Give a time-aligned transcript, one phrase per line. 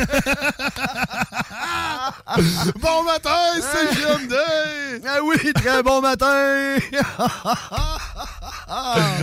[2.80, 4.34] bon matin, c'est GMD!
[5.06, 6.76] Ah oui, très bon matin!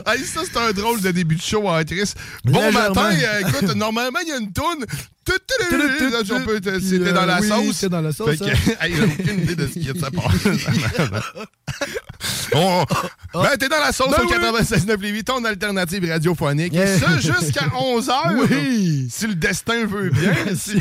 [0.06, 2.14] hey, ça, c'est un drôle de début de show en Chris.
[2.44, 2.90] Bon Légèrement.
[2.90, 4.86] matin, euh, écoute, normalement, il y a une toune.
[5.28, 7.76] C'était dans la Oui, sauce.
[7.76, 8.46] c'était dans la sauce, Fait que,
[8.86, 10.32] hey, j'ai aucune idée de ce qui est de sa part.
[13.34, 14.62] Ben, t'es dans la sauce Ben au oui.
[14.62, 16.74] 96.9 Lévis, ton alternative radiophonique.
[16.74, 16.96] Yeah.
[16.96, 18.48] Et ça, jusqu'à 11h.
[18.50, 19.08] Oui.
[19.12, 20.34] Si le destin veut bien.
[20.56, 20.78] Si-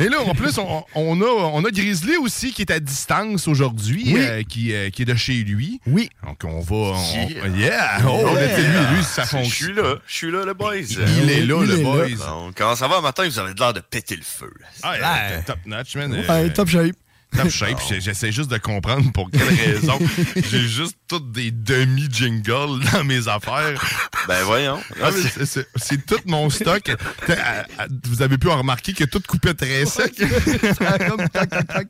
[0.00, 3.46] Et là, en plus, on, on a, on a Grizzly aussi qui est à distance
[3.46, 4.16] aujourd'hui, Oui.
[4.18, 5.80] euh, qui, euh, qui est de chez lui.
[5.86, 6.08] Oui.
[6.26, 6.96] Donc, on va.
[6.98, 7.48] on- Yeah.
[7.56, 7.98] yeah!
[8.06, 9.68] Oh, on a fait lui, lui, ça Je fonctionne.
[9.68, 10.76] suis là, je suis là, le boys.
[10.78, 10.98] Il
[11.30, 11.82] est là, Il le est là.
[11.82, 12.08] boys.
[12.26, 13.24] Donc, comment ça va matin?
[13.28, 14.52] Vous avez l'air de péter le feu.
[14.82, 15.42] Ah, Ouais.
[15.46, 16.12] top notch, man.
[16.12, 16.96] Ouais, Euh, top shape.
[17.36, 17.78] top shape.
[18.00, 19.98] J'essaie juste de comprendre pour quelle raison.
[20.50, 23.80] J'ai juste toutes des demi-jingles dans mes affaires.
[24.28, 24.78] Ben voyons.
[25.02, 25.10] Ah,
[25.44, 26.90] c'est- tout mon stock.
[28.06, 30.14] Vous avez pu en remarquer que tout coupait très sec.
[31.08, 31.88] Comme tac, tac, tac.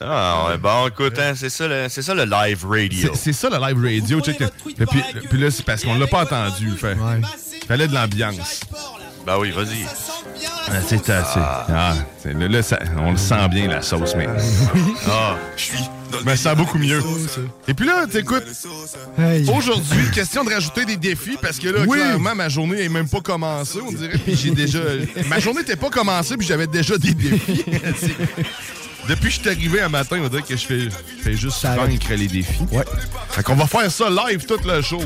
[0.00, 3.12] Ah, ouais, bon, écoute, hein, c'est ça, le- c'est ça le live radio.
[3.14, 4.20] C'est- ça le live radio.
[4.22, 4.40] check.
[4.40, 6.70] Et puis, puis là, c'est parce qu'on l'a pas entendu.
[6.70, 7.20] Fait, Ouais.
[7.68, 8.60] fallait de l'ambiance.
[9.26, 9.84] Ben oui, vas-y.
[10.68, 11.40] Ah, C'est assez.
[11.40, 14.26] Ah, c'est- là, là, ça- on le sent bien, la sauce, mais.
[15.08, 15.78] Ah, Je suis
[16.24, 17.02] mais ça beaucoup mieux.
[17.66, 18.44] Et puis là, t'écoutes,
[19.18, 19.48] Hey.
[19.50, 21.98] aujourd'hui, question de rajouter des défis parce que là, Oui.
[21.98, 24.18] clairement, ma journée n'est même pas commencée, on dirait.
[24.18, 24.78] Puis j'ai déjà.
[25.28, 27.64] ma journée n'était pas commencée, puis j'avais déjà des défis.
[29.08, 31.58] Depuis que je suis arrivé un matin, on dirait que je fais, je fais juste
[31.58, 32.62] Ça vaincre les défis.
[32.72, 32.84] Ouais.
[33.30, 35.00] Fait qu'on va faire ça live tout le show,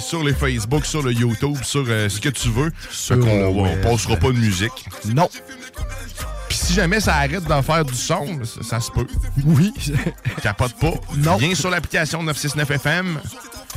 [0.00, 2.72] sur les Facebook, sur le YouTube, sur euh, ce que tu veux.
[2.90, 4.86] Fait qu'on on passera pas de musique.
[5.14, 5.28] Non.
[6.48, 9.06] Puis si jamais ça arrête d'en faire du son, ça, ça se peut.
[9.44, 9.72] Oui.
[10.42, 10.94] Capote pas.
[11.16, 11.36] Non.
[11.36, 13.18] Viens sur l'application 969 FM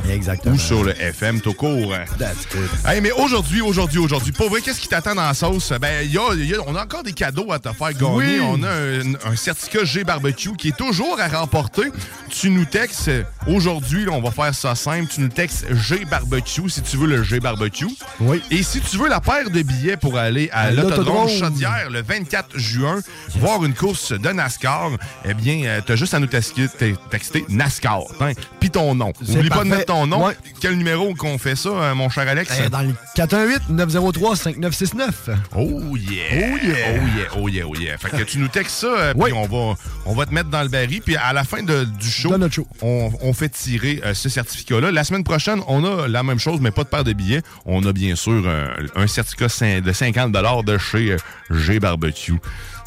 [0.08, 0.54] Exactement.
[0.54, 1.92] ou sur le FM tout court.
[2.18, 2.68] That's good.
[2.86, 5.72] Hey, mais aujourd'hui, aujourd'hui, aujourd'hui, pour vrai, qu'est-ce qui t'attend dans la sauce?
[5.80, 8.14] Ben, il y a, y a- on a encore des cadeaux à te faire gagner.
[8.14, 8.40] Oui.
[8.42, 11.84] On a un, un certificat G Barbecue qui est toujours à remporter.
[12.30, 13.10] Tu nous textes,
[13.46, 17.22] aujourd'hui, on va faire ça simple, tu nous textes G Barbecue si tu veux le
[17.22, 17.86] G Barbecue.
[18.20, 18.42] Oui.
[18.50, 21.28] Et si tu veux la paire de billets pour aller à l'autodrome.
[21.28, 23.00] Chaudière le 24 juin,
[23.36, 24.90] voir une course de NASCAR,
[25.24, 26.66] eh bien, euh, t'as juste à nous texter,
[27.10, 28.02] texter NASCAR.
[28.20, 29.12] hein, Puis ton nom.
[29.24, 30.26] C'est Oublie pas de ton nom.
[30.26, 30.36] Ouais.
[30.60, 32.52] Quel numéro qu'on fait ça, euh, mon cher Alex?
[32.64, 35.10] Eh, Dans le 418-903-5969.
[35.56, 36.22] Oh yeah!
[36.32, 36.74] Oh yeah!
[36.90, 37.24] Oh yeah!
[37.36, 37.64] Oh yeah!
[37.68, 37.98] Oh yeah!
[37.98, 39.74] Fait que tu nous textes ça, euh, puis on va,
[40.06, 41.00] on va te mettre dans le baril.
[41.02, 42.66] Puis à la fin de- du show, De notre show.
[42.82, 44.90] On, on fait tirer euh, ce certificat-là.
[44.90, 47.42] La semaine prochaine, on a la même chose, mais pas de paire de billets.
[47.64, 49.46] On a bien sûr euh, un certificat
[49.80, 50.32] de 50
[50.64, 51.16] de chez euh,
[51.50, 52.32] G Barbecue.
[52.32, 52.38] Euh,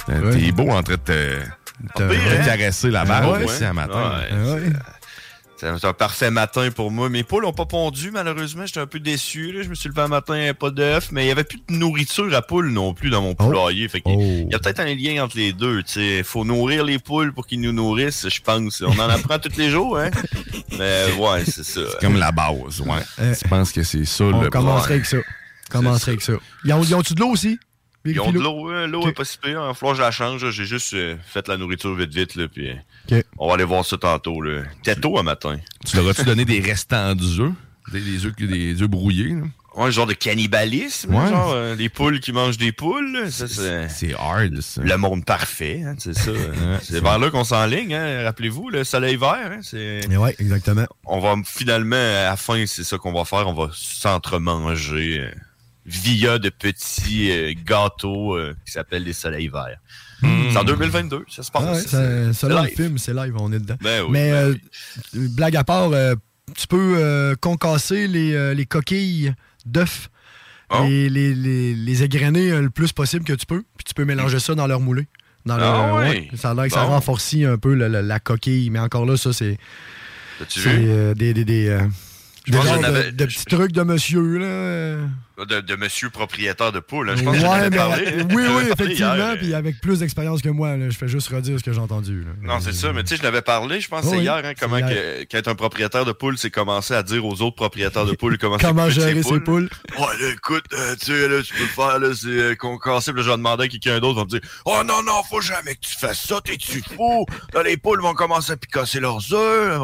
[0.09, 0.39] Ouais.
[0.39, 1.37] T'es beau en train de
[1.95, 3.43] te, caresser la barre ouais.
[3.43, 4.13] aussi à matin.
[4.33, 4.61] Ouais.
[5.59, 7.09] C'est un, c'est parfait matin pour moi.
[7.09, 8.65] Mes poules n'ont pas pondu, malheureusement.
[8.65, 9.51] J'étais un peu déçu.
[9.51, 9.61] là.
[9.63, 12.33] Je me suis levé un matin, pas d'œufs, mais il n'y avait plus de nourriture
[12.33, 13.89] à poules non plus dans mon poulailler.
[13.89, 14.15] Fait Oh.
[14.17, 15.81] Il y a peut-être un lien entre les deux.
[15.97, 18.81] Il faut nourrir les poules pour qu'ils nous nourrissent, je pense.
[18.81, 20.09] On en apprend tous les jours, hein?
[20.77, 21.81] Mais ouais, c'est ça.
[21.99, 22.99] Comme la base, ouais.
[23.19, 25.17] Euh, Je pense que c'est ça On le commencerait avec ça.
[25.69, 26.33] Commencerait avec ça.
[26.63, 27.59] Ils ont- ils ont-tu de l'eau aussi?
[28.05, 28.67] Ils ont de l'eau.
[28.67, 28.87] l'eau, hein.
[28.87, 29.61] l'eau est pas si pire.
[29.61, 30.49] Va falloir que je la change.
[30.51, 32.35] J'ai juste euh, fait la nourriture vite vite.
[32.35, 32.71] Là, puis.
[33.37, 34.41] On va aller voir ça tantôt.
[34.41, 34.63] Là.
[34.83, 35.57] C'était tôt un matin.
[35.85, 37.51] Tu leur as-tu donné des restants d'œufs?
[37.91, 39.41] Des, des œufs, des œufs brouillés, là?
[39.75, 41.13] Ouais, genre de cannibalisme.
[41.15, 41.29] Ouais.
[41.29, 43.29] Genre euh, des poules qui mangent des poules.
[43.31, 44.81] Ça, c'est C'est hard, ça.
[44.81, 45.83] le monde parfait.
[45.85, 46.31] hein, c'est ça.
[46.81, 47.93] c'est vers là qu'on s'enligne.
[47.93, 48.23] Hein.
[48.23, 49.51] Rappelez-vous, le soleil vert.
[49.51, 50.05] Hein, c'est...
[50.17, 50.85] Ouais, exactement.
[51.05, 53.47] On va finalement, à la fin, c'est ça qu'on va faire.
[53.47, 55.31] On va s'entremanger euh,
[55.89, 59.79] via de petits euh, gâteaux euh, qui s'appellent des soleils verts.
[60.21, 61.63] C'est en 2022, ça se passe.
[61.65, 62.75] Ah ouais, C'est- le live.
[62.75, 63.77] film, c'est live, on est dedans.
[63.81, 64.55] Ben oui, Mais ben euh,
[65.15, 65.27] oui.
[65.29, 66.15] blague à part, euh,
[66.57, 69.33] tu peux euh, concasser les, euh, les coquilles
[69.65, 70.09] d'œufs
[70.71, 70.83] Oh.
[70.87, 73.63] et les, les, les égrener le plus possible que tu peux.
[73.75, 75.07] Puis tu peux mélanger ça dans leur moulé.
[75.45, 76.29] Dans leur, Ah ouais.
[76.35, 78.69] Ça a l'air que ça renforcit un peu la, la- la coquille.
[78.69, 79.57] Mais encore là, ça, c'est
[80.41, 80.85] As-tu c'est, vu?
[80.89, 81.79] euh, des, des, des, euh,
[82.49, 84.37] Je des pense que de, de petits trucs de monsieur.
[84.37, 84.45] Là.
[84.45, 85.05] euh.
[85.47, 87.09] De, de monsieur propriétaire de poule.
[87.09, 87.15] hein.
[87.15, 88.05] Je pense que Ouais, avais mais- parlé.
[88.35, 89.35] oui, oui, effectivement.
[89.37, 92.25] Puis avec plus d'expérience que moi, là, je fais juste redire ce que j'ai entendu.
[92.25, 92.31] là.
[92.55, 94.23] Non, c'est ça, mais tu sais, je l'avais parlé, je pense que Oh c'est oui,
[94.23, 97.55] hier, hein, comment que- qu'être un propriétaire de poule, c'est commencer à dire aux autres
[97.55, 99.69] propriétaires de poules comment, Comment gérer ses poules.
[99.97, 103.21] Ouais, là, écoute, euh, tu sais, là, tu peux le faire, là, c'est euh, je
[103.29, 105.95] vais demander à quelqu'un d'autre, va me dire, oh non, non, faut jamais que tu
[105.97, 107.25] fasses ça, t'es-tu fou?
[107.53, 109.79] Là, les poules vont commencer à picasser leurs œufs.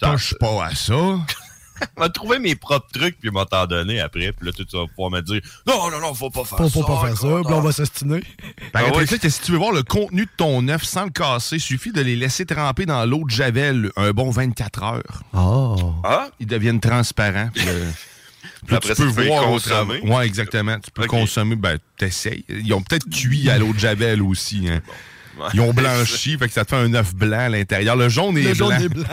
[0.00, 0.94] Touche pas à ça.
[1.96, 4.86] On va trouver mes propres trucs, puis m'en t'en donner après, puis là, tu vas
[4.86, 6.70] pouvoir me dire, non, non, non, faut pas faire Faut, ça.
[6.70, 7.26] faut pas faire ça.
[7.26, 8.20] Puis là, on va s'ostiner.
[8.72, 9.04] Par Ah contre, ouais.
[9.06, 11.58] tu sais que si tu veux voir le contenu de ton œuf sans le casser,
[11.58, 15.22] suffit de les laisser tremper dans l'eau de Javel un bon 24 heures.
[15.34, 15.94] Oh.
[16.04, 17.50] Ah, Ils deviennent transparents.
[17.54, 17.90] puis, euh,
[18.66, 20.00] puis Après tu peux au consommer.
[20.02, 20.78] Ouais, exactement.
[20.80, 22.44] Tu peux consommer, ben, t'essayes.
[22.48, 24.68] Ils ont peut-être cuit à l'eau de Javel aussi.
[24.68, 24.80] hein.
[25.54, 27.96] Ils ont blanchi, fait que ça te fait un œuf blanc à l'intérieur.
[27.96, 28.70] Le jaune est Le blanc.
[28.70, 29.04] jaune est blanc.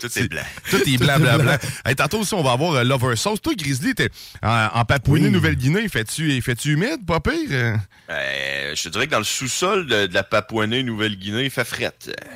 [0.00, 0.42] Tout est blanc.
[0.70, 1.56] Tout est blanc, blanc, blanc.
[1.84, 3.40] Hey, tantôt aussi, on va avoir euh, Lover Sauce.
[3.40, 4.08] Toi, Grizzly, t'es
[4.42, 5.88] en, en Papouasie-Nouvelle-Guinée.
[5.88, 7.32] Fais-tu fais-tu humide, pas pire?
[7.50, 7.76] euh?
[8.10, 11.64] Euh, je te dirais que dans le sous-sol de, de la Papouanie Nouvelle-Guinée, il fait
[11.64, 11.92] fret.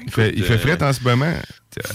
[0.06, 1.32] Il fait, il fait Écoute, fret en ce moment.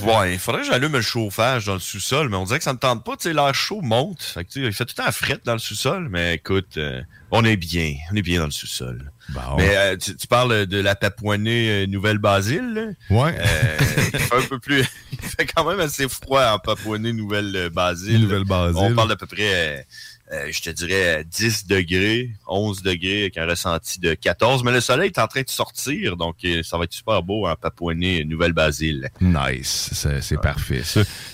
[0.01, 2.73] Ouais, il faudrait que j'allume le chauffage dans le sous-sol, mais on dirait que ça
[2.73, 3.15] me tente pas.
[3.15, 4.23] Tu sais, l'air chaud monte.
[4.23, 7.01] Fait que, il fait tout le temps fret dans le sous-sol, mais écoute, euh,
[7.31, 7.93] on est bien.
[8.11, 9.11] On est bien dans le sous-sol.
[9.29, 9.41] Bon.
[9.57, 12.73] Mais euh, tu, tu parles de la Papouanie euh, Nouvelle-Basile.
[12.73, 13.15] là?
[13.15, 13.35] Ouais.
[13.37, 13.77] Euh,
[14.13, 14.79] il fait un peu plus...
[15.11, 18.21] il fait quand même assez froid en Papouanie Nouvelle-Basile.
[18.21, 18.77] Nouvelle-Basile.
[18.77, 19.85] On parle d'à peu près,
[20.31, 24.63] euh, euh, je te dirais, 10 degrés, 11 degrés avec un ressenti de 14.
[24.63, 27.47] Mais le soleil est en train de sortir, donc euh, ça va être super beau
[27.47, 29.09] en Papouanie Nouvelle-Basile.
[29.21, 30.07] Nice.
[30.21, 30.81] C'est parfait.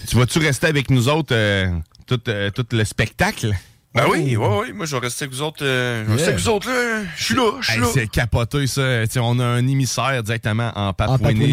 [0.08, 1.72] Tu vas-tu rester avec nous autres euh,
[2.06, 3.54] tout, euh, tout le spectacle?
[3.96, 4.74] Ben oui, oui, oui.
[4.74, 5.64] Moi, je vais rester avec vous autres.
[5.64, 7.02] euh, je vais rester avec vous autres, là.
[7.16, 7.88] Je suis là, je suis Hey, là.
[7.94, 9.06] c'est capoté, ça.
[9.08, 10.94] T'sais, on a un émissaire directement en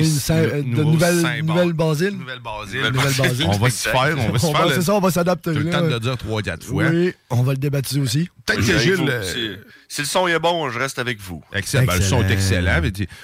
[0.04, 0.82] Saint- euh, de.
[0.82, 1.44] Nouvelle-Basile.
[1.44, 2.16] Nouvelle-Basile.
[2.16, 3.46] Nouvelle-Basile.
[3.52, 5.52] On va se faire, on va se On faire c'est ça, on va s'adapter.
[5.52, 6.84] t'as le temps de le dire trois, quatre fois.
[6.88, 8.28] Oui, on va le débaptiser aussi.
[8.46, 9.12] Peut-être que Gilles...
[9.92, 11.42] Si, le son est bon, je reste avec vous.
[11.52, 11.84] Excellent.
[11.84, 12.80] Ben, le son est excellent.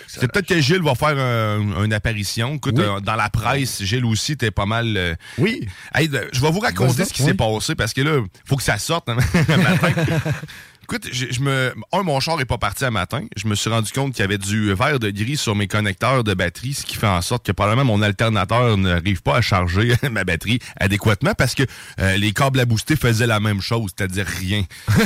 [0.08, 2.56] C'est peut-être que Gilles va faire un- une apparition.
[2.56, 2.82] Écoute, Oui.
[2.84, 4.96] euh, dans la presse, Gilles aussi, t'es pas mal.
[4.96, 5.68] euh, Oui.
[5.94, 7.28] Hey, je vais vous raconter ce qui oui.
[7.28, 9.14] s'est passé parce que là, faut que ça sorte hein,
[9.48, 9.92] matin.
[10.88, 11.74] Écoute, je, je me.
[11.90, 13.24] Un, mon char est pas parti un matin.
[13.36, 16.22] Je me suis rendu compte qu'il y avait du verre de gris sur mes connecteurs
[16.22, 19.94] de batterie, ce qui fait en sorte que probablement mon alternateur n'arrive pas à charger
[20.12, 21.64] ma batterie adéquatement parce que
[21.98, 24.62] euh, les câbles à booster faisaient la même chose, c'est-à-dire rien.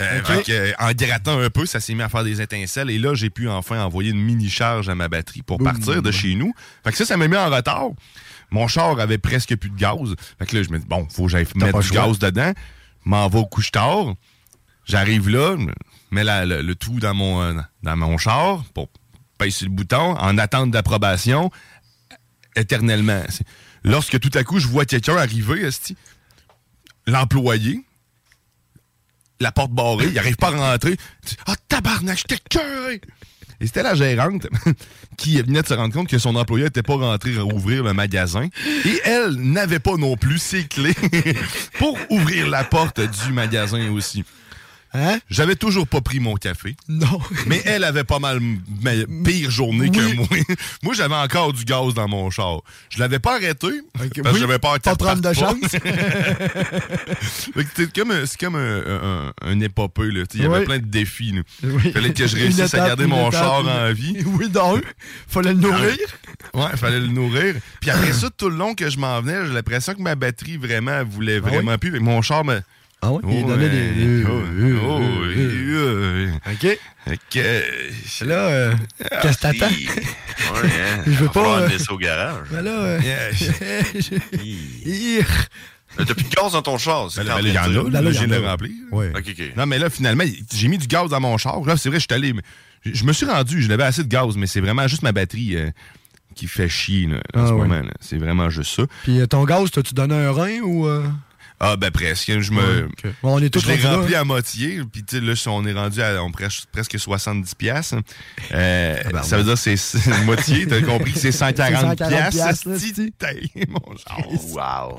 [0.00, 3.14] Euh, euh, en grattant un peu, ça s'est mis à faire des étincelles et là,
[3.14, 6.52] j'ai pu enfin envoyer une mini-charge à ma batterie pour partir de chez nous.
[6.82, 7.90] Fait que ça, ça m'a mis en retard.
[8.50, 10.14] Mon char avait presque plus de gaz.
[10.38, 12.06] Fait que là, je me dis, bon, faut que j'aille mettre du choix.
[12.06, 12.52] gaz dedans.
[13.04, 14.14] M'en va au couche-tard.
[14.86, 15.56] J'arrive là,
[16.10, 18.88] mets le, tout dans mon, dans mon char pour
[19.50, 21.50] sur le bouton en attente d'approbation
[22.56, 23.24] éternellement.
[23.84, 25.68] Lorsque tout à coup, je vois quelqu'un arriver,
[27.06, 27.84] l'employé,
[29.40, 30.96] la porte barrée, il arrive pas à rentrer.
[31.46, 33.00] Ah, oh, tabarnak, j'étais!
[33.60, 34.46] Et c'était la gérante
[35.16, 38.48] qui venait de se rendre compte que son employé n'était pas rentré ouvrir le magasin.
[38.84, 40.94] Et elle n'avait pas non plus ses clés
[41.78, 44.24] pour ouvrir la porte du magasin aussi.
[44.96, 45.18] Hein?
[45.28, 46.76] J'avais toujours pas pris mon café.
[46.88, 47.20] Non.
[47.46, 48.38] Mais elle avait pas mal
[49.24, 50.26] pire journée que moi.
[50.84, 52.60] moi, j'avais encore du gaz dans mon char.
[52.90, 55.56] Je l'avais pas arrêté parce que oui, j'avais peur pas qu'elle prendre de chance.
[57.54, 60.10] Que C'est comme, comme un, un, un épopée.
[60.10, 60.22] là.
[60.34, 60.64] Il y avait Oui.
[60.64, 61.32] plein de défis.
[61.32, 61.42] là.
[61.92, 64.16] Fallait que je réussisse à garder mon étape, char en vie.
[64.26, 64.82] Oui, dans eux.
[65.28, 65.96] Fallait le nourrir.
[66.54, 67.54] Ouais, il fallait le nourrir.
[67.80, 70.56] Puis après ça, tout le long que je m'en venais, j'ai l'impression que ma batterie
[70.56, 71.92] vraiment voulait Ah vraiment plus.
[71.92, 72.60] Que mon char me.
[73.06, 73.20] Ah oui?
[73.40, 74.24] Il donnait des.
[74.24, 74.32] ouais.
[75.76, 76.28] Euh.
[76.50, 77.36] OK.
[77.36, 77.60] Euh,
[78.24, 78.74] Là, euh,
[79.20, 79.66] qu'est-ce que t'attends?
[79.66, 81.02] Ouais, hein.
[81.06, 82.46] Je veux pas, euh, au garage.
[82.50, 83.00] Ben là, euh.
[86.00, 87.88] Euh, T'as plus de gaz dans ton char, c'est ben ben il y en a.
[87.90, 88.72] Là, là, je viens de le remplir.
[88.90, 89.12] Ouais.
[89.14, 89.52] Ok, ok.
[89.56, 91.60] Non, mais là, finalement, j'ai mis du gaz dans mon char.
[91.64, 92.32] Là, c'est vrai, je suis allé.
[92.32, 92.42] mais
[92.84, 95.54] Je me suis rendu, je l'avais assez de gaz, mais c'est vraiment juste ma batterie
[95.56, 95.70] euh,
[96.34, 97.68] qui fait chier là, en Ah ce ouais.
[97.68, 97.82] moment.
[98.00, 98.82] C'est vraiment juste ça.
[99.04, 100.88] Puis euh, ton gaz, t'as-tu donné un rein ou.
[101.62, 101.66] Euh?
[101.66, 102.40] Ah, ben presque.
[102.40, 102.86] Je me.
[102.86, 103.12] Ok.
[103.22, 104.20] Bon, on est tous Je l'ai rendus là, rempli hein?
[104.20, 107.96] à moitié, puis tu sais, là, on est rendu à on pres- presque 70 piastres.
[108.52, 112.30] Euh, ben, ça veut dire que c'est moitié, t'as compris que c'est 140 C'est 140
[112.30, 112.68] piastres.
[113.68, 114.44] mon genre.
[114.52, 114.98] Wow.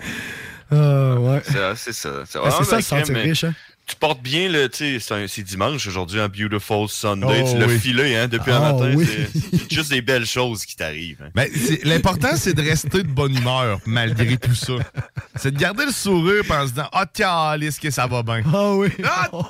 [0.71, 1.41] Ah, ouais.
[1.43, 2.23] Ça, C'est ça.
[2.27, 3.53] C'est Ah, c'est ça, ben, se sentir crème, riche, hein?
[3.87, 7.43] Tu portes bien le, tu sais, c'est dimanche aujourd'hui, un beautiful Sunday.
[7.45, 7.79] Oh, tu l'as oui.
[7.79, 8.93] filé, hein, depuis un Ah, matin.
[8.95, 9.07] oui.
[9.07, 11.21] C'est juste des belles choses qui t'arrivent.
[11.23, 11.29] hein.
[11.35, 14.73] Mais c'est- l'important, c'est de rester de bonne humeur malgré tout ça.
[15.35, 18.41] C'est de garder le sourire en se disant Ah, calice que ça va bien.
[18.51, 18.87] Ah oui.
[19.03, 19.45] Ah, Oh,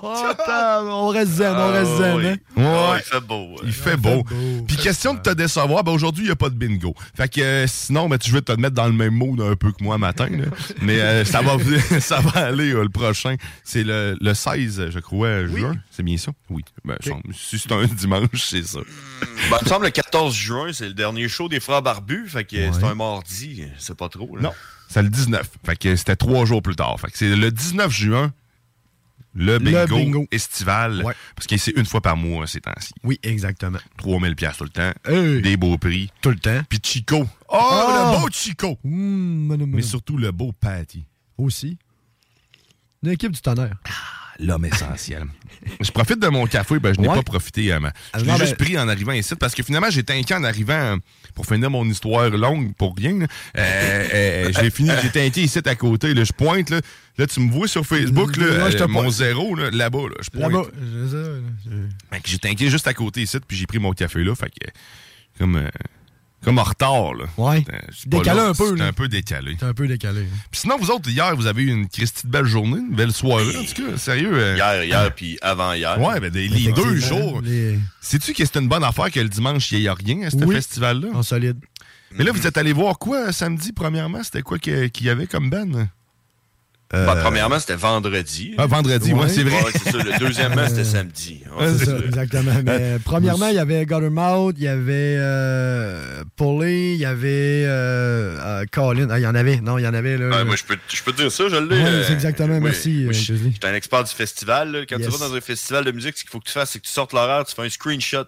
[0.90, 2.16] on reste zen, on reste Ah, zen.
[2.18, 2.26] oui.
[2.28, 2.92] hein.
[2.92, 2.98] Ouais.
[3.00, 3.48] il fait beau.
[3.56, 3.62] hein.
[3.66, 4.24] Il fait beau.
[4.24, 4.64] beau.
[4.68, 6.94] Puis question de te décevoir, ben aujourd'hui, il n'y a pas de bingo.
[7.16, 9.72] Fait que euh, sinon, ben, tu veux te mettre dans le même mood un peu
[9.72, 10.28] que moi matin.
[10.30, 10.46] là.
[10.82, 11.56] Mais euh, ça, va,
[12.00, 13.36] ça va aller euh, le prochain.
[13.64, 15.76] C'est le, le 16, je crois, juin.
[15.92, 16.32] C'est bien ça?
[16.50, 16.64] Oui.
[16.84, 18.80] Ben, je- Si c'est un dimanche, c'est ça.
[19.50, 22.28] Ben, il me semble le 14 juin, c'est le dernier show des Frères Barbus.
[22.30, 23.64] Fait que c'est un mardi.
[23.78, 24.36] C'est pas trop.
[24.36, 24.42] Là.
[24.44, 24.52] Non.
[24.90, 25.50] C'est le 19.
[25.66, 27.00] Fait que c'était trois jours plus tard.
[27.00, 28.34] Fait que c'est le 19 juin,
[29.34, 30.28] le bingo, bingo.
[30.32, 31.04] estival.
[31.04, 31.14] Ouais.
[31.36, 32.94] Parce que c'est une fois par mois ces temps-ci.
[33.04, 33.80] Oui, exactement.
[33.98, 34.92] 3000 pièces tout le temps.
[35.08, 35.42] Hey.
[35.42, 36.10] Des beaux prix.
[36.22, 36.62] Tout le temps.
[36.70, 37.28] Puis Chico.
[37.50, 38.14] Oh, Ah!
[38.16, 38.78] le beau Chico!
[38.84, 41.06] Mmh, madame, Mais surtout le beau Patty.
[41.38, 41.78] Aussi.
[43.06, 43.76] Une équipe du tonnerre.
[44.40, 45.24] L'homme essentiel.
[45.82, 47.16] je profite de mon café, ben je n'ai Ouais.
[47.16, 47.72] pas profité.
[47.72, 47.80] euh,
[48.12, 50.44] Ah, je l'ai juste ben- pris en arrivant ici parce que finalement, j'étais inquiet en
[50.44, 50.98] arrivant euh,
[51.34, 53.22] pour finir mon histoire longue pour rien.
[53.22, 56.14] Euh, euh, j'ai fini, inquiet ici à côté.
[56.14, 56.70] Là, je pointe.
[56.70, 56.82] Là,
[57.18, 60.00] Là, tu me vois sur Facebook, là, je euh, mon zéro, là, là-bas.
[60.10, 60.52] Là, je pointe.
[60.52, 60.66] Là-bas.
[61.64, 64.36] je J'étais inquiet juste à côté ici, puis j'ai pris mon café là.
[64.36, 64.68] Fait que,
[65.40, 65.70] comme, euh,
[66.46, 67.14] comme en retard.
[67.16, 67.26] Là.
[67.38, 67.66] Ouais.
[67.74, 68.88] Euh, c'est Décalé un peu, c'était là.
[68.88, 69.56] un peu décalé.
[69.58, 70.22] T'es un peu décalé.
[70.52, 73.12] Puis sinon, vous autres, hier, vous avez eu une Christie de belle journée, une belle
[73.12, 73.98] soirée, en tout cas.
[73.98, 74.32] Sérieux.
[74.34, 76.00] euh, Hier, hier, puis avant-hier.
[76.00, 77.42] Ouais, ben des, les deux jours.
[77.42, 80.30] les- Sais-tu que c'est une bonne affaire que le dimanche, il n'y a rien à
[80.30, 80.56] ce Oui.
[80.56, 81.08] festival-là?
[81.14, 81.58] En solide.
[82.18, 84.24] Mais là, vous êtes allé voir quoi samedi, premièrement?
[84.24, 85.90] C'était quoi qu'il y avait comme ben?
[86.94, 88.54] Ben, premièrement, c'était vendredi.
[88.58, 89.28] Ah, vendredi, ouais, Ouais.
[89.30, 89.62] c'est vrai.
[89.64, 89.92] Ouais, ça.
[89.98, 91.42] Le deuxièmement, c'était samedi.
[91.60, 92.54] Ouais, C'est ça, exactement.
[92.64, 98.38] Mais premièrement, il y avait Guttermouth, il y avait euh, Pulley, il y avait euh,
[98.40, 99.08] euh, Colin.
[99.10, 99.58] Ah, il y en avait.
[99.62, 100.18] Non, il y en avait.
[100.18, 101.76] Là, moi, je peux, je peux te dire ça, je l'ai.
[101.84, 102.62] Ouais, euh, c'est exactement, oui.
[102.64, 103.34] merci, euh, je-.
[103.36, 104.72] J'étais un expert du festival.
[104.72, 104.80] là.
[104.88, 105.08] Quand Yes.
[105.08, 106.86] tu vas dans un festival de musique, ce qu'il faut que tu fasses, c'est que
[106.86, 108.26] tu sortes l'horaire, tu fais un screenshot,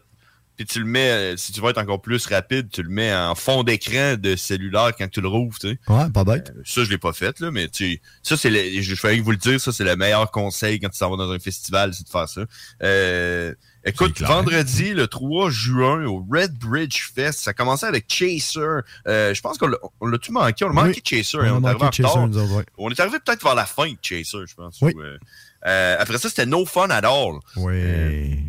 [0.57, 3.13] puis tu le mets, euh, si tu veux être encore plus rapide, tu le mets
[3.15, 5.79] en fond d'écran de cellulaire quand tu le rouvres, tu sais.
[5.87, 6.51] Ouais, pas bête.
[6.65, 9.37] Ça, je l'ai pas fait, là, mais tu ça, c'est le, je vais vous le
[9.37, 12.09] dire, ça, c'est le meilleur conseil quand tu s'en vas dans un festival, c'est de
[12.09, 12.41] faire ça.
[12.83, 13.53] Euh,
[13.85, 18.59] écoute, vendredi, le 3 juin, au Red Bridge Fest, ça commençait avec Chaser.
[19.07, 20.65] Euh, je pense qu'on l'a- on l'a-tu manqué?
[20.65, 21.23] On a manqué Oui.
[21.23, 22.65] Chaser, On hein, a on manqué Chaser, nous autres, ouais.
[22.77, 24.77] On est arrivé peut-être vers la fin de Chaser, je pense.
[24.81, 24.91] Oui.
[24.95, 25.17] ou, euh,
[25.67, 27.39] euh, après ça, c'était No Fun at All.
[27.57, 28.39] Oui.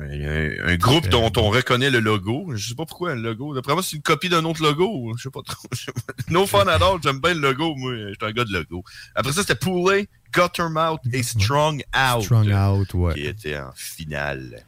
[0.00, 2.52] Un, un groupe dont on reconnaît le logo.
[2.54, 3.54] Je sais pas pourquoi le logo.
[3.54, 5.12] D'après moi, c'est une copie d'un autre logo.
[5.16, 5.68] Je sais pas trop.
[6.30, 7.74] No Fun at All, j'aime bien le logo.
[7.76, 8.84] Moi, je suis un gars de logo.
[9.14, 12.22] Après ça, c'était Poulet, Guttermouth et Strong Out.
[12.24, 13.14] Strong out, ouais.
[13.14, 14.62] Qui était en finale.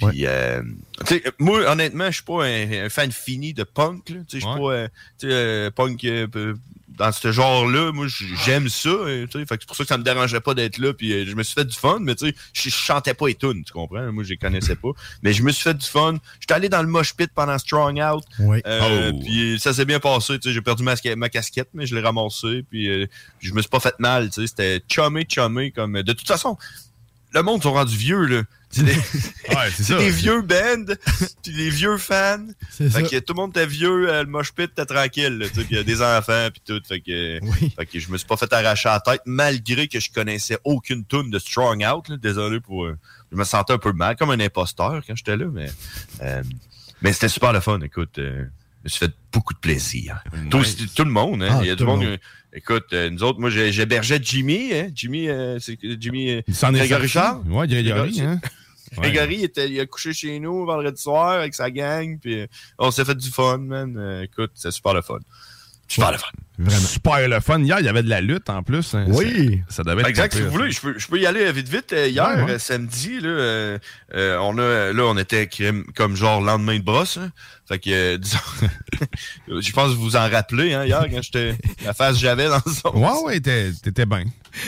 [0.00, 0.10] Ouais.
[0.12, 0.62] Puis, euh,
[1.40, 4.10] moi, honnêtement, je suis pas un, un fan fini de punk.
[4.10, 4.16] là.
[4.28, 4.88] Tu sais, Je suis Ouais.
[5.20, 6.54] pas euh, euh, punk euh,
[6.96, 7.92] dans ce genre-là.
[7.92, 8.06] Moi,
[8.44, 8.88] j'aime ça.
[8.88, 9.46] euh, tu sais.
[9.46, 10.92] Fait c'est pour ça que ça me dérangeait pas d'être là.
[10.94, 13.34] Puis euh, je me suis fait du fun, mais tu sais, je chantais pas les
[13.34, 14.10] tunes, tu comprends?
[14.12, 14.88] Moi, je les connaissais pas.
[15.22, 16.16] Mais je me suis fait du fun.
[16.40, 18.24] J'étais allé dans le mosh pit pendant Strong Out.
[18.40, 18.60] Oui.
[18.66, 19.20] Euh, Oh.
[19.24, 20.38] Puis ça s'est bien passé.
[20.38, 20.96] tu sais, J'ai perdu ma,
[21.28, 22.64] casquette, mais je l'ai ramassée.
[22.70, 23.06] Puis euh,
[23.40, 24.30] je me suis pas fait mal.
[24.30, 25.70] tu sais, C'était chumé, chumé.
[25.70, 26.02] Comme...
[26.02, 26.56] De toute façon,
[27.32, 28.24] le monde sont rendus vieux.
[28.24, 28.42] là.
[28.70, 28.92] C'est des,
[29.48, 29.98] Ouais, c'est c'est ça.
[29.98, 30.94] des vieux bands,
[31.42, 32.46] puis des vieux fans.
[32.70, 32.90] Ça.
[32.90, 35.38] Fait que tout le monde était vieux, euh, le mosh pit était tranquille.
[35.38, 36.80] là, tu sais, Puis il y a des enfants, puis tout.
[36.86, 37.72] Fait que, Oui.
[37.76, 41.04] fait que je me suis pas fait arracher la tête, malgré que je connaissais aucune
[41.06, 42.08] tune de Strong Out.
[42.10, 42.16] là.
[42.18, 42.84] Désolé pour...
[42.84, 42.96] euh,
[43.32, 45.70] je me sentais un peu mal, comme un imposteur quand j'étais là, mais...
[46.22, 46.42] euh,
[47.00, 48.18] mais c'était super le fun, écoute.
[48.18, 48.44] euh,
[48.80, 50.22] je me suis fait beaucoup de plaisir.
[50.50, 50.76] Tout, Nice.
[50.94, 51.48] tout le monde, hein.
[51.52, 52.04] Ah, Il y a tout du le monde.
[52.04, 52.18] monde.
[52.58, 54.90] Écoute, euh, nous autres, moi, j'hébergeais Jimmy, hein.
[54.94, 56.30] Jimmy, euh, c'est Jimmy.
[56.30, 57.08] euh, Grégory sorti.
[57.08, 57.42] Charles?
[57.48, 58.40] Ouais, Grégory, Grégory, hein?
[58.96, 62.46] Grégory, il, était, il a couché chez nous vendredi soir avec sa gang, puis euh,
[62.78, 64.22] on s'est fait du fun, man.
[64.24, 65.18] Écoute, c'est super le fun.
[65.86, 66.28] Super le fun.
[66.58, 66.86] Vraiment.
[66.86, 67.60] Super le fun.
[67.60, 68.92] Hier, il y avait de la lutte en plus.
[68.94, 69.04] hein.
[69.08, 69.62] Oui.
[69.68, 71.68] Ça, ça devait être Exact, si vous voulez, je peux, je peux y aller vite
[71.68, 71.92] vite.
[71.92, 72.50] Euh, Hier, Ouais, ouais.
[72.52, 73.78] euh, samedi, là, euh,
[74.14, 75.48] euh, on a, là, on était
[75.94, 77.16] comme genre lendemain de brosse.
[77.18, 77.30] hein.
[77.68, 78.38] Fait que, euh, disons,
[79.48, 82.48] je pense que vous vous en rappelez, hein, hier, quand j'étais, la face que j'avais
[82.48, 82.90] dans le son.
[82.96, 84.24] Ouais, ouais, t'étais bien.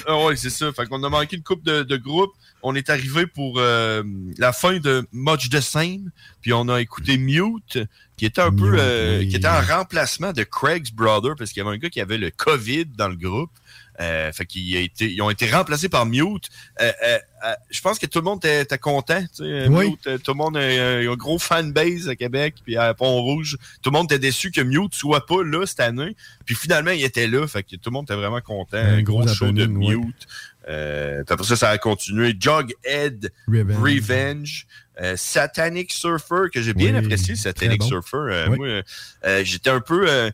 [0.06, 0.73] Ah ouais, c'est ça.
[0.73, 2.32] Fait qu'on a manqué une coupe de, de groupes.
[2.62, 4.02] On est arrivé pour euh,
[4.37, 6.11] la fin de Much the Same.
[6.42, 7.78] Puis on a écouté Mute,
[8.18, 9.28] qui était un peu Mute, euh, oui.
[9.28, 12.18] qui était en remplacement de Craig's Brother, parce qu'il y avait un gars qui avait
[12.18, 13.50] le COVID dans le groupe.
[14.00, 16.49] Euh, fait qu'ils été, ils ont été remplacés par Mute.
[16.80, 17.18] Euh, euh,
[17.70, 19.22] je pense que tout le monde était, content.
[19.40, 19.68] Oui.
[19.68, 23.58] Mute, tout le monde a un, un gros fanbase à Québec, puis à Pont-Rouge.
[23.82, 26.16] Tout le monde était déçu que Mute soit pas là cette année.
[26.46, 27.46] Puis finalement, il était là.
[27.46, 28.78] Fait que tout le monde était vraiment content.
[28.78, 29.96] Un Un gros gros show de happening, ouais.
[29.96, 30.26] Mute.
[30.68, 32.34] Euh, après ça, ça a continué.
[32.40, 33.76] Jughead Revenge.
[33.82, 34.66] Revenge.
[35.02, 37.87] euh, Satanic Surfer, que j'ai bien Oui, apprécié, Satanic bon.
[37.88, 38.16] Surfer.
[38.16, 38.58] Euh, Oui.
[38.58, 40.30] Moi, j'étais un peu...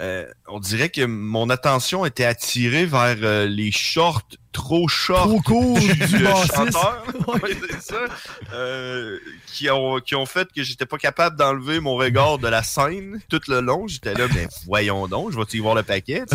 [0.00, 4.22] euh, on dirait que mon attention était attirée vers euh, les shorts
[4.52, 7.04] trop shorts Trop du, du euh, chanteur.
[7.26, 8.04] Ouais, c'est ça.
[8.52, 12.62] Euh, qui, ont, qui ont fait que j'étais pas capable d'enlever mon regard de la
[12.62, 13.86] scène tout le long.
[13.86, 16.24] J'étais là, mais voyons donc, je vais-tu y voir le paquet.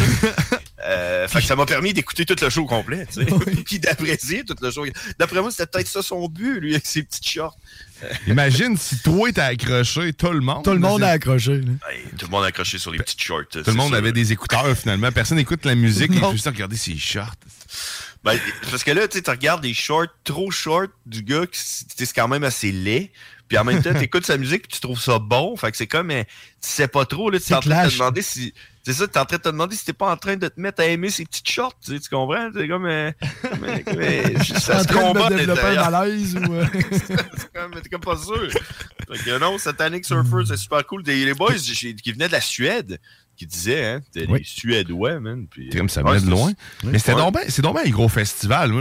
[0.86, 3.26] Euh, fait que ça m'a permis d'écouter tout le show complet, tu sais.
[3.66, 4.86] Puis d'apprécier tout le show.
[5.18, 7.58] D'après moi, c'était peut-être ça son but, lui, avec ses petites shorts.
[8.28, 10.64] Imagine si toi t'as accroché tout le monde.
[10.64, 11.54] Tout le monde a accroché.
[11.54, 13.48] Hey, tout le monde a accroché sur les petites shorts.
[13.52, 15.12] Tout le monde avait des écouteurs finalement.
[15.12, 16.12] Personne n'écoute la musique.
[16.14, 17.36] Il faut juste regarder ses shorts.
[18.24, 18.38] Ben,
[18.70, 22.14] parce que là, tu sais, tu regardes des shorts trop short du gars, qui c'est
[22.14, 23.12] quand même assez laid.
[23.48, 25.56] Puis en même temps, tu écoutes sa musique puis tu trouves ça bon.
[25.56, 26.26] Fait que c'est comme, tu
[26.60, 28.54] sais pas trop, là, tu es en train de te demander si.
[28.84, 30.48] C'est ça, tu es en train de te demander si t'es pas en train de
[30.48, 31.74] te mettre à aimer ces petites shorts.
[31.86, 32.50] Tu, sais, tu comprends?
[32.56, 32.86] C'est comme.
[32.86, 33.12] euh,
[33.42, 36.40] comme, euh, comme, euh, ça se combat développer un malaise ou.
[36.92, 38.50] C'est comme, t'es comme pas sûr.
[38.50, 41.04] Fait que non, Satanic Surfer, c'est super cool.
[41.04, 43.00] Des- les boys qui venaient de la Suède,
[43.38, 44.40] qui disaient, hein, c'était Oui.
[44.40, 45.48] des Suédois, man.
[45.50, 46.52] Puis, Comme ça ouais, venait de loin.
[46.84, 47.20] Mais c'était Ouais.
[47.22, 48.72] donc c'est donc ben un gros festival.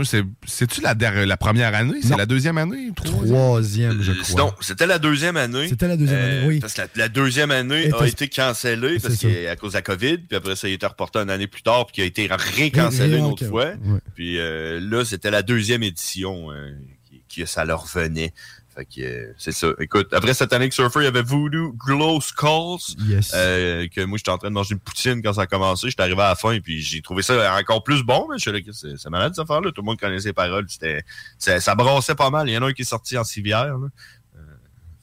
[0.45, 1.99] C'est-tu la, la première année?
[2.01, 2.89] C'est la deuxième année?
[2.95, 3.27] Troisième?
[3.35, 4.41] Troisième, je Euh, crois.
[4.41, 5.67] Non, c'était la deuxième année.
[5.69, 6.59] C'était la deuxième Euh, année, oui.
[6.59, 10.17] Parce que la, la deuxième année a été cancellée parce qu'à cause de la COVID,
[10.17, 13.13] puis après ça a été reporté une année plus tard, puis qui a été récancellé
[13.13, 13.65] Ré- une autre fois.
[13.67, 13.99] ouais.
[14.15, 16.71] Puis euh, là, c'était la deuxième édition euh,
[17.07, 18.33] qui, qui- ça leur venait.
[18.77, 19.69] Fait que euh, c'est ça.
[19.79, 22.95] Écoute, après Satanic Surfer, il y avait Voodoo Glow Skulls.
[23.07, 23.31] Yes.
[23.33, 25.89] euh, que moi, j'étais en train de manger une poutine quand ça a commencé.
[25.89, 28.27] J'étais arrivé à la fin, puis j'ai trouvé ça encore plus bon.
[28.29, 29.71] Mais je suis là, c'est c'est malade, cette affaire-là.
[29.71, 30.65] Tout le monde connaissait les paroles.
[30.69, 31.03] C'était,
[31.39, 32.47] ça, ça brassait pas mal.
[32.47, 33.65] Il y en a un qui est sorti en civière.
[33.79, 33.87] Là.
[34.35, 34.39] Euh,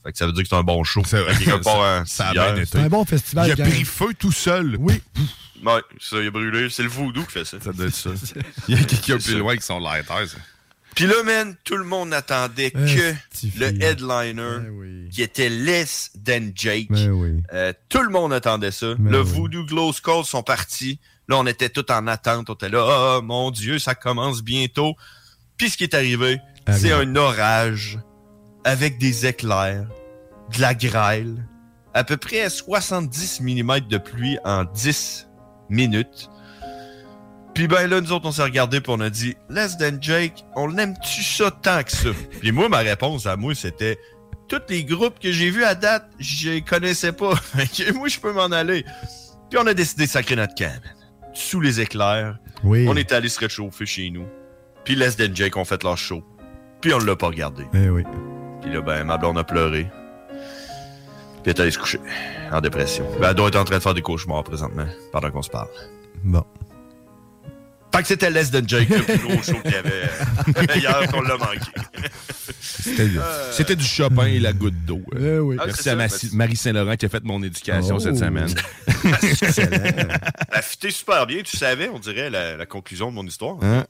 [0.05, 1.03] fait que ça veut dire que c'est un bon show.
[1.05, 1.35] C'est vrai.
[1.35, 3.49] Fait que quelque part en Ça a civière, bien C'est un bon festival.
[3.49, 4.77] Il a pris feu tout seul.
[4.79, 5.03] Oui.
[5.65, 6.69] Ouais, ça, il a brûlé.
[6.71, 7.59] C'est le voodoo qui fait ça.
[7.59, 8.11] Ça doit être ça.
[8.69, 9.39] Il y a quelqu'un C'est plus ça.
[9.39, 10.29] loin qui sont lighters.
[10.29, 10.37] ça.
[10.95, 15.09] Puis là, man, tout le monde n'attendait Euh, que le headliner Ben oui.
[15.11, 16.89] qui était Less Than Jake.
[16.91, 17.43] Ben oui.
[17.53, 18.95] Euh, tout le monde attendait ça.
[18.99, 19.29] Ben le oui.
[19.31, 20.99] Voodoo Glow Skulls sont partis.
[21.29, 22.51] Là, on était tous en attente.
[22.51, 24.95] On était là, oh mon Dieu, ça commence bientôt.
[25.57, 27.99] Puis ce qui est arrivé, Ah, c'est un orage
[28.65, 29.87] avec des éclairs,
[30.55, 31.47] de la grêle,
[31.93, 35.27] à peu près 70 mm de pluie en 10
[35.71, 36.29] minutes.
[37.55, 40.45] Puis ben là, nous autres, on s'est regardé puis on a dit, Less Than Jake,
[40.57, 42.11] on l'aime-tu ça tant que ça?
[42.41, 43.99] puis moi, ma réponse à moi, c'était,
[44.49, 47.37] tous les groupes que j'ai vus à date, je les connaissais pas.
[47.37, 48.85] Fait que moi, je peux m'en aller.
[49.51, 50.81] Puis on a décidé de sacrer notre camp.
[51.33, 52.39] Sous les éclairs.
[52.63, 52.87] Oui.
[52.89, 54.27] On est allé se réchauffer chez nous.
[54.85, 56.23] Puis Les Than Jake ont fait leur show.
[56.81, 57.65] Puis on l'a pas regardé.
[57.73, 58.03] Ben oui.
[58.61, 59.91] Puis là, ben, ma blonde a pleuré.
[61.43, 62.01] Puis elle est allée se coucher.
[62.53, 63.07] En dépression.
[63.21, 65.69] Ben, elle doit être en train de faire des cauchemars présentement, pendant qu'on se parle.
[66.23, 66.45] Bon.
[67.95, 71.07] Fait que c'était Les Than Jake, le plus gros show qu'il y avait euh, hier
[71.11, 71.71] qu'on l'a manqué.
[72.61, 73.09] C'était
[73.53, 75.01] c'était du Chopin et la goutte d'eau.
[75.15, 75.57] Oui.
[75.61, 78.01] Ah, Merci à Ma- Marie Saint-Laurent qui a fait mon éducation Oh.
[78.01, 78.53] cette semaine.
[79.05, 80.11] Elle
[80.51, 83.57] a fité super bien, tu savais, on dirait, la, la conclusion de mon histoire.
[83.63, 83.85] Hein?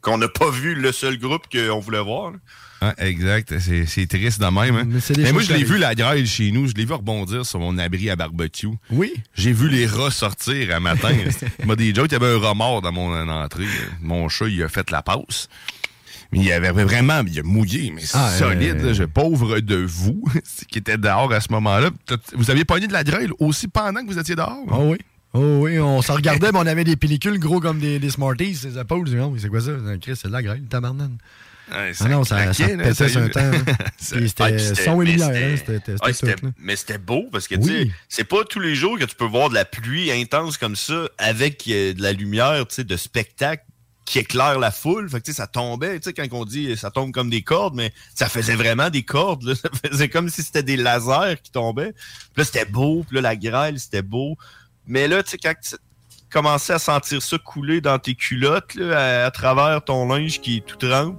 [0.00, 2.32] Qu'on n'a pas vu le seul groupe qu'on voulait voir.
[2.32, 2.38] là.
[2.80, 3.54] Ah, exact.
[3.58, 4.74] C'est triste de même.
[4.76, 4.84] hein.
[4.86, 6.66] Mais des moi, je l'ai vu la grêle chez nous.
[6.66, 8.68] Je l'ai vu rebondir sur mon abri à barbecue.
[8.90, 9.12] Oui.
[9.34, 11.10] J'ai vu les rats sortir un matin.
[11.58, 13.66] Il m'a dit, Joe, il y avait un rat mort dans mon entrée.
[14.00, 15.48] Mon chat, il a fait la passe.
[16.32, 18.76] Mais il avait vraiment il a mouillé, mais Ah, solide.
[18.82, 19.06] euh, là.
[19.08, 20.22] Pauvre de vous,
[20.70, 21.90] qui était dehors à ce moment-là.
[22.34, 24.56] Vous aviez pogné de la grêle aussi pendant que vous étiez dehors?
[24.70, 24.98] Oh oui.
[25.34, 28.58] Oh oui, on se regardait, mais on avait des pellicules gros comme des, des Smarties,
[28.80, 29.04] épaules.
[29.08, 29.72] Dis, Oh, c'est quoi ça?
[30.00, 31.18] Chris, c'est de la grêle, tabarnane.
[31.72, 33.40] Ouais, Ah non, ça, ça craquait, là, pétait sur un temps.
[33.40, 33.64] hein.
[36.00, 38.98] Ah, c'était son mais c'était- beau parce que, tu sais, c'est pas tous les jours
[38.98, 42.66] que tu peux voir de la pluie intense comme ça avec euh, de la lumière,
[42.68, 43.64] tu sais, de spectacle
[44.04, 45.08] qui éclaire la foule.
[45.08, 47.42] Fait que, tu sais, ça tombait, tu sais, quand on dit ça tombe comme des
[47.42, 49.54] cordes, mais ça faisait vraiment des cordes, là.
[49.62, 51.92] Ça faisait comme si c'était des lasers qui tombaient.
[51.92, 53.04] Puis là, c'était beau.
[53.06, 54.36] Puis là, la grêle, c'était beau.
[54.86, 55.76] Mais là, tu sais, quand tu
[56.32, 60.56] commençais à sentir ça couler dans tes culottes, là, à, à travers ton linge qui
[60.58, 61.16] est tout trempe,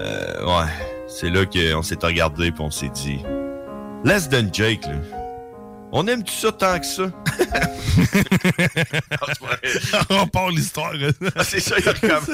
[0.00, 0.68] euh, ouais,
[1.08, 3.18] c'est là qu'on s'est regardé puis on s'est dit,
[4.04, 4.94] Less than Jake, là.
[5.94, 7.02] On aime tout ça tant que ça?
[10.10, 10.92] On part l'histoire.
[11.36, 12.30] Ah, c'est ça, il recommence.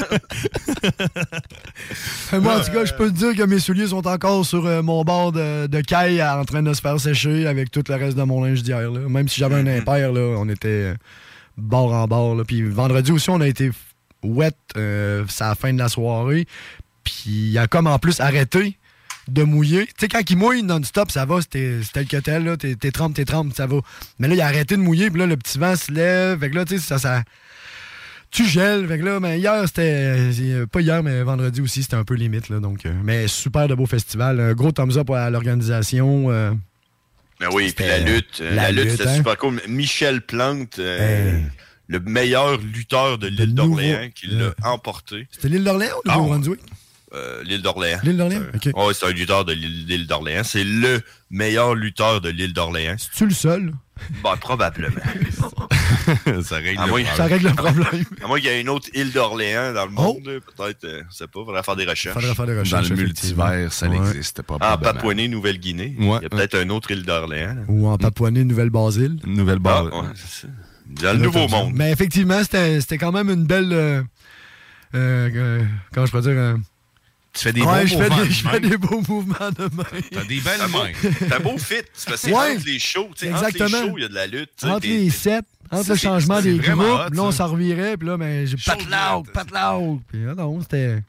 [2.33, 4.65] Euh, Moi, en tout cas, je peux te dire que mes souliers sont encore sur
[4.67, 7.95] euh, mon bord de, de caille en train de se faire sécher avec tout le
[7.97, 8.91] reste de mon linge d'hier.
[8.91, 9.01] là.
[9.09, 9.81] Même si j'avais un Mm-hmm.
[9.81, 10.95] impair, là, on était euh,
[11.57, 12.35] bord en bord.
[12.37, 12.45] là.
[12.45, 13.71] Puis vendredi aussi, on a été
[14.23, 16.47] wet, euh, c'est à la fin de la soirée.
[17.09, 18.77] Puis il a comme en plus arrêté
[19.29, 19.87] de mouiller.
[19.87, 22.57] Tu sais, quand il mouille non-stop, ça va, c'était c'était le que tel, là.
[22.57, 23.79] T'es trempe, t'es trempe, ça va.
[24.19, 26.39] Mais là, il a arrêté de mouiller, puis là, le petit vent se lève.
[26.41, 27.23] Fait que là, tu sais, ça, ça.
[28.31, 28.87] Tu gèles.
[28.89, 30.31] Fait que là, mais hier, c'était.
[30.41, 32.61] euh, Pas hier, mais vendredi aussi, c'était un peu limite, là.
[32.61, 34.39] Donc, euh, mais super de beau festival.
[34.41, 36.27] Un gros thumbs up à l'organisation.
[36.31, 36.53] euh,
[37.41, 39.17] Ben oui, puis la lutte, euh, la la, lutte, lutte, c'était hein?
[39.17, 39.61] super cool.
[39.69, 41.43] Michel Plante, euh, Hey.
[41.87, 45.27] le meilleur lutteur de l'île d'Orléans, qui l'a emporté.
[45.31, 46.61] C'était l'île d'Orléans ou le Ah, Nouveau-Brunswick?
[47.15, 47.99] Euh, l'île d'Orléans.
[48.03, 48.43] L'île d'Orléans?
[48.63, 48.95] C'est un- OK.
[48.95, 50.43] C'est un lutteur de l'île d'Orléans.
[50.45, 52.97] C'est le meilleur lutteur de l'île d'Orléans.
[52.99, 53.73] C'est-tu le seul?
[54.23, 55.01] Ben, probablement.
[56.43, 57.05] ça règle Ah le oui.
[57.05, 57.17] problème.
[57.17, 58.05] Ça règle le problème.
[58.23, 60.03] À moins qu'il y ait une autre île d'Orléans dans le Oh.
[60.03, 60.23] monde,
[60.57, 62.15] peut-être, euh, je sais pas, faudrait faire des recherches.
[62.15, 62.89] Faudrait faire des Dans recherches.
[62.91, 63.45] le effectivement.
[63.47, 63.99] multivers, ça Ouais.
[63.99, 64.55] n'existe pas.
[64.55, 64.93] En probablement.
[64.93, 66.19] Papouasie-Nouvelle-Guinée, Ouais.
[66.21, 67.57] il y a peut-être une autre île d'Orléans.
[67.69, 69.19] Ou en Papouasie, Nouvelle-Basile.
[69.27, 69.83] Une nouvelle Ah.
[71.03, 71.73] Dans le nouveau monde.
[71.75, 73.73] Mais effectivement, c'était c'était quand même une belle.
[73.73, 74.03] euh,
[74.95, 76.57] euh, comment je pourrais dire?
[77.39, 78.69] Tu fais des ouais, fais mouvements des, de je fais main.
[78.69, 79.85] des beaux mouvements de main.
[80.11, 81.11] T'as des belles mains.
[81.29, 81.75] t'as beau fit.
[81.95, 82.57] C'est parce que c'est Ouais.
[82.57, 83.09] entre les shows.
[83.15, 83.87] sais, Entre les Exactement.
[83.89, 84.51] shows, il y a de la lutte.
[84.65, 87.39] Entre t'es- les sets, entre le c'est- changement c'est des groupes, hot, là, on ça.
[87.39, 89.33] s'en revirait, puis là, mais j'ai pat de loud, lutte.
[89.35, 90.01] pat loud.
[90.11, 91.03] Puis là, non, c'était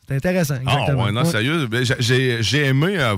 [0.00, 0.54] c'était intéressant.
[0.66, 1.04] Ah Exactement.
[1.04, 1.30] ouais, non, Ouais.
[1.30, 1.66] sérieux.
[1.66, 2.96] ben, j'ai- J'ai j'ai aimé.
[2.98, 3.16] euh,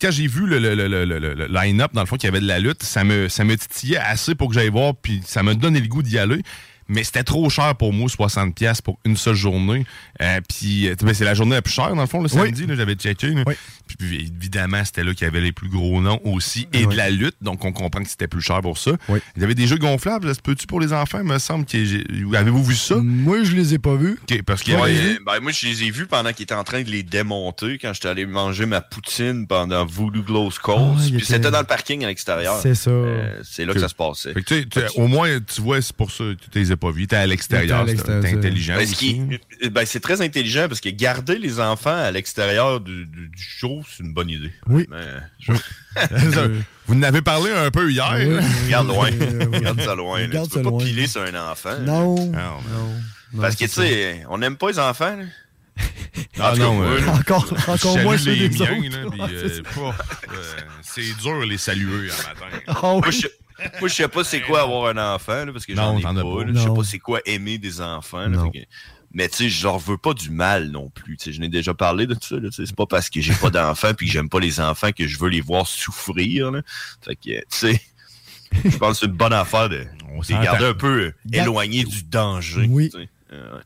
[0.00, 2.28] quand j'ai vu le, le, le, le, le- le line-up, dans le fond, qu'il y
[2.28, 5.22] avait de la lutte, ça me, ça me titillait assez pour que j'aille voir, puis
[5.26, 6.42] ça me donnait le goût d'y aller.
[6.90, 9.86] Mais c'était trop cher pour moi, 60$ piastres pour une seule journée.
[10.20, 12.64] Euh, puis euh, ben, c'est la journée la plus chère, dans le fond, le samedi,
[12.68, 13.28] j'avais checké.
[13.28, 13.44] là.
[13.46, 13.54] Oui.
[13.86, 16.92] Puis, puis, évidemment, c'était là qu'il y avait les plus gros noms aussi et Oui.
[16.92, 17.36] de la lutte.
[17.40, 18.92] Donc, on comprend que c'était plus cher pour ça.
[19.08, 19.18] Oui.
[19.36, 21.64] Il y avait des jeux gonflables, ça se peut-tu pour les enfants, me semble.
[21.64, 22.96] que j'ai- Avez-vous vu ça?
[22.96, 24.18] Moi, je les ai pas vus.
[24.46, 26.90] Parce Ouais, euh, ben, moi, je les ai vus pendant qu'ils étaient en train de
[26.90, 30.74] les démonter quand j'étais allé manger ma poutine pendant Voodoo Glow Skulls.
[30.78, 32.58] Ah, Puis était- c'était dans le parking à l'extérieur.
[32.62, 32.90] C'est ça.
[32.90, 34.32] Euh, c'est là que ça se passait.
[34.34, 36.58] Fait que, tu sais, tu sais, au moins, tu vois, c'est pour ça que tu
[36.58, 37.66] les as pas à l'extérieur.
[37.68, 38.76] T'es à c'est- l'extérieur, T'es c'est- intelligent.
[38.76, 43.42] Ben, ben, c'est très intelligent parce que garder les enfants à l'extérieur du, du- du
[43.42, 44.52] show, c'est une bonne idée.
[44.66, 44.88] Oui.
[46.86, 48.12] Vous en avez parlé un peu hier.
[48.16, 48.36] Oui.
[48.66, 49.10] regarde loin.
[49.12, 49.58] Euh, oui.
[49.58, 50.20] regarde ça loin.
[50.22, 50.84] Regarde Tu peux pas loin.
[50.84, 51.78] piler sur un enfant.
[51.80, 52.32] Non.
[52.36, 52.78] Ah, non.
[53.34, 55.16] non, Parce que, tu sais, on n'aime pas les enfants.
[55.16, 55.24] là.
[56.38, 57.06] Ah En tout cas, non, moi, euh.
[57.08, 58.80] Encore, Je encore moins ceux les des miens,
[59.20, 59.62] euh, c'est ça.
[59.62, 59.96] pas-
[60.32, 60.42] euh,
[60.82, 62.80] c'est dur les saluer un matin.
[62.82, 63.12] Moi, oui.
[63.12, 63.26] je,
[63.80, 66.20] moi, je sais pas c'est quoi avoir un enfant, là, parce que j'en ai pas.
[66.20, 66.28] as pas.
[66.54, 68.26] Je sais pas c'est quoi aimer des enfants.
[68.28, 68.58] là, que-
[69.12, 71.16] mais tu sais, je leur veux pas du mal non plus.
[71.16, 71.32] tu sais.
[71.32, 72.36] Je n'ai déjà parlé de ça.
[72.40, 72.66] tu sais.
[72.66, 75.18] C'est pas parce que j'ai pas d'enfants puis que j'aime pas les enfants que je
[75.18, 76.50] veux les voir souffrir.
[76.52, 76.62] là.
[77.02, 77.80] Fait que, tu sais,
[78.64, 82.66] je pense que c'est une bonne affaire de On garder un peu éloignés du danger.
[82.68, 82.90] Oui.
[83.32, 83.62] Euh, ouais.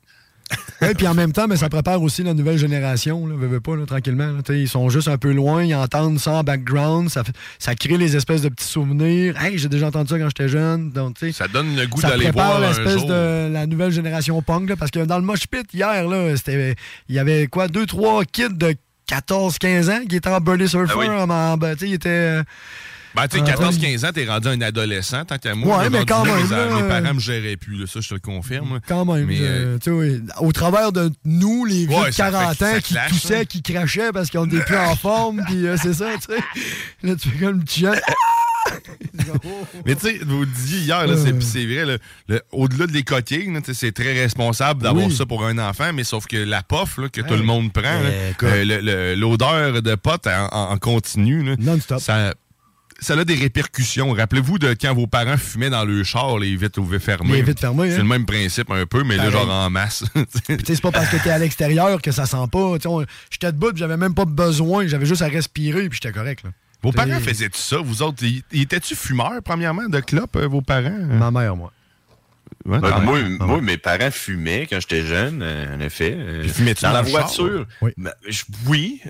[0.82, 3.76] Ouais, puis en même temps, mais ça prépare aussi la nouvelle génération, là, veux, pas,
[3.76, 4.26] là, tranquillement.
[4.32, 4.40] là.
[4.54, 7.22] Ils sont juste un peu loin, ils entendent ça en background, ça,
[7.58, 9.40] ça crée les espèces de petits souvenirs.
[9.42, 10.90] Hey, j'ai déjà entendu ça quand j'étais jeune.
[10.90, 13.08] Donc, Ça donne le goût ça d'aller prépare voir un l'espèce jour.
[13.08, 16.74] de la nouvelle génération punk, là, parce que dans le mosh pit, hier, là, c'était,
[17.08, 18.74] il y avait quoi, deux, trois kids de
[19.06, 20.92] 14, 15 ans qui étaient en burley surfer.
[20.94, 21.06] Ah oui.
[21.08, 22.08] en- ben, ils étaient...
[22.08, 22.42] euh,
[23.14, 25.78] Ben, tu sais, Ah, 14-15 ans, t'es rendu un adolescent, tant qu'à moi.
[25.78, 28.08] Ouais, mais quand même, mes, là, mes euh, parents me géraient plus, là, ça, je
[28.08, 28.80] te le confirme.
[28.88, 29.26] Quand même.
[29.26, 32.54] Mais, euh, tu sais, oui, au travers de nous, les vieux Ouais, de ça 40
[32.56, 33.44] fait- ans ça qui clash, toussaient, hein.
[33.44, 36.40] qui crachaient parce qu'on n'était plus en forme, puis euh, c'est ça, tu sais.
[37.02, 38.00] Là, tu fais comme petit jeune.
[39.86, 41.66] Mais tu sais, vous disiez hier, là, c'est Euh.
[41.66, 41.98] vrai, là,
[42.28, 45.14] le- au-delà de les coquilles, c'est très responsable d'avoir Oui.
[45.14, 47.82] ça pour un enfant, mais sauf que la puff là, que tout le monde prend,
[47.82, 52.00] là, Eh, euh, l'odeur de pote en, continu, là, Non-stop.
[52.00, 52.34] ça,
[53.04, 54.12] ça a des répercussions.
[54.12, 57.34] Rappelez-vous de quand vos parents fumaient dans le char, les vitres ouvertes fermées.
[57.34, 58.02] Les vitres fermées, C'est hein?
[58.02, 60.04] le même principe un peu, mais là, genre en masse.
[60.64, 62.74] C'est pas parce que t'es à l'extérieur que ça sent pas.
[63.30, 66.44] J'étais debout, puis j'avais même pas besoin, j'avais juste à respirer, puis j'étais correct.
[66.44, 66.50] Là.
[66.82, 67.76] vos parents faisaient-tu ça?
[67.78, 70.98] Vous autres, étaient-tu fumeurs, premièrement, de clope, euh, vos parents?
[71.10, 71.72] Ma mère, moi.
[72.66, 72.78] Ouais,
[73.40, 76.14] moi, mes parents fumaient quand j'étais jeune, euh, en effet.
[76.18, 77.20] euh, Puis fumaient-tu dans dans la char?
[77.26, 77.66] voiture?
[77.82, 77.90] Oui.
[77.98, 79.02] Ben, je- oui,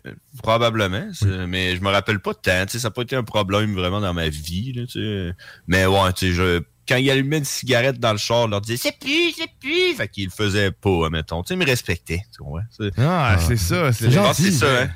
[0.43, 1.07] probablement.
[1.47, 2.65] Mais je me rappelle pas de tant.
[2.67, 4.73] Ça n'a pas été un problème vraiment dans ma vie.
[4.73, 5.33] Là,
[5.69, 8.61] mais ouais, tu sais, je, quand ils allumaient une cigarette dans le char, ils leur
[8.61, 9.95] disaient c'est plus, c'est plus.
[9.97, 11.43] Fait qu'ils le faisaient pas, mettons.
[11.43, 12.23] Tu sais, ils me respectaient.
[12.33, 12.65] Tu comprends?
[12.71, 13.91] C'est Ah, c'est ça.
[13.93, 14.43] Gentil.
[14.43, 14.91] c'est ça, hein.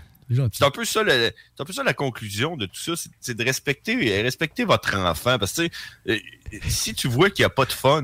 [0.53, 3.35] C'est un peu ça, le- c'est un peu ça la conclusion de tout ça, c'est-
[3.35, 5.39] de respecter, respecter votre enfant.
[5.39, 5.69] Parce que
[6.69, 8.03] si tu vois qu'il n'y a pas de fun,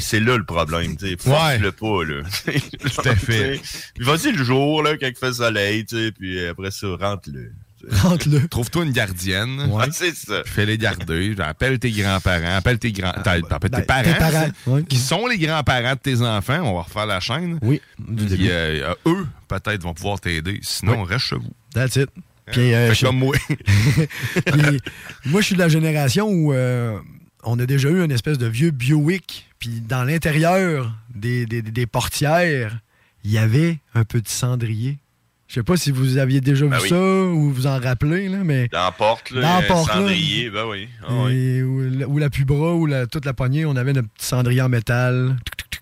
[0.00, 0.96] c'est- là le problème.
[0.96, 1.16] tu sais.
[1.16, 2.04] Force-le pas.
[2.04, 2.22] Là.
[3.02, 3.60] Tout à fait.
[3.98, 7.52] Vas-y le jour, là, quand il fait soleil, puis après ça, rentre-le.
[7.90, 8.48] Rentre-le.
[8.50, 9.60] Trouve-toi une gardienne.
[9.70, 9.84] Ouais.
[9.86, 10.42] Ah, c'est ça.
[10.44, 11.34] Fais-les garder.
[11.40, 12.56] Appelle tes grands-parents.
[12.56, 13.12] Appelle tes grands.
[13.24, 14.02] t'as- appelle Ben, tes parents.
[14.04, 14.48] Tes parents.
[14.66, 14.82] ouais.
[14.84, 16.60] Qui sont les grands-parents de tes enfants.
[16.62, 17.58] On va refaire la chaîne.
[17.62, 17.80] Oui,
[18.16, 20.58] Puis euh, euh, eux, peut-être, vont pouvoir t'aider.
[20.62, 21.52] Sinon, reste chez vous.
[21.74, 22.08] That's it.
[22.46, 23.36] Puis, euh, je- comme moi.
[24.46, 24.80] Puis,
[25.26, 26.98] moi, je suis de la génération où euh,
[27.44, 29.48] on a déjà eu une espèce de vieux Biowick.
[29.58, 32.78] Puis dans l'intérieur des, des- des portières,
[33.24, 34.98] il y avait un petit cendrier.
[35.52, 36.88] Je sais pas si vous aviez déjà Ben vu oui.
[36.88, 38.68] ça ou vous en rappelez, là, mais.
[38.68, 39.94] Dans la porte, là, Dans la un porte, là.
[39.96, 40.88] cendrier, ben oui.
[41.06, 41.60] Ah, oui.
[41.60, 44.62] Ou, la- ou la pubra ou la, toute la poignée, on avait notre petit cendrier
[44.62, 45.36] en métal.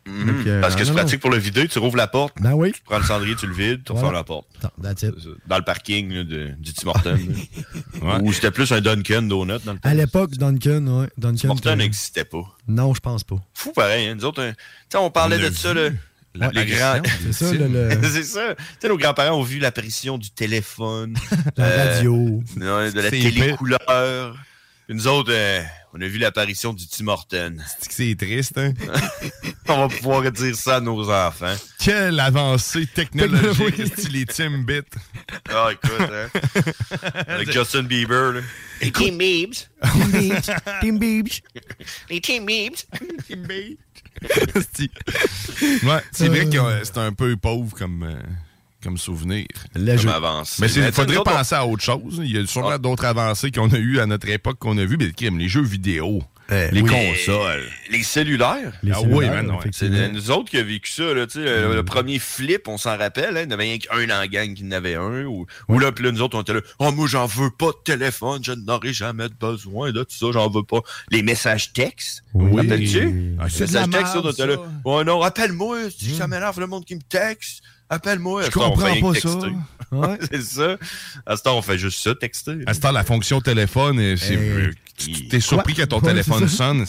[0.08, 0.26] Mhm.
[0.26, 1.68] Donc, euh, Parce que c'est pratique pour le vider.
[1.68, 2.72] Tu rouvres la porte, Ben oui.
[2.72, 4.08] tu prends le cendrier, tu le vides, tu Voilà.
[4.08, 4.48] refermes la porte.
[5.46, 7.10] Dans le parking là, de- du Tim Hortons.
[7.10, 7.16] là.
[8.02, 8.22] Ouais.
[8.22, 9.78] Ou c'était plus un Dunkin' Donut dans le.
[9.84, 11.08] À l'époque, Duncan, ouais.
[11.48, 12.42] Hortons euh, n'existait pas.
[12.66, 13.36] Non, je pense pas.
[13.54, 14.08] Fou pareil.
[14.08, 14.14] Hein.
[14.16, 14.52] Nous autres, hein,
[14.94, 15.74] on parlait On de ça.
[16.34, 17.00] Les grands...
[17.20, 18.54] C'est ça, le, le- c'est ça.
[18.54, 21.16] Tu sais, nos grands-parents ont vu l'apparition du téléphone,
[21.56, 22.14] la Euh, radio.
[22.56, 24.36] ouais, de la télécouleur.
[24.86, 25.60] Puis nous autres, euh,
[25.92, 27.56] on a vu l'apparition du Tim Hortons.
[27.78, 28.72] C'est que c'est triste, hein?
[29.68, 31.54] On va pouvoir dire ça à nos enfants.
[31.78, 34.82] Quelle avancée technologique, style les Timbits?
[35.48, 36.28] Ah, écoute, hein.
[37.28, 38.40] Avec Justin Bieber, là.
[38.80, 39.68] Les Team Biebs.
[40.80, 41.32] Team Beach.
[42.08, 42.86] Les Team Biebs.
[44.60, 44.90] Sti.
[45.84, 48.22] ouais, c'est vrai que euh, c'est un peu pauvre comme, euh,
[48.82, 49.46] comme souvenir.
[49.74, 50.08] Le Comme jeu.
[50.10, 50.58] avance.
[50.60, 52.20] Mais il faudrait penser à autre chose.
[52.22, 52.78] Il y a sûrement Ah.
[52.78, 54.96] d'autres avancées qu'on a eues à notre époque qu'on a vues.
[54.98, 57.64] Mais crime, les jeux vidéo, les on- consoles.
[57.90, 58.72] Les cellulaires.
[58.82, 59.70] Les Ah oui, cellulaires, man, ouais.
[59.72, 62.76] C'est nous autres qui avons vécu ça, là, tu sais, le, le premier flip, on
[62.78, 64.96] s'en rappelle, hein, il y en avait rien qu'un dans la gang qui en avait
[64.96, 67.50] un, ou, ou là, puis là, nous autres, on était là, oh, moi, j'en veux
[67.50, 70.80] pas de téléphone, je n'aurai jamais besoin de tout ça, j'en veux pas.
[71.10, 72.56] Les messages textes, Oui.
[72.56, 73.36] rappelles-tu?
[73.38, 76.66] Ah, Les la messages textes, on était là, oh non, appelle-moi, si ça m'énerve le
[76.66, 78.42] monde qui me texte, appelle-moi.
[78.42, 79.38] Je À ce temps, on comprends pas ça.
[79.92, 80.18] Ouais.
[80.30, 80.76] C'est ça.
[81.26, 82.58] À ce temps, on fait juste ça, texter.
[82.66, 85.84] À ce temps, la fonction téléphone, c'est, Eh, euh, tu t'es surpris quoi?
[85.84, 86.86] que ton Ouais, téléphone sonne.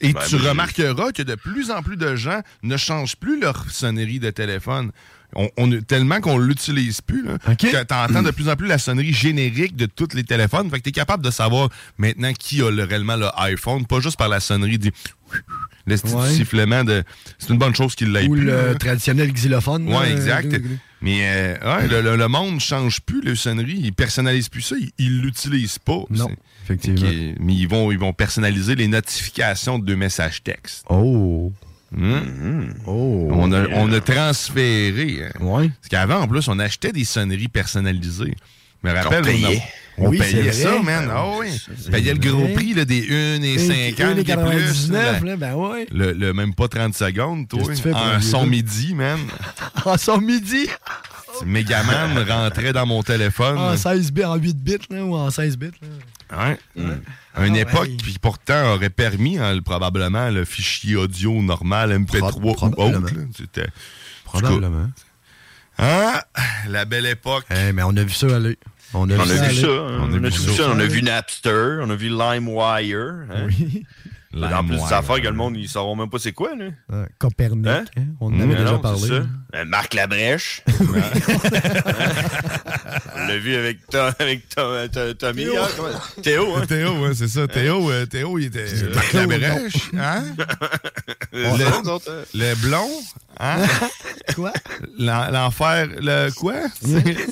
[0.00, 3.70] Et Ben, tu remarqueras que de plus en plus de gens ne changent plus leur
[3.70, 4.92] sonnerie de téléphone.
[5.36, 7.58] On, on tellement qu'on l'utilise plus, là, OK.
[7.58, 10.68] que t'entends de plus en plus la sonnerie générique de tous les téléphones.
[10.70, 14.16] Fait que t'es capable de savoir maintenant qui a le- réellement le iPhone, pas juste
[14.16, 14.90] par la sonnerie du
[15.86, 16.30] le petit Ouais.
[16.30, 17.04] sifflement de.
[17.38, 18.44] C'est une bonne chose qu'il l'ait Ou plus.
[18.44, 18.74] le là.
[18.74, 19.88] traditionnel xylophone.
[19.92, 20.52] Ouais, exact.
[20.52, 20.58] euh,
[21.00, 23.78] Mais euh, ouais, le, le- le monde change plus les sonneries.
[23.82, 24.74] Ils personnalisent plus ça.
[24.98, 26.02] Ils- l'utilisent pas.
[26.10, 26.28] Non,
[26.64, 27.08] effectivement.
[27.40, 30.84] Mais ils vont, ils vont personnaliser les notifications de messages textes.
[30.90, 31.52] Oh.
[31.92, 32.72] Hmm?
[32.86, 33.28] Oh.
[33.32, 35.24] On, a, on a transféré.
[35.24, 35.44] hein.
[35.44, 35.68] Ouais.
[35.80, 38.34] Parce qu'avant, en plus, on achetait des sonneries personnalisées.
[38.82, 39.62] Me rappelle, Qu'on payait.
[39.98, 40.82] on, on Oui, payait ça, vrai.
[40.82, 41.10] man.
[41.12, 41.48] Ah oui.
[41.90, 44.24] Payait le gros prix là, des 1 et 50 les et plus.
[44.24, 45.20] 99, là.
[45.20, 45.86] là, ben ouais.
[45.92, 47.60] Le, le même pas 30 secondes, toi.
[47.94, 49.18] Un son midi, man.
[49.84, 50.66] En son midi?
[51.46, 53.56] Megaman rentrait dans mon téléphone.
[53.58, 55.70] En 16 bits, en 8 bits, là, ou en 16 bits.
[56.30, 56.48] Là.
[56.48, 56.58] Ouais.
[56.76, 57.96] Une Ah, époque ouais.
[57.96, 63.06] qui pourtant aurait permis hein, le- probablement le fichier audio normal MP3 Prob- ou probablement.
[63.06, 63.12] autre.
[63.36, 63.68] C'était
[64.24, 64.88] Probablement.
[65.78, 66.22] ah,
[66.68, 67.44] la belle époque.
[67.50, 68.58] Eh, mais on a vu ça aller.
[68.92, 69.60] On a On vu a ça vu aller.
[69.60, 69.66] ça.
[69.66, 69.98] hein.
[70.00, 70.52] On a On a vu vu ça.
[70.56, 70.70] ça.
[70.70, 71.78] On a vu Napster.
[71.82, 73.26] On a vu LimeWire.
[73.30, 73.46] hein.
[73.46, 73.84] Oui.
[74.32, 76.66] En plus des affaires que le monde, ils sauront même pas c'est quoi, là.
[76.92, 77.66] Ah, Copernic.
[77.66, 77.84] Hein?
[77.96, 79.08] hein, On en Mmh, avait déjà non, parlé.
[79.08, 79.14] ça.
[79.56, 80.62] Euh, Marc Labrèche.
[83.16, 85.44] On l'a vu avec, Tom- avec Tom- Tom- Tommy.
[85.44, 85.56] Théo.
[85.62, 86.66] hein, comment- Théo, hein?
[86.66, 87.46] Théo, ouais, c'est ça.
[87.48, 90.22] Théo, euh, Théo, il était C'est Marc Labrèche, hein?
[91.32, 92.22] Le- nous autres, hein?
[92.34, 92.88] Le blond,
[93.38, 93.56] hein?
[94.34, 94.52] Quoi?
[94.98, 96.54] L'en- L'enfer, le quoi?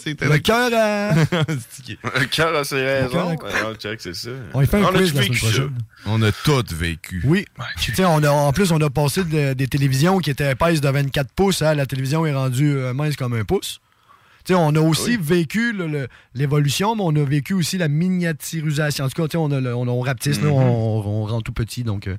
[0.02, 1.14] C'était Le cœur à...
[1.14, 3.10] Le cœur a ses raisons.
[3.10, 4.30] cœur a- Ouais, non, check, c'est ça.
[4.54, 5.58] On y fait un On a quiz la vécu semaine ça.
[5.60, 5.78] prochaine.
[6.06, 6.87] On a tout vécu.
[7.24, 7.44] Oui.
[7.80, 10.80] Tu sais, on a, en plus, on a passé de- des télévisions qui étaient épaisses
[10.80, 13.80] de 24 pouces à la télévision est rendue euh, mince comme un pouce.
[14.44, 17.88] Tu sais, on a aussi vécu le- le- l'évolution, mais on a vécu aussi la
[17.88, 19.04] miniaturisation.
[19.04, 21.42] En tout cas, tu sais, on, a le- on, on rapetisse, là, on, on rend
[21.42, 21.84] tout petit.
[21.84, 22.16] Donc, euh,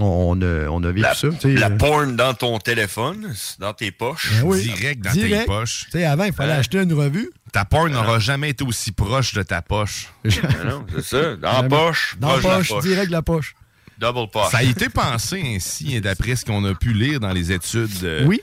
[0.00, 1.28] on, a, on a vécu La, ça.
[1.44, 4.32] la euh, porn dans ton téléphone, dans tes poches.
[4.40, 4.62] ben oui.
[4.62, 5.40] Direct dans Direct.
[5.40, 5.84] tes poches.
[5.86, 6.58] Tu sais, avant, il fallait Hein?
[6.60, 7.30] acheter une revue.
[7.52, 10.08] Ta porn n'aura jamais été aussi proche de ta poche.
[10.24, 10.28] Ah
[10.66, 11.36] non, c'est ça.
[11.36, 12.16] Dans la poche.
[12.18, 13.54] Dans proche de la poche, direct de la poche.
[13.98, 14.50] Double poche.
[14.50, 18.24] Ça a été pensé ainsi, d'après ce qu'on a pu lire dans les études de,
[18.26, 18.40] Oui,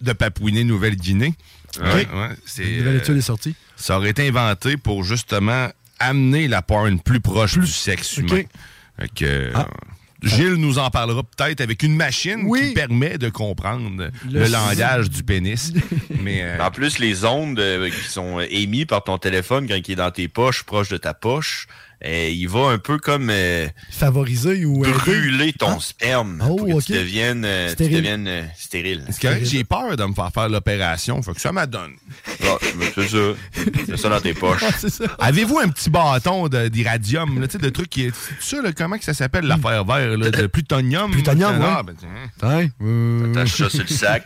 [0.00, 1.34] de Papouinie-Nouvelle-Guinée.
[1.80, 1.84] Ouais.
[1.92, 3.54] Ouais, ouais, c'est, une nouvelle euh, étude est sortie.
[3.76, 8.42] ça aurait été inventé pour justement amener la porn plus proche du sexe humain.
[8.98, 9.66] Fait que, euh, Ah.
[10.22, 12.68] Gilles nous en parlera peut-être avec une machine Oui.
[12.68, 15.72] qui permet de comprendre le, Le- langage du pénis.
[16.22, 19.74] Mais euh, En plus, les ondes euh, qui sont euh, émises par ton téléphone quand
[19.76, 21.66] il est dans tes poches, proche de ta poche,
[22.04, 25.80] euh, il va un peu comme euh, Favoriser ou brûler ton Ah.
[25.80, 26.84] sperme Oh, pour que ok.
[26.84, 27.96] tu deviennes, euh, tu Stérile.
[27.96, 29.04] deviennes euh, stérile.
[29.10, 31.22] c'est correct, j'ai peur de me faire faire l'opération.
[31.22, 31.92] Faut que ça m'adonne.
[32.44, 32.56] Ah,
[32.94, 33.18] c'est ça.
[33.86, 34.62] C'est ça dans tes poches.
[34.66, 35.04] Ah, c'est ça.
[35.18, 38.12] Avez-vous un petit bâton de- d'iradium, là, tu sais, de truc qui est.
[38.40, 41.10] Ça, là, comment que ça s'appelle l'affaire vert, là, de plutonium?
[41.10, 41.82] Plutonium, Ah, ouais.
[41.84, 42.08] ben, tiens,
[42.50, 42.68] Hein?
[42.82, 44.24] Euh, T'attaches ça sur le sac.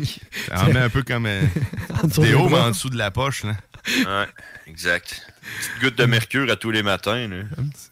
[0.48, 1.42] ça en met un peu comme euh,
[2.18, 2.66] des bras.
[2.66, 3.52] en dessous de la poche, là.
[4.06, 4.26] Ouais,
[4.66, 5.22] exact.
[5.40, 7.28] Petite goutte de mercure à tous les matins,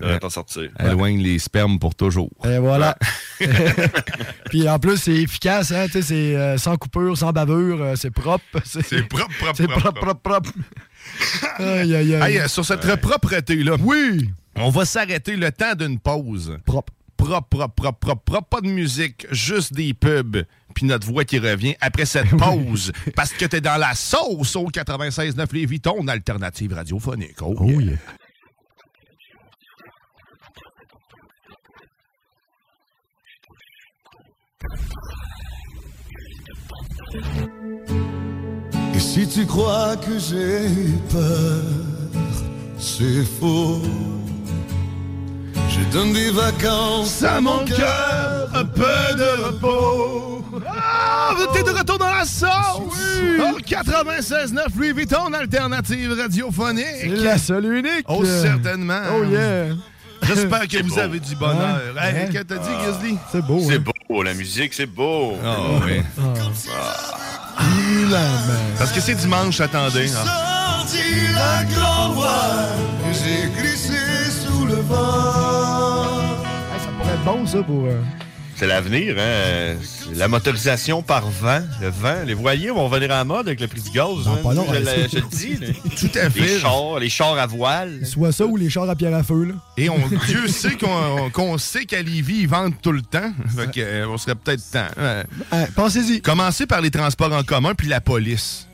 [0.01, 0.19] là.
[0.19, 0.71] T'en sortir.
[0.79, 2.31] Éloigne les spermes pour toujours.
[2.45, 2.97] Et voilà.
[4.51, 5.87] Puis en plus, c'est efficace, hein?
[5.87, 8.45] tu sais, C'est euh, sans coupure, sans bavure, euh, c'est propre.
[8.65, 9.81] C'est propre, propre, C'est propre.
[9.93, 10.51] propre, propre, propre.
[11.59, 12.33] aïe, aïe, aïe.
[12.35, 14.31] Hey, euh, sur cette propreté-là, Oui!
[14.57, 16.59] on va s'arrêter le temps d'une pause.
[16.65, 16.93] Propre.
[17.17, 20.45] Propre, propre, propre, propre, propre, pas de musique, juste des pubs,
[20.77, 22.93] puis notre voix qui revient après cette pause.
[23.17, 27.41] parce que t'es dans la sauce au 96.9 Lévis, ton alternative radiophonique.
[27.41, 27.81] Oh, Oh yeah.
[27.81, 27.97] yeah.
[38.95, 40.69] Et si tu crois que j'ai
[41.11, 41.63] peur,
[42.79, 43.83] c'est faux.
[45.69, 48.83] Je donne des vacances à mon cœur, un peu
[49.17, 50.36] de repos.
[50.69, 52.49] Ah, t'es de retour dans la sauce!
[53.41, 57.07] Oh, 96.9 Louis Vuitton, alternative radiophonique.
[57.07, 58.05] La seule et unique.
[58.09, 59.01] Oh, certainement.
[59.19, 59.67] Oh yeah.
[60.23, 60.99] J'espère que vous beau.
[61.01, 61.81] avez du bonheur.
[61.95, 62.29] Ouais, Hey, ouais.
[62.33, 63.19] qu'est-ce que t'as dit, Grizzly?
[63.31, 63.61] C'est beau.
[63.69, 63.85] C'est hein.
[64.09, 65.35] beau, la musique, c'est beau.
[65.45, 66.01] Oh, oui.
[67.59, 68.55] Il a main.
[68.79, 70.11] Parce que c'est dimanche, attendez.
[70.17, 70.79] Ah.
[70.81, 70.99] sorti
[71.35, 72.69] la grand voile.
[73.13, 73.95] J'ai glissé
[74.31, 76.23] sous le vent.
[76.73, 77.85] Hey, ça pourrait être bon, ça, pour.
[77.87, 78.01] euh,
[78.59, 79.75] C'est l'avenir, hein?
[80.15, 82.23] La motorisation par vent, le vent.
[82.25, 84.07] Les voiliers vont venir à la mode avec le prix du gaz.
[84.25, 84.39] Non, hein?
[84.43, 85.57] pas long, je, le- je le dis.
[85.61, 85.67] là.
[86.01, 86.59] Tout à Les fait.
[86.61, 88.07] chars, les chars à voile.
[88.07, 89.55] Soit ça ou les chars à pierre à feu, là.
[89.77, 90.77] Et on, Dieu sait
[91.33, 93.31] qu'on sait qu'à Lévis, ils vendent tout le temps.
[93.55, 94.87] Fait que, euh, on serait peut-être temps.
[94.99, 96.23] Euh, Hein, Pensez-y.
[96.23, 98.66] Commencer par les transports en commun puis la police.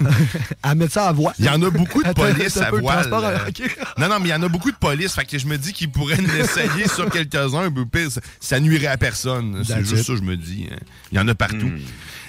[0.62, 1.34] À mettre ça à voile.
[1.38, 3.24] Il y en a beaucoup de Attends, police attends un à voile.
[3.24, 3.50] à- euh.
[3.98, 5.12] Non, non, mais il y en a beaucoup de police.
[5.14, 7.70] Fait que je me dis qu'ils pourraient l'essayer sur quelques-uns.
[7.70, 9.62] mais pire, ça, ça nuirait à personne.
[9.66, 10.02] C'est juste it.
[10.06, 10.68] ça, je me dis.
[10.70, 10.76] hein.
[11.12, 11.70] Il y en a partout.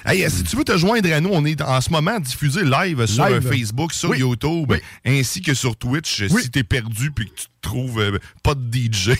[0.05, 2.63] Hey, euh, si tu veux te joindre à nous, on est en ce moment diffusé
[2.63, 3.41] live sur Live.
[3.47, 4.19] Facebook, sur Oui.
[4.19, 4.77] YouTube, Oui.
[5.05, 6.23] ainsi que sur Twitch.
[6.29, 6.41] Oui.
[6.43, 9.11] Si t'es perdu puis que tu te trouves euh, pas de DJ,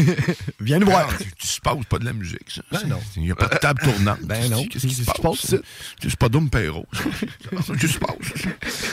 [0.60, 1.08] Viens nous voir.
[1.18, 2.38] Tu, tu se passes pas de la musique.
[2.48, 2.62] ça.
[2.70, 3.00] Ben non.
[3.16, 4.20] Il n'y a pas de table tournante.
[4.22, 4.64] Ben non.
[4.66, 5.16] Qu'est-ce qui se passe?
[5.16, 5.56] se passe,
[6.02, 6.86] C'est pas Dom Perrault.
[7.50, 8.16] Qu'est-ce qui se passe?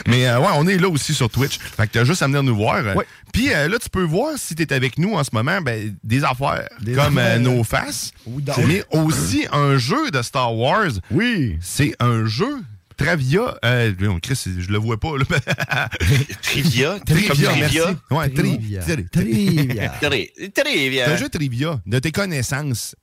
[0.06, 1.58] Mais euh, ouais, on est là aussi sur Twitch.
[1.58, 2.96] Fait que t'as juste à venir nous voir.
[2.96, 3.06] Ouais.
[3.32, 6.24] Puis euh, là, tu peux voir si t'es avec nous en ce moment, ben, des
[6.24, 7.40] affaires Des comme euh, affaires.
[7.40, 8.12] nos faces.
[8.26, 10.90] Ou Mais aussi un jeu de Star Wars.
[11.10, 11.58] Oui.
[11.60, 12.58] C'est un jeu
[12.96, 13.58] Travia.
[13.64, 15.12] Euh, on Chris, je le vois pas.
[15.18, 15.88] Là.
[16.42, 16.98] Trivia.
[17.04, 17.78] Trivia, merci.
[18.10, 18.82] Ouais, tri- Trivia.
[18.82, 19.88] tri- Trivia.
[20.00, 21.04] Tri- Trivia.
[21.06, 22.94] C'est un jeu trivia de tes connaissances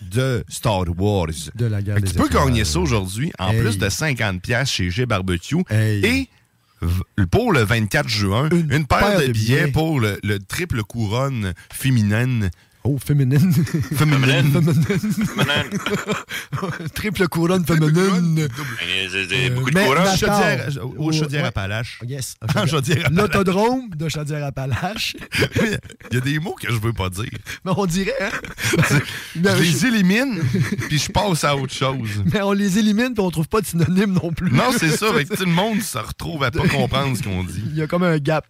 [0.00, 1.28] de Star Wars.
[1.54, 3.60] De la guerre des tu peux gagner ça aujourd'hui en Hey.
[3.60, 5.56] plus de 50$ piastres chez G Barbecue.
[5.70, 6.04] Hey.
[6.04, 6.28] Et
[7.30, 9.72] pour le 24 juin, Une une, paire, paire de de billets, billets.
[9.72, 12.50] pour le, le triple couronne féminine.
[12.90, 13.52] Oh, féminine.
[13.52, 14.50] Féminine.
[15.36, 15.62] Maintenant,
[16.94, 18.48] Triple couronne féminine.
[19.10, 20.80] c'est- c'est beaucoup de Chaudière, Attends.
[20.86, 22.00] au Oh, Chaudière-Appalaches.
[22.08, 22.34] Yes.
[22.56, 23.14] En Chaudière-Appalaches.
[23.14, 25.16] L'autodrome de Chaudière-Appalaches.
[26.10, 27.28] Il y a des mots que je veux pas dire.
[27.64, 28.30] Mais on dirait, hein?
[29.36, 30.40] Je les élimine,
[30.88, 32.22] puis je passe à autre chose.
[32.32, 34.50] mais on les élimine puis on trouve pas de synonyme non plus.
[34.50, 35.08] Non, c'est ça.
[35.36, 37.62] Tout le monde se retrouve à pas comprendre ce qu'on dit.
[37.66, 38.46] Il y a comme un gap.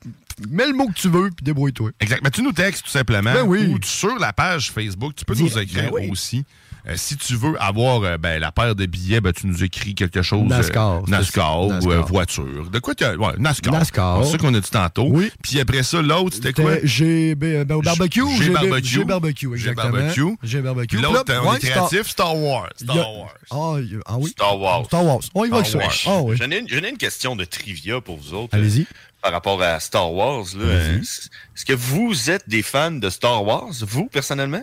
[0.51, 1.91] Mets le mot que tu veux puis débrouille-toi.
[2.01, 2.21] Exact.
[2.23, 3.33] Mais tu nous textes tout simplement.
[3.33, 3.67] Ben oui.
[3.67, 6.09] Ou sur la page Facebook, tu peux Direct, nous écrire ben oui.
[6.11, 6.45] aussi.
[6.89, 9.95] Euh, si tu veux avoir euh, ben, la paire de billets, ben, tu nous écris
[9.95, 10.49] quelque chose.
[10.49, 11.93] NASCAR, euh, NASCAR ou NASCAR.
[11.93, 12.71] euh, voiture.
[12.71, 13.15] De quoi tu as.
[13.17, 13.73] Ouais, NASCAR.
[13.75, 14.25] NASCAR.
[14.25, 15.07] C'est ça qu'on a dit tantôt.
[15.09, 15.31] Oui.
[15.43, 16.77] Puis après ça, l'autre, c'était quoi?
[16.83, 18.87] G, ben, ben, au barbecue ou G- barbecue.
[18.89, 19.93] G barbecue, G exactement.
[19.99, 20.37] barbecue.
[20.43, 20.97] G barbecue.
[20.97, 22.71] L'autre, on ouais, est Star- créatif, Star Wars.
[22.77, 23.35] Star Wars.
[23.51, 23.75] Ah,
[24.07, 24.31] ah oui.
[24.31, 24.85] Star Wars.
[24.87, 25.21] Star Wars.
[25.35, 26.11] On y va avec Star ça.
[26.11, 26.19] Wars.
[26.21, 26.37] Ah oui.
[26.39, 28.55] J'en ai, une- j'en ai une question de trivia pour vous autres.
[28.57, 28.81] Allez-y.
[28.83, 28.85] euh,
[29.21, 30.45] Par rapport à Star Wars.
[30.59, 30.75] là.
[30.95, 34.63] Est-ce que vous êtes des fans de Star Wars, vous, personnellement?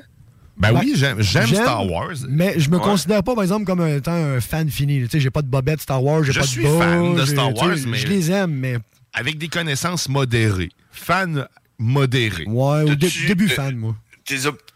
[0.58, 2.14] Ben Ben, oui, j'aime Star Wars.
[2.30, 2.84] Mais je me Ouais.
[2.84, 5.02] considère pas, par exemple, comme étant un fan fini.
[5.04, 7.16] Tu sais, j'ai pas de bobette Star Wars, j'ai Je pas suis de bas, fan
[7.16, 8.78] de Star Wars, mais- Je les aime, mais
[9.14, 10.72] Avec des connaissances modérées.
[10.92, 12.46] Fan modéré.
[12.48, 13.96] ouais, au dé- début fan, moi.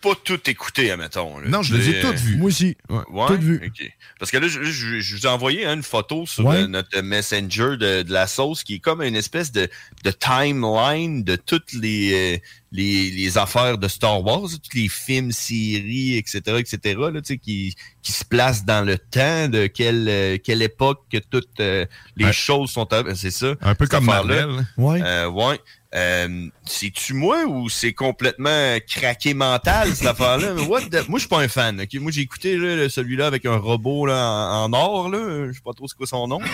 [0.01, 1.39] Pas toutes écoutées, admettons.
[1.39, 1.47] là.
[1.49, 2.38] Non, je les ai toutes vues.
[2.38, 2.77] Moi aussi.
[2.89, 2.99] Ouais.
[3.12, 3.62] Ouais, Toutes vues.
[3.65, 3.91] ok.
[4.19, 6.57] Parce que là, je, je- je vous ai envoyé hein, une photo sur Ouais.
[6.63, 9.69] euh, notre messenger de, de la sauce qui est comme une espèce de,
[10.03, 12.38] de timeline de toutes les, euh,
[12.71, 16.79] les, les affaires de Star Wars, tous les films, séries, etc., etc.,
[17.12, 21.01] là, tu sais, qui, qui se placent dans le temps, de quelle, euh, quelle époque
[21.12, 21.85] que toutes euh,
[22.15, 22.33] les Ouais.
[22.33, 22.88] choses sont...
[23.15, 23.55] C'est ça.
[23.62, 24.05] Un peu comme.
[24.05, 24.65] Marvel.
[24.77, 25.01] Ouais.
[25.03, 25.59] Euh, ouais.
[25.95, 30.54] Euh, C'est-tu moi ou c'est complètement craqué mental, cette affaire-là?
[30.56, 31.82] Mais what the- Moi, je suis pas un fan.
[31.82, 31.93] ok?
[31.99, 34.15] Moi, j'ai écouté là, celui-là avec un robot là,
[34.63, 35.10] en, en or.
[35.10, 35.47] Là.
[35.47, 36.39] Je sais pas trop c'est quoi son nom.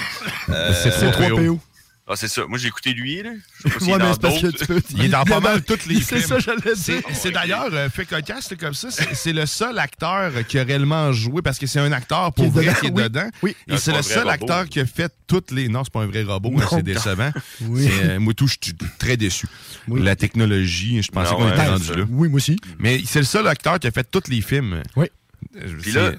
[0.50, 1.36] Euh, C'est C'est 3 PO.
[1.38, 1.60] PO.
[2.08, 2.46] Ah, c'est ça.
[2.48, 3.24] Moi, j'ai écouté lui.
[3.24, 3.32] Là.
[3.66, 4.58] Je sais pas s'il Ouais, est mais dans c'est parce que d'autres.
[4.60, 4.82] tu peux.
[4.92, 6.28] Il est dans pas mal tous les C'est films.
[6.28, 7.04] ça, j'allais C'est dire.
[7.14, 11.12] c'est d'ailleurs, euh, fait cocasse comme ça, c'est c'est le seul acteur qui a réellement
[11.14, 13.04] joué, parce que c'est un acteur pour Qui est vrai dedans, qui est oui.
[13.04, 13.30] dedans.
[13.42, 13.56] Oui.
[13.68, 14.30] Et Non, c'est c'est le seul robot.
[14.30, 15.68] acteur qui a fait toutes les...
[15.68, 17.32] Non, c'est pas un vrai robot, hein, c'est décevant.
[17.62, 17.88] Oui.
[17.90, 19.48] C'est, euh, moi, tout, je suis très déçu.
[19.88, 20.04] Oui.
[20.04, 22.06] La technologie, je pensais Non, qu'on était rendu là.
[22.10, 22.60] Oui, moi aussi.
[22.78, 24.84] Mais c'est le seul acteur qui a fait tous les films.
[24.96, 25.08] Oui.
[25.82, 26.12] Puis là,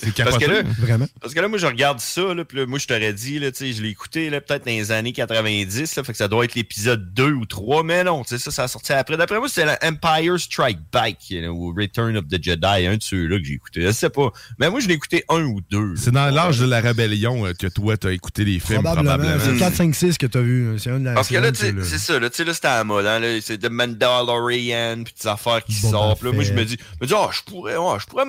[0.00, 0.62] c'est parce que là.
[0.78, 1.06] Vraiment.
[1.20, 3.50] parce que là, moi, je regarde ça, là, puis là, moi, je t'aurais dit, là,
[3.52, 6.28] tu sais, je l'ai écouté, là, peut-être dans les années 90, là, fait que ça
[6.28, 9.16] doit être l'épisode 2 ou 3, mais non, tu sais, ça, ça a sorti après.
[9.16, 13.02] D'après moi, c'est Empire Strike Back, you know, ou Return of the Jedi, un de
[13.02, 13.82] ceux-là que j'ai écouté.
[13.82, 14.30] Je sais pas.
[14.58, 15.94] Mais moi, je l'ai écouté un ou deux.
[15.96, 19.16] C'est dans l'âge de la rébellion euh, que toi, t'as écouté les films, Probablement.
[19.16, 19.44] probablement.
[19.44, 20.78] C'est 4, 5, 6 que t'as vu.
[20.78, 22.78] C'est un de la- Parce que là, c'est ça, là, tu sais, là, c'était à
[22.78, 26.22] la mode, hein, là, c'est The Mandalorian, puis des affaires qui sortent.
[26.22, 28.24] Là, moi, je me dis, je me dis, ah, je pourrais, je pourrais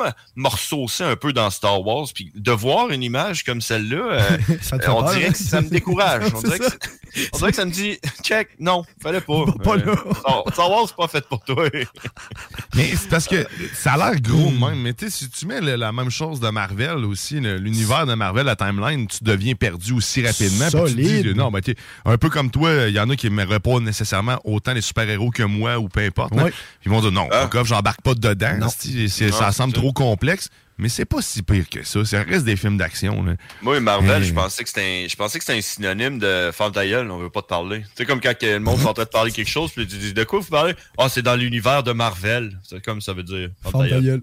[0.52, 4.76] ressaucer un peu dans Star Wars, puis de voir une image comme celle-là, euh, fait
[4.90, 5.32] on peur, dirait hein?
[5.32, 6.24] que ça me décourage.
[6.36, 6.72] On C'est dirait, que ça.
[7.14, 9.46] c'est- on dirait que ça me dit, check, non, fallait pas.
[9.64, 9.96] pas là.
[10.20, 11.68] Star, Star Wars, c'est pas fait pour toi.
[12.76, 14.82] Mais c'est parce que ça a l'air gros même.
[14.82, 18.14] Mais tu sais, si tu mets le- la même chose de Marvel aussi, l'univers de
[18.14, 20.68] Marvel, la timeline, tu deviens perdu aussi rapidement.
[20.72, 21.36] puis tu te dis, Solide.
[21.36, 23.80] non, ben, tu sais, un peu comme toi, il y en a qui n'aimeraient pas
[23.80, 26.34] nécessairement autant les super-héros que moi ou peu importe.
[26.38, 26.44] hein.
[26.46, 26.54] Ouais.
[26.86, 27.50] Ils vont dire non, Ah.
[27.64, 28.58] j'embarque pas dedans.
[28.60, 28.68] Non.
[28.68, 30.41] Non, ça semble trop complexe.
[30.42, 30.50] Six
[30.82, 32.04] Mais c'est pas si pire que ça.
[32.04, 33.24] Ça reste des films d'action.
[33.24, 33.34] là.
[33.62, 34.28] Moi, Marvel, Hey.
[34.30, 37.10] je pensais que c'était un, je pensais que c'était un synonyme de ferme ta gueule,
[37.12, 37.82] on veut pas te parler.
[37.82, 39.72] Tu sais, comme quand que le monde est en train de parler de quelque chose,
[39.72, 40.74] puis tu dis, de quoi vous parlez?
[40.98, 42.58] Ah, c'est dans l'univers de Marvel.
[42.64, 43.50] C'est comme ça veut dire.
[43.62, 44.22] Ferme ta gueule.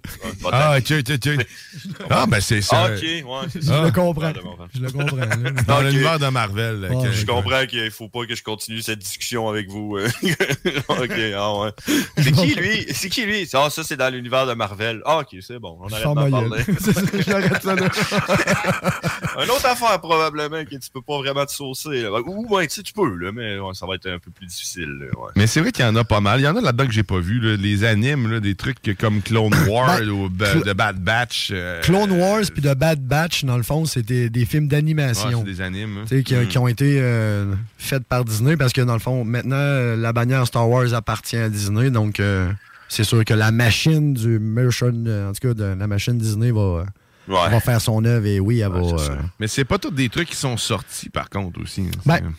[0.50, 1.46] Ah, ok, ok, ok.
[2.10, 2.86] Ah, ben c'est ça.
[2.86, 4.32] Ah, ok, ouais, c'est Je le comprends.
[4.74, 5.16] Je le comprends.
[5.68, 6.80] Dans l'univers de Marvel.
[6.80, 9.96] là, Ouais, que- Je comprends qu'il faut pas que je continue cette discussion avec vous.
[9.96, 10.08] euh.
[10.88, 11.70] ok, ah ouais.
[12.16, 12.86] C'est qui lui?
[12.92, 13.48] C'est qui lui?
[13.54, 15.02] Ah, ça, c'est dans l'univers de Marvel.
[15.04, 15.78] Ah, ok, c'est bon.
[15.80, 16.47] On arrête
[17.26, 17.88] J'arrête ça là.
[19.44, 22.02] Une autre affaire, probablement, que tu peux pas vraiment te saucer.
[22.02, 22.10] là.
[22.26, 24.46] Ou, ouais, tu sais, tu peux, là, mais ouais, ça va être un peu plus
[24.46, 24.88] difficile.
[25.00, 25.30] là, ouais.
[25.36, 26.40] Mais c'est vrai qu'il y en a pas mal.
[26.40, 27.38] Il y en a là-dedans que j'ai pas vu.
[27.40, 27.56] là.
[27.56, 31.50] Les animes, là, des trucs que- comme Clone Wars Ben, ou Cl- The Bad Batch.
[31.52, 35.44] euh, Clone Wars puis The Bad Batch, dans le fond, c'était des films d'animation.
[35.44, 35.98] c'est des animes.
[35.98, 36.04] hein.
[36.08, 39.24] tu sais, qui, qui ont été euh, faites par Disney parce que dans le fond,
[39.24, 41.90] maintenant, euh, la bannière Star Wars appartient à Disney.
[41.90, 42.50] Donc, euh,
[42.88, 46.84] c'est sûr que la machine du merchant, en tout cas, de, la machine Disney va,
[47.28, 47.50] Ouais.
[47.50, 48.80] va faire son œuvre et oui, elle va.
[48.80, 51.82] Ouais, euh, Mais c'est pas tous des trucs qui sont sortis, par contre, aussi.
[51.82, 52.00] hein.
[52.06, 52.32] Ben,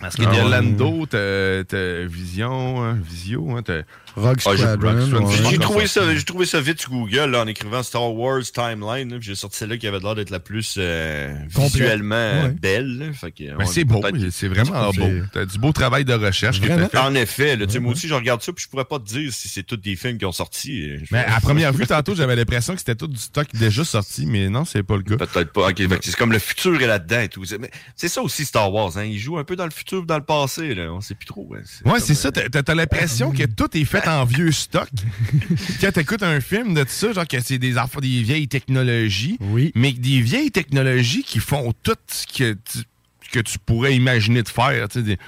[0.00, 0.48] Parce qu'il y a Ah.
[0.60, 3.82] Lando, t'as t'as Vision, hein, Visio, hein, t'as-
[4.16, 4.90] Rogue Ah, Squadron.
[4.92, 5.26] Rogue Squadron.
[5.28, 5.50] ouais.
[5.50, 9.18] J'ai trouvé, ça, j'ai trouvé ça vite sur Google là, en écrivant Star Wars Timeline.
[9.20, 12.50] J'ai sorti celle-là qui avait l'air d'être la plus euh, visuellement Ouais.
[12.60, 12.98] belle.
[12.98, 13.12] là.
[13.12, 15.08] Fait que, Ben, c'est beau, c'est vraiment beau.
[15.32, 16.96] T'as du beau travail de recherche fait.
[16.98, 19.04] En effet, là, tu sais, moi aussi, je regarde ça, puis je pourrais pas te
[19.06, 20.96] dire si c'est tous des films qui ont sorti.
[20.98, 24.26] Je- Mais à première vue, tantôt, j'avais l'impression que c'était tout du stock déjà sorti,
[24.26, 25.16] mais non, c'est pas le cas.
[25.16, 25.68] Peut-être pas.
[25.68, 27.44] Ok, fait que c'est comme le futur est là-dedans et tout.
[27.60, 29.04] Mais c'est ça aussi Star Wars, hein.
[29.04, 30.92] Il joue un peu dans le futur ou dans le passé, là.
[30.92, 31.54] On sait plus trop.
[31.56, 31.90] hein.
[31.90, 32.28] Ouais, c'est ça.
[32.36, 34.88] euh, t'as l'impression que tout est fait en vieux stock.
[35.80, 39.36] Quand t'écoutes un film de tout ça, genre que c'est des affaires, des vieilles technologies,
[39.40, 39.72] Oui.
[39.74, 42.78] mais des vieilles technologies qui font tout ce que tu,
[43.32, 44.88] que tu pourrais imaginer de faire.
[44.88, 45.18] tu sais, des-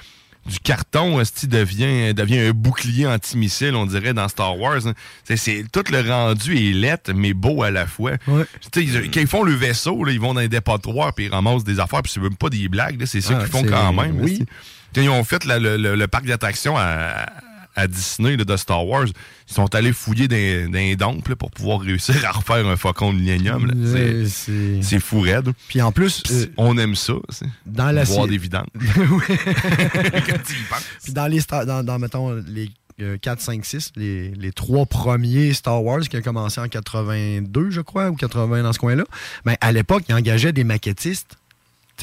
[0.45, 4.79] du carton esti, devient, devient un bouclier antimissile, on dirait, dans Star Wars.
[5.25, 8.11] C'est- c'est- tout le rendu est lettre, mais beau à la fois.
[8.27, 8.45] Ouais.
[8.71, 11.25] Tu sais, ils- quand ils font le vaisseau, là, ils vont dans les dépotoirs puis
[11.25, 13.51] ils ramassent des affaires, puis c'est même pas des blagues, là, c'est ça Ah, qu'ils
[13.51, 14.21] font quand même.
[14.21, 14.45] oui.
[14.95, 17.25] Quand ils ont fait la- le, le- le parc d'attractions à,
[17.77, 21.51] à Disney là, de Star Wars, ils sont allés fouiller dans les dompes là, pour
[21.51, 23.71] pouvoir réussir à refaire un faucon de millénium.
[24.27, 25.51] C'est- fou raide.
[25.69, 27.13] Puis en plus, euh, On aime ça.
[27.65, 28.65] dans la Voir des vidanges.
[31.03, 35.53] Puis dans les dans, dans, mettons les euh, 4, 5, 6, les, les trois premiers
[35.53, 39.03] Star Wars qui ont commencé en 82, je crois, ou 80 dans ce coin-là,
[39.45, 41.37] ben, à l'époque, ils engageaient des maquettistes.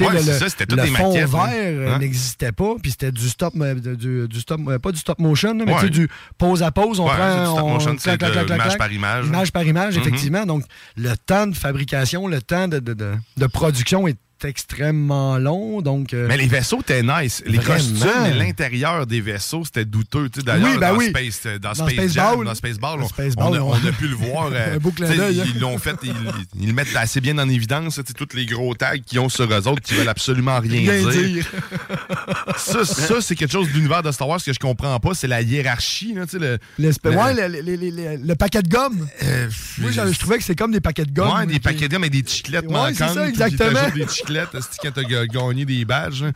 [0.03, 1.49] Ouais, le, ça, le des fond maquettes, vert hein.
[1.53, 1.99] euh, Hein?
[1.99, 5.63] n'existait pas, puis c'était du stop, du, du stop, euh, pas du stop motion, mais
[5.71, 5.75] Ouais.
[5.79, 8.45] tu sais, du pause à pause, on Ouais, prend, stop on motion, clac, clac, clac,
[8.61, 8.77] clac.
[8.77, 9.25] par image.
[9.27, 10.01] Image par image, Mhm.
[10.01, 10.45] effectivement.
[10.45, 10.63] Donc,
[10.97, 15.81] le temps de fabrication, le temps de, de, de, de production est extrêmement long.
[15.81, 17.41] Donc, euh, Mais les vaisseaux étaient nice.
[17.45, 17.75] Les Vraiment.
[17.75, 20.29] costumes et l'intérieur des vaisseaux, c'était douteux.
[20.29, 21.09] Tu sais, D'ailleurs, Oui, ben dans, oui.
[21.09, 22.45] Space, euh, dans, Dans Space Jam, Spaceball.
[22.45, 22.99] dans Spaceball,
[23.35, 24.49] Dans on, a, on- on a pu le voir.
[24.53, 25.29] euh, hein.
[25.55, 26.13] Ils l'ont fait, ils,
[26.59, 27.95] ils le mettent assez bien en évidence.
[27.95, 30.91] tu sais, Tous les gros tags qu'ils ont sur eux autres qui veulent absolument rien,
[30.91, 31.21] rien dire.
[31.29, 31.45] dire.
[32.57, 35.13] Ça, ça c'est quelque chose de l'univers de Star Wars que je comprends pas.
[35.13, 36.13] C'est la hiérarchie.
[36.13, 39.07] Là, tu sais, le, Le- ouais, le, le- le- le- le paquet de gomme.
[39.23, 41.31] euh, Moi, je, je trouvais que c'est comme des paquets de gomme.
[41.35, 42.95] Ouais, des qui- paquets de gomme et des chiclettes Ouais, manquantes.
[42.95, 43.89] c'est ça, exactement.
[43.93, 44.07] des
[44.53, 46.23] c'est quand t'as ga- gagné des badges.
[46.23, 46.31] hein?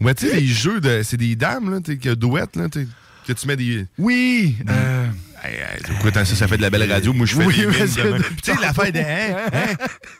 [0.00, 2.68] Ou ben, tu sais, les jeux, de, c'est des dames, là, t'sais, que douettes, là,
[2.68, 2.86] t'sais,
[3.26, 3.86] que tu mets des...
[3.98, 4.56] Oui.
[4.68, 5.06] euh,
[5.46, 7.12] Hey, hey, écoute, ça, ça fait de la belle radio.
[7.12, 8.16] Moi, je fais Oui, des mines de même.
[8.16, 8.98] de- Tu sais, l'affaire de...
[8.98, 9.74] Hein, hein,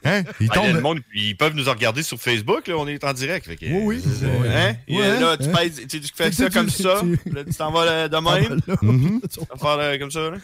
[0.04, 0.80] hein, ils Ah, le tombent...
[0.82, 3.46] monde, ils peuvent nous regarder sur Facebook, là, on est en direct.
[3.46, 4.04] fait que, Oui, oui.
[4.22, 4.48] euh, Ouais.
[4.54, 4.76] Hein?
[4.94, 8.08] Ouais, là, tu, pèses- tu, tu fais ça comme ça, tu- là, t'en vas euh,
[8.08, 9.20] de même, là, Mhm.
[9.32, 10.30] tu vas faire euh, comme ça.
[10.30, 10.36] Là.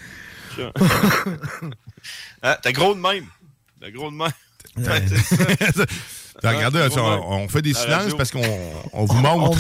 [0.57, 0.73] Ça.
[2.43, 2.57] hein?
[2.63, 3.27] T'as gros de même.
[3.83, 4.33] T'as gros de même.
[4.79, 5.85] Ouais, c'est ça.
[6.43, 7.19] Regardé, Ah, ça, ouais.
[7.27, 8.17] on, on fait des silences radio.
[8.17, 8.43] parce qu'on
[8.93, 9.59] on vous On montre.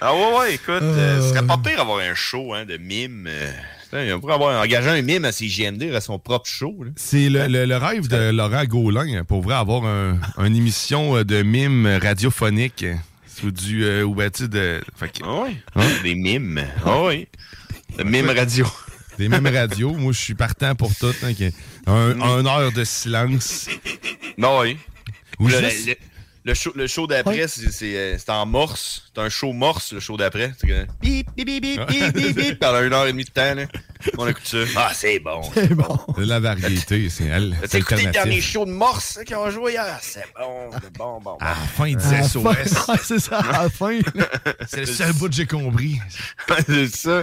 [0.00, 1.46] Ah ouais, ouais, écoute, euh, ce serait Euh.
[1.46, 3.26] pas pire d'avoir un show hein, de mime.
[3.28, 6.74] euh, On pourrait avoir engagé un mime à CGMD à son propre show.
[6.96, 11.16] C'est le, le- le rêve de Laurent Gaulin, hein, pour vrai, avoir un, une émission
[11.16, 12.82] euh, de mime radiophonique.
[12.84, 12.94] euh,
[13.26, 13.84] Sous du.
[13.84, 14.80] euh, ou ben, tu sais, de.
[14.96, 15.56] fait que- Ah oui.
[15.76, 15.86] Hein?
[16.02, 16.64] Des mimes.
[16.84, 17.28] Ah oui.
[17.98, 18.66] Le mime radio.
[19.18, 19.92] Des mêmes radios.
[19.92, 21.12] Moi, je suis partant pour tout.
[21.22, 21.50] hein,
[21.86, 23.68] un heure de silence.
[24.38, 24.76] Non, oui.
[25.38, 25.94] Ou Le, juste- le-
[26.44, 29.04] le show, le show d'après, c'est- c'est euh, c'est en morse.
[29.14, 30.52] C'est un show morse, le show d'après.
[30.60, 33.30] C'est que bip, bip, bip, bip, bip, bip, bip, pendant une heure et demie de
[33.30, 33.54] temps.
[33.54, 33.64] Là.
[34.18, 34.58] On écoute ça.
[34.76, 35.40] Ah, c'est bon.
[35.54, 35.96] C'est bon.
[36.18, 37.56] de la variété, c'est elle.
[37.60, 39.72] T'as C'est écouté le dernier show de morse hein, qui ont joué?
[39.74, 39.96] Hier?
[40.02, 41.36] C'est bon, c'est bon, bon, bon.
[41.40, 42.74] À la fin, il disait SOS.
[43.04, 44.00] c'est ça, à la fin.
[44.68, 46.00] C'est le seul bout que j'ai compris.
[46.66, 47.22] c'est ça.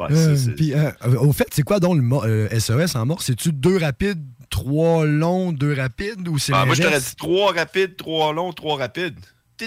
[0.00, 0.90] Euh, puis, euh,
[1.20, 3.22] au fait, c'est quoi donc le mo- euh, SOS en mort?
[3.22, 4.24] C'est-tu deux rapides,
[4.54, 8.52] trois longs, deux rapides ou c'est ah, Moi, je t'aurais dit trois rapides, trois longs,
[8.52, 9.18] trois rapides.
[9.60, 9.66] Je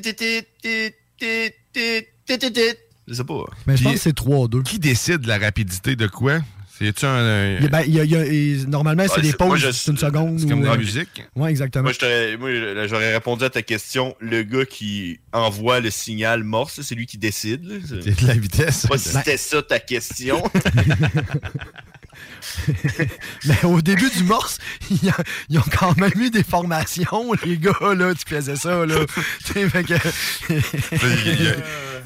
[3.13, 3.43] sais pas.
[3.65, 4.63] Mais je pense que c'est 3-2.
[4.63, 6.39] Qui décide la rapidité de quoi?
[6.77, 7.59] C'est-tu un.
[7.67, 10.39] Ben, y a, ben, normalement, c'est des pauses d'une seconde.
[10.39, 11.23] C'est comme la euh, musique.
[11.35, 11.83] Oui, exactement.
[11.83, 14.15] Moi, j'aurais répondu à ta question.
[14.19, 17.81] Le gars qui envoie le signal morse, c'est lui qui décide.
[17.85, 18.85] C'est de la vitesse.
[18.87, 20.43] Pas si ben c'était ça ta question.
[23.45, 24.57] Mais au début du morse,
[24.89, 29.05] ils, ont quand même eu des formations, les gars, là, qui faisaient ça, là.
[29.45, 29.93] Tu fait que...
[30.49, 31.55] Il y a,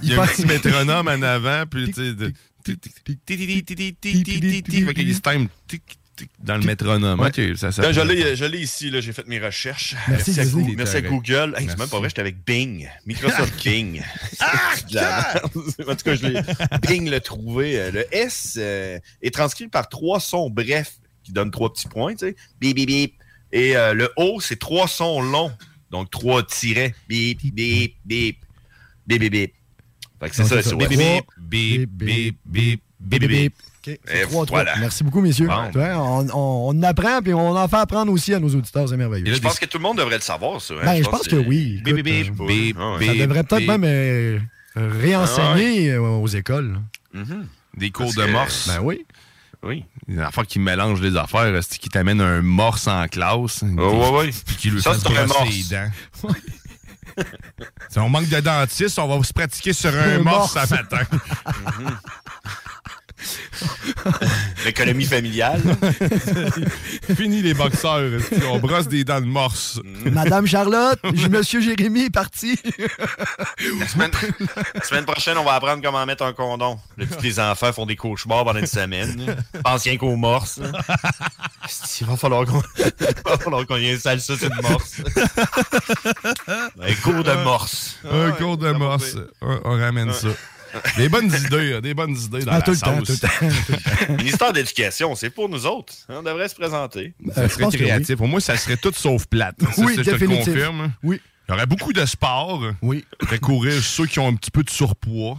[0.03, 2.33] il y a un petit métronome en avant, puis tu sais.
[4.93, 5.47] qu'il se time
[6.39, 7.19] dans le métronome.
[7.19, 7.27] Ouais.
[7.27, 9.95] Ok, ça, ça Là, je l'ai je l'ai ici, là, j'ai fait mes recherches.
[10.07, 10.63] Merci, à, Disney.
[10.63, 10.77] Google.
[10.77, 11.01] Merci à.
[11.01, 11.55] Google.
[11.57, 12.89] Hey, c'est même pas vrai, j'étais avec Bing.
[13.05, 14.01] Microsoft Bing.
[14.89, 15.51] De la merde.
[15.87, 16.41] en tout cas, je l'ai.
[16.81, 17.79] Bing l'a trouvé.
[17.79, 22.13] Euh, Le S euh, est transcrit par trois sons brefs qui donnent trois petits points,
[22.13, 22.35] tu sais.
[22.59, 23.13] Bip, bip, bip.
[23.51, 25.51] Et euh, le O, c'est trois sons longs.
[25.91, 26.95] Donc trois tirets.
[27.07, 28.37] Bip, bip, bip.
[29.07, 29.53] Bip, bip, bip.
[30.19, 30.75] Fait que c'est Donc, ça, c'est.
[30.75, 30.89] Bip,
[31.37, 33.53] bip, bip, bip, bip, bip.
[33.83, 34.79] OK, Et.
[34.79, 35.47] Merci beaucoup, messieurs.
[35.47, 35.71] Bon.
[35.75, 39.25] On, on- on apprend, puis on en fait apprendre aussi à nos auditeurs, c'est merveilleux.
[39.25, 40.75] Et là, Je pense que tout le monde devrait le savoir, ça.
[40.75, 40.81] hein.
[40.83, 41.81] Ben, je pense que oui.
[41.83, 42.99] Bip, Écoute, bip, bip, euh, bip, Ah ouais.
[42.99, 44.39] bip, Ça devrait peut-être même euh,
[44.75, 46.79] réenseigner euh, aux écoles.
[47.13, 47.47] Mhm.
[47.77, 48.67] Des cours Parce de que- morse.
[48.67, 49.05] Ben oui.
[49.63, 49.85] Oui.
[50.07, 53.63] Des affaires qui mélangent les affaires, c'est qui t'amène un morse en classe?
[53.77, 54.21] Oh.
[54.45, 56.29] Puis qui lui Ça, fait les dents?
[57.89, 60.69] Si on manque de dentistes, on va se pratiquer sur un Un morse morse.
[60.69, 60.99] ce matin.
[64.65, 65.61] L'économie familiale.
[67.15, 68.21] Fini les boxeurs.
[68.49, 69.79] On brosse des dents de morse?
[70.05, 70.99] Madame Charlotte,
[71.29, 72.59] Monsieur Jérémy est parti.
[73.79, 74.11] La semaine,
[74.75, 76.79] la semaine prochaine, on va apprendre comment mettre un condom.
[76.97, 79.35] Là, tous les enfants font des cauchemars pendant une semaine.
[79.63, 80.59] Pense rien qu'aux morses.
[81.99, 84.95] Il va falloir qu'on y installe ça, c'est une morse.
[86.79, 87.95] Un cours de morse.
[88.09, 89.15] Un Ouais, cours de morse.
[89.41, 90.29] on ramène ça.
[90.97, 93.19] Des bonnes idées, hein, des bonnes idées dans Ah, la tout le temps, sauce.
[93.19, 93.47] tout le temps.
[93.67, 94.13] tout le temps.
[94.17, 95.93] Ministère d'éducation, c'est pour nous autres.
[96.09, 97.13] On devrait se présenter.
[97.33, 97.71] Ça Euh, serait oui.
[97.77, 98.15] créatif.
[98.17, 99.55] Pour moi, ça serait tout sauf plate.
[99.77, 100.45] Oui, ça, je te le définitif.
[100.53, 100.91] confirme.
[101.03, 101.19] Oui.
[101.47, 102.61] Il y aurait beaucoup de sport.
[102.81, 103.03] Oui.
[103.27, 105.37] Fait courir ceux qui ont un petit peu de surpoids.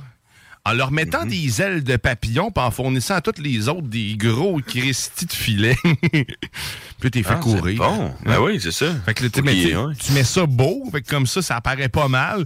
[0.65, 4.15] En leur mettant des ailes de papillon puis en fournissant à toutes les autres des
[4.17, 5.77] gros cristis de filet.
[7.01, 7.79] puis t'es fait Ah, courir.
[7.79, 8.87] Bon, ben oui, c'est ça.
[9.05, 9.95] Fait que tu mais tu- ouais.
[9.99, 12.45] tu mets ça beau, fait que comme ça, ça apparaît pas mal.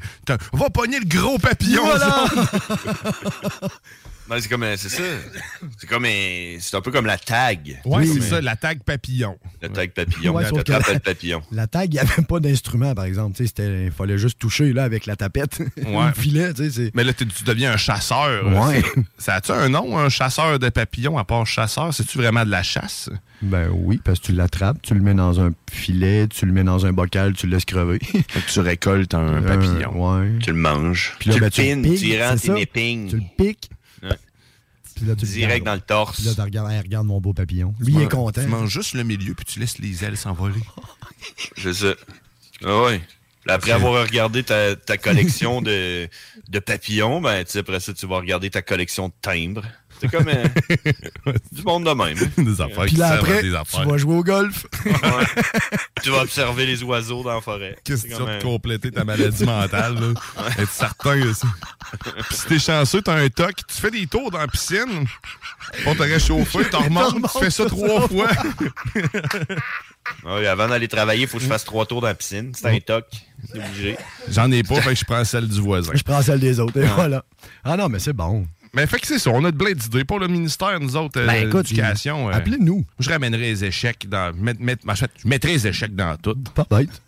[0.55, 1.83] Va pogner le gros papillon.
[1.85, 2.25] Voilà.
[4.29, 5.03] Ben, c'est comme, euh, c'est ça.
[5.79, 7.81] C'est comme, euh, c'est un peu comme la tag.
[7.85, 9.37] Ouais, Oui, c'est mais- ça, la tag papillon.
[9.62, 10.35] La tag papillon.
[10.35, 11.43] Ouais, la papillon.
[11.53, 13.37] La tag, il n'y avait pas d'instrument, par exemple.
[13.37, 15.59] Tu sais, c'était- Il fallait juste toucher là, avec la tapette.
[15.77, 16.07] Ouais.
[16.09, 16.70] le filet, tu sais.
[16.70, 18.47] c'est- Mais là, tu deviens un chasseur.
[18.49, 18.83] Ouais.
[19.18, 21.95] Ça a-tu un nom, un chasseur de papillons, à part chasseur?
[21.95, 23.09] C'est-tu vraiment de la chasse?
[23.43, 26.64] Ben oui, parce que tu l'attrapes, tu le mets dans un filet, tu le mets
[26.64, 27.99] dans un bocal, tu le laisses crever.
[28.53, 29.93] Tu récoltes un papillon.
[30.14, 30.39] Euh, ouais.
[30.41, 31.12] Tu le manges.
[31.18, 33.11] Puis là, tu ben, le tu le pines, piques, tu y rentres épingles.
[33.11, 33.70] Tu le piques.
[34.97, 35.01] Ouais.
[35.01, 36.16] Puis là, tu Direct dans le torse.
[36.16, 37.74] Puis là, tu regardes, hey, regarde mon beau papillon.
[37.78, 38.42] Lui, il Tu est content.
[38.42, 40.61] Tu manges juste le milieu, puis tu laisses les ailes s'envoler.
[41.57, 41.94] C'est ça.
[42.64, 43.01] Ah ouais.
[43.42, 46.09] Puis Après avoir regardé ta, ta collection de,
[46.49, 49.64] de papillons, ben, tu sais, après ça, tu vas regarder ta collection de timbres.
[50.01, 50.44] C'est comme euh,
[51.53, 52.16] du monde de même.
[52.18, 52.42] hein.
[52.42, 54.66] des affaires Puis qui là, après, des tu vas jouer au golf.
[54.86, 55.42] Ouais.
[56.03, 57.76] tu vas observer les oiseaux dans la forêt.
[57.78, 59.94] C'est Question comme, de euh, compléter ta maladie mentale.
[59.94, 60.47] Là.
[60.59, 61.47] Être certain de ça.
[62.28, 65.07] Puis si t'es chanceux, t'as un toc, tu fais des tours dans la piscine.
[65.86, 68.28] On te réchauffé, t'en remontes, tu fais ça trois fois.
[70.24, 72.53] ouais, avant d'aller travailler, il faut que je fasse trois tours dans la piscine.
[72.55, 73.05] C'est un toc.
[73.53, 73.97] C'est obligé.
[74.30, 75.92] J'en ai pas, fait que je prends celle du voisin.
[75.94, 76.80] Je prends celle des autres.
[76.80, 77.24] Et voilà.
[77.64, 78.47] Ah non, mais c'est bon.
[78.77, 81.20] Mais fait que c'est ça, on a de plein d'idées pour le ministère, nous autres,
[81.20, 82.29] euh, Ben écoute, l'éducation.
[82.29, 82.85] euh, appelez-nous.
[83.01, 84.33] je ramènerai les échecs dans.
[84.37, 86.37] met- met- je mettrai les échecs dans tout.
[86.55, 87.03] Pas bête.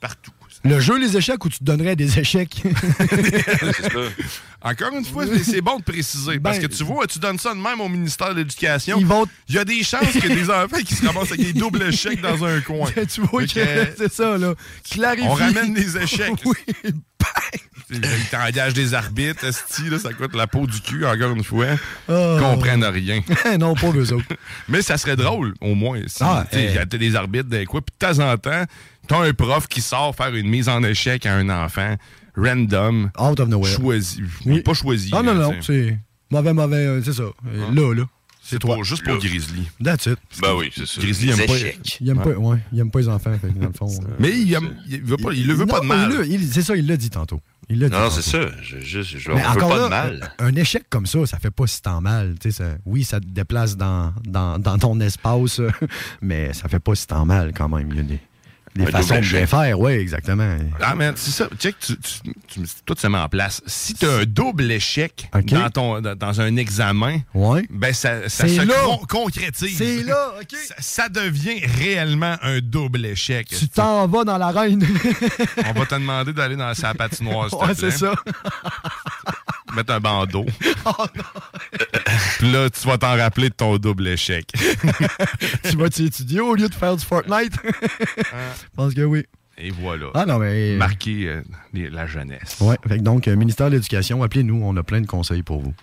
[0.00, 0.32] Partout.
[0.64, 2.62] Le jeu, les échecs, ou tu te donnerais des échecs?
[4.62, 6.38] Encore une fois, c'est bon de préciser.
[6.38, 9.00] parce que tu vois, tu donnes ça de même au ministère de l'Éducation.
[9.00, 9.26] Vont...
[9.48, 12.20] Il y a des chances que des enfants qui se ramassent avec des doubles échecs
[12.20, 12.88] dans un coin.
[13.12, 13.48] tu vois que
[13.98, 14.54] c'est ça, là.
[14.88, 15.26] Clarifie.
[15.26, 16.32] On ramène des échecs.
[16.44, 16.54] oui.
[17.92, 21.66] Ils t'engagent des arbitres, esti, là, ça coûte la peau du cul, encore une fois.
[22.08, 22.36] Oh.
[22.40, 23.22] comprennent rien.
[23.58, 24.26] non, pas eux autres.
[24.68, 26.00] Mais ça serait drôle, au moins.
[26.06, 28.64] Si, ah, il a des arbitres, quoi, puis de temps en temps,
[29.06, 31.96] t'as un prof qui sort faire une mise en échec à un enfant,
[32.36, 33.10] random.
[33.18, 33.74] Out of nowhere.
[33.74, 34.22] Choisi.
[34.64, 35.10] Pas choisi.
[35.12, 35.98] Ah non, non, c'est
[36.30, 37.24] mauvais, mauvais, euh, c'est ça.
[37.44, 37.72] Ah.
[37.72, 38.04] Là, là.
[38.42, 38.78] C'est toi.
[38.82, 39.68] Juste pour Grizzly.
[39.82, 40.18] That's it.
[40.40, 41.00] Ben oui, c'est ça.
[41.00, 41.54] Grizzly aime pas,
[42.00, 43.88] il aime pas, ouais, il aime pas les enfants, dans le fond.
[44.18, 46.12] Mais il, aime, il, veut pas, il le veut pas de mal.
[46.50, 47.40] C'est ça, il l'a dit tantôt.
[47.72, 47.94] Il l'a dit.
[47.94, 48.38] Non, c'est ça.
[48.60, 50.32] Je, je, je, Mais encore pas là, de mal.
[50.38, 52.34] Un échec comme ça, ça fait pas si tant mal.
[52.50, 55.60] Ça, oui, ça te déplace dans, dans, dans ton espace,
[56.20, 57.90] mais ça fait pas si tant mal quand même.
[57.90, 58.31] A
[58.74, 60.56] des, façons de bien faire, oui, exactement.
[60.80, 61.48] Ah, mais c'est ça.
[61.58, 63.62] Check, tu, tu, tu, tout se met en place.
[63.66, 67.66] Si tu as un double échec dans, ton, dans un examen, ouais.
[67.70, 69.76] ben ça, ça se concrétise.
[69.76, 70.56] C'est là, OK.
[70.78, 73.48] Ça, devient réellement un double échec.
[73.48, 74.82] Tu t'en vas dans l'arène.
[75.66, 78.14] On va te demander d'aller dans sa patinoire, ouais, c'est ça.
[79.74, 80.46] Mettre un bandeau.
[80.84, 81.06] Oh
[82.38, 84.52] Puis là, tu vas t'en rappeler de ton double échec.
[85.70, 87.54] tu vas t'étudier au lieu de faire du Fortnite?
[88.16, 89.24] Je pense que oui.
[89.58, 90.06] Et voilà.
[90.14, 90.74] Ah non, mais...
[90.74, 91.42] Marquer euh,
[91.72, 92.58] la jeunesse.
[92.60, 95.74] Oui, donc, euh, ministère de l'Éducation, appelez-nous, on a plein de conseils pour vous.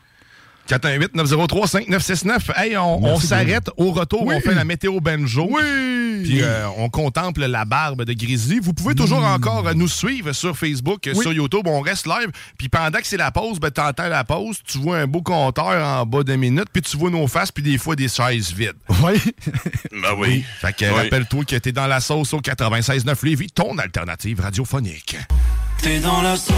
[0.70, 2.52] 418-903-5969.
[2.56, 4.28] Hey, on, s'arrête au retour.
[4.28, 5.48] On fait la météo Benjo.
[5.50, 6.22] Oui!
[6.24, 8.60] Puis euh, on contemple la barbe de Grizzly.
[8.60, 11.66] Vous pouvez toujours encore nous suivre sur Facebook, sur YouTube.
[11.66, 12.30] On reste live.
[12.58, 14.60] Puis pendant que c'est la pause, ben, t'entends la pause.
[14.66, 16.70] Tu vois un beau compteur en bas de minutes.
[16.72, 17.52] Puis tu vois nos faces.
[17.52, 18.74] Puis des fois, des chaises vides.
[19.04, 19.20] Oui.
[19.92, 20.44] ben oui.
[20.62, 25.18] Fait que rappelle-toi que t'es dans la sauce au 96.9 Lévis, ton alternative radiophonique.
[25.82, 26.54] T'es dans la sauce.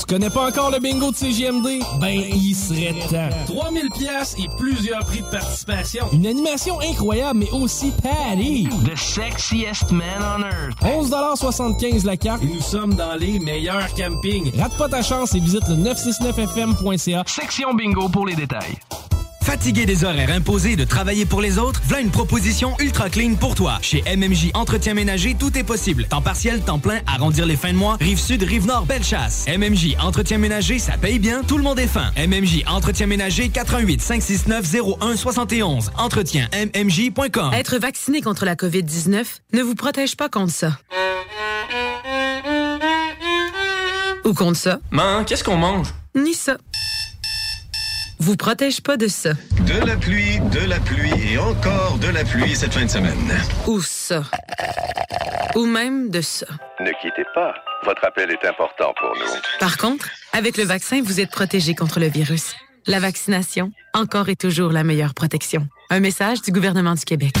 [0.00, 1.82] Tu connais pas encore le bingo de CGMD?
[2.00, 3.54] Ben, il serait temps.
[3.54, 6.06] 3000 pièces et plusieurs prix de participation.
[6.12, 8.66] Une animation incroyable, mais aussi Patty.
[8.84, 10.80] The sexiest man on earth.
[10.82, 14.50] 11,75 la carte et nous sommes dans les meilleurs campings.
[14.58, 17.24] Rate pas ta chance et visite le 969fm.ca.
[17.26, 18.78] Section bingo pour les détails.
[19.42, 23.54] Fatigué des horaires imposés de travailler pour les autres, voilà une proposition ultra clean pour
[23.54, 23.78] toi.
[23.82, 26.04] Chez MMJ Entretien Ménager, tout est possible.
[26.04, 29.46] Temps partiel, temps plein, arrondir les fins de mois, rive sud, rive nord, belle chasse.
[29.48, 32.12] MMJ Entretien Ménager, ça paye bien, tout le monde est fin.
[32.16, 35.90] MMJ Entretien Ménager, 88 569 01 71.
[35.96, 37.52] Entretien MMJ.com.
[37.52, 39.24] Être vacciné contre la COVID-19
[39.54, 40.78] ne vous protège pas contre ça.
[44.24, 44.78] Ou contre ça.
[44.90, 45.88] Man, qu'est-ce qu'on mange?
[46.14, 46.56] Ni ça
[48.20, 49.32] vous protège pas de ça.
[49.66, 53.32] De la pluie, de la pluie et encore de la pluie cette fin de semaine.
[53.66, 54.22] Ou ça.
[55.56, 56.46] Ou même de ça.
[56.80, 57.54] Ne quittez pas.
[57.84, 59.40] Votre appel est important pour nous.
[59.58, 62.54] Par contre, avec le vaccin, vous êtes protégé contre le virus.
[62.86, 65.66] La vaccination, encore et toujours la meilleure protection.
[65.88, 67.34] Un message du gouvernement du Québec.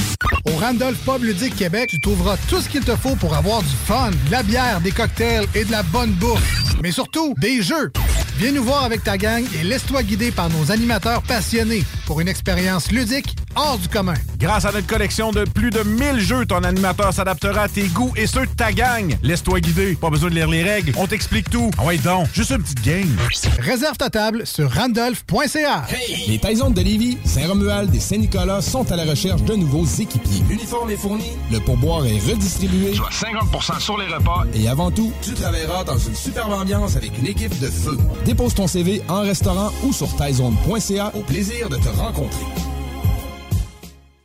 [0.46, 3.76] Au Randolph Pub Ludique Québec, tu trouveras tout ce qu'il te faut pour avoir du
[3.86, 6.74] fun, de la bière, des cocktails et de la bonne bouffe.
[6.82, 7.92] Mais surtout, des jeux.
[8.40, 12.28] Viens nous voir avec ta gang et laisse-toi guider par nos animateurs passionnés pour une
[12.28, 14.14] expérience ludique hors du commun.
[14.38, 18.14] Grâce à notre collection de plus de 1000 jeux, ton animateur s'adaptera à tes goûts
[18.16, 19.14] et ceux de ta gang.
[19.22, 21.70] Laisse-toi guider, pas besoin de lire les règles, on t'explique tout.
[21.76, 23.14] Ah ouais donc, juste une petite game.
[23.58, 25.84] Réserve ta table sur randolph.ca.
[25.90, 26.24] Hey!
[26.28, 30.42] Les Taisons de Lévis, Saint-Romuald et Saint-Nicolas sont à la recherche de nouveaux équipiers.
[30.48, 32.94] L'uniforme est fourni, le pourboire est redistribué.
[32.94, 34.44] Soit 50% sur les repas.
[34.54, 37.98] Et avant tout, tu travailleras dans une superbe ambiance avec une équipe de feu.
[38.30, 41.10] Dépose ton CV en restaurant ou sur taizone.ca.
[41.16, 42.69] Au plaisir de te rencontrer.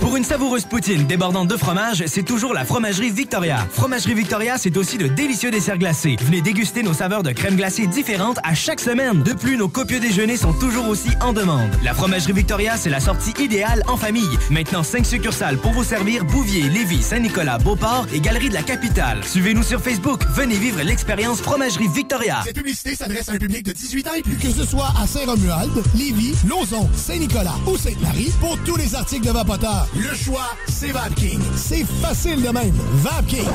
[0.00, 3.66] Pour une savoureuse poutine débordante de fromage, c'est toujours la Fromagerie Victoria.
[3.72, 6.16] Fromagerie Victoria, c'est aussi de délicieux desserts glacés.
[6.20, 9.22] Venez déguster nos saveurs de crème glacée différentes à chaque semaine.
[9.22, 11.70] De plus, nos copieux déjeuners sont toujours aussi en demande.
[11.82, 14.28] La Fromagerie Victoria, c'est la sortie idéale en famille.
[14.50, 19.24] Maintenant, 5 succursales pour vous servir Bouvier, Lévis, Saint-Nicolas, Beauport et Galerie de la Capitale.
[19.24, 20.20] Suivez-nous sur Facebook.
[20.34, 22.42] Venez vivre l'expérience Fromagerie Victoria.
[22.44, 24.10] Cette publicité s'adresse à un public de 18 ans.
[24.42, 29.32] Que ce soit à Saint-Romuald, Lévis, Lauson, Saint-Nicolas ou Sainte-Marie, pour tous les articles de
[29.32, 31.40] Vapoteur, le choix, c'est VapKing.
[31.54, 32.72] C'est facile de même.
[32.94, 33.48] VapKing.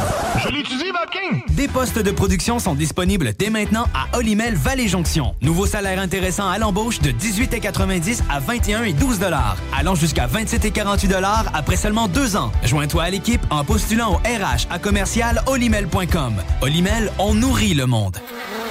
[0.43, 1.55] Je l'utilise, VapKing.
[1.55, 5.35] Des postes de production sont disponibles dès maintenant à Olimel Valley Jonction.
[5.41, 10.65] Nouveau salaire intéressant à l'embauche de 18,90 à 21 et 12 dollars, allant jusqu'à 27
[10.65, 12.51] et 48 dollars après seulement deux ans.
[12.63, 16.35] Joins-toi à l'équipe en postulant au RH à commercial olimel.com.
[16.61, 18.17] Olimel, on nourrit le monde.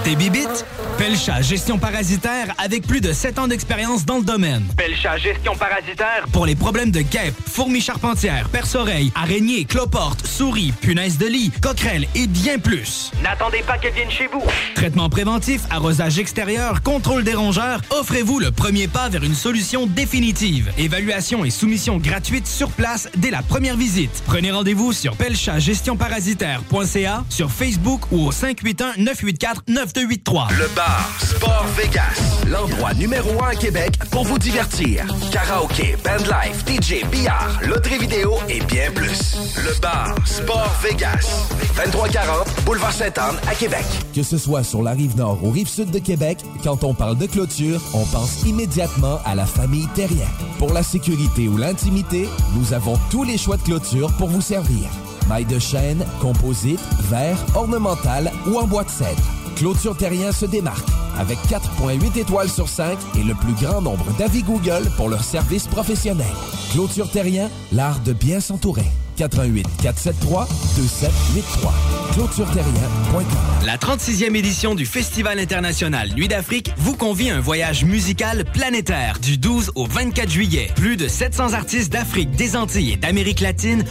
[0.04, 0.64] Des bibites?
[0.96, 4.62] Pelcha Gestion Parasitaire avec plus de 7 ans d'expérience dans le domaine.
[4.76, 6.24] Pelcha Gestion Parasitaire.
[6.32, 12.06] Pour les problèmes de guêpes, fourmis charpentières, perce-oreilles, araignées, cloportes, souris, punaises de lit, coquerelles
[12.14, 13.10] et bien plus.
[13.22, 14.42] N'attendez pas qu'elle vienne chez vous.
[14.74, 20.70] Traitement préventif, arrosage extérieur, contrôle des rongeurs, offrez-vous le premier pas vers une solution définitive.
[20.78, 24.22] Évaluation et soumission gratuite sur place dès la première visite.
[24.26, 30.52] Prenez rendez-vous sur pelchatgestionparasitaire.ca, sur Facebook ou au 581-984-9283.
[30.56, 35.04] Le bar Sport Vegas, l'endroit numéro un à Québec pour vous divertir.
[35.32, 39.36] Karaoke, bandlife, DJ, billard, loterie vidéo et bien plus.
[39.56, 43.84] Le bar Sport Vegas, 2340 Boulevard Sainte-Anne à Québec.
[44.14, 47.16] Que ce soit sur la rive nord ou rive sud de Québec, quand on parle
[47.16, 50.28] de clôture, on pense immédiatement à la famille Terrien.
[50.58, 54.88] Pour la sécurité ou l'intimité, nous avons tous les choix de clôture pour vous servir.
[55.28, 59.39] Maille de chêne, composite, verre, ornemental ou en bois de cèdre.
[59.56, 60.88] Clôture Terrien se démarque
[61.18, 65.66] avec 4.8 étoiles sur 5 et le plus grand nombre d'avis Google pour leur service
[65.66, 66.26] professionnel.
[66.72, 68.86] Clôture Terrien, l'art de bien s'entourer.
[69.16, 71.74] 88 473 2783.
[72.14, 73.24] ClôtureTerrien.com.
[73.66, 79.18] La 36e édition du Festival international Nuit d'Afrique vous convie à un voyage musical planétaire
[79.20, 80.70] du 12 au 24 juillet.
[80.74, 83.84] Plus de 700 artistes d'Afrique, des Antilles et d'Amérique latine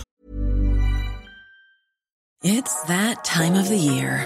[2.42, 4.26] It's that time of the year.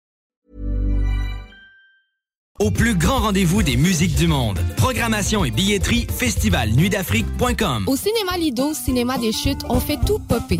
[2.61, 4.59] Au plus grand rendez-vous des musiques du monde.
[4.77, 7.85] Programmation et billetterie festivalnuitdafrique.com.
[7.87, 10.59] Au cinéma Lido, cinéma des chutes, on fait tout popper.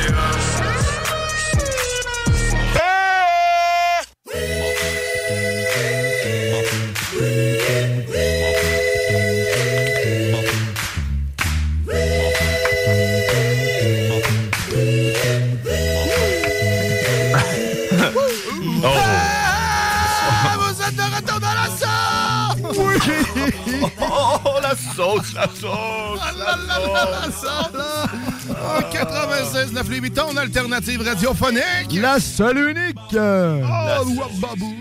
[24.95, 26.19] Sauce, la sauce!
[26.37, 28.49] La, la, la, la sauce!
[28.49, 31.93] En 96 9 8 ton alternative radiophonique!
[31.93, 32.97] La seule unique!
[33.13, 34.75] Oh, wababou!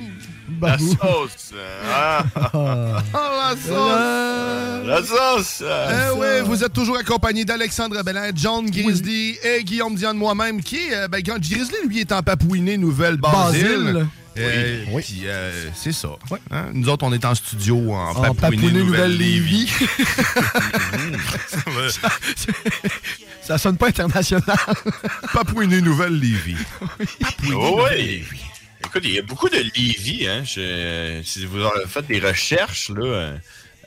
[0.60, 1.52] La sauce!
[1.90, 2.24] Ah.
[2.52, 2.66] Oh,
[3.14, 4.86] la sauce!
[4.86, 5.62] La sauce!
[5.62, 10.92] Eh oui, vous êtes toujours accompagné d'Alexandre Bellin, John Grizzly et Guillaume Dion moi-même, qui
[10.92, 14.06] euh, ben, quand Grizzly, lui, est en Papouinie, Nouvelle-Basile.
[14.38, 15.02] Euh, Oui.
[15.02, 16.10] Puis, euh, c'est ça.
[16.50, 16.70] Hein?
[16.72, 19.70] Nous autres, on est en studio en, En Papouinie Nouvelle-Lévis.
[23.42, 24.42] Ça sonne pas international.
[25.32, 26.56] Papouinie Nouvelle-Lévis.
[27.52, 28.22] Oh, oui.
[28.84, 30.26] Écoute, il y a beaucoup de Lévis.
[30.28, 30.42] Hein.
[30.44, 33.32] Je- si vous avez fait des recherches, là,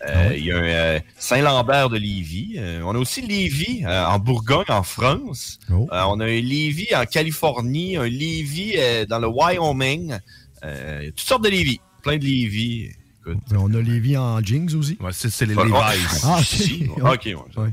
[0.07, 2.55] euh, euh, il y a un euh, Saint-Lambert de Lévis.
[2.57, 5.59] Euh, on a aussi Lévis euh, en Bourgogne, en France.
[5.71, 5.87] Oh.
[5.91, 10.17] Euh, on a un Lévis en Californie, un Lévis euh, dans le Wyoming.
[10.63, 11.79] Euh, toutes sortes de Lévis.
[12.01, 12.91] Plein de Lévis.
[13.25, 13.37] Écoute.
[13.57, 14.97] On a Lévis en jeans aussi.
[14.99, 16.21] Ouais, c'est c'est les Ouais, Levi's.
[16.25, 17.03] Ah, Si, ok.
[17.13, 17.35] ok, ouais.
[17.57, 17.69] Ouais.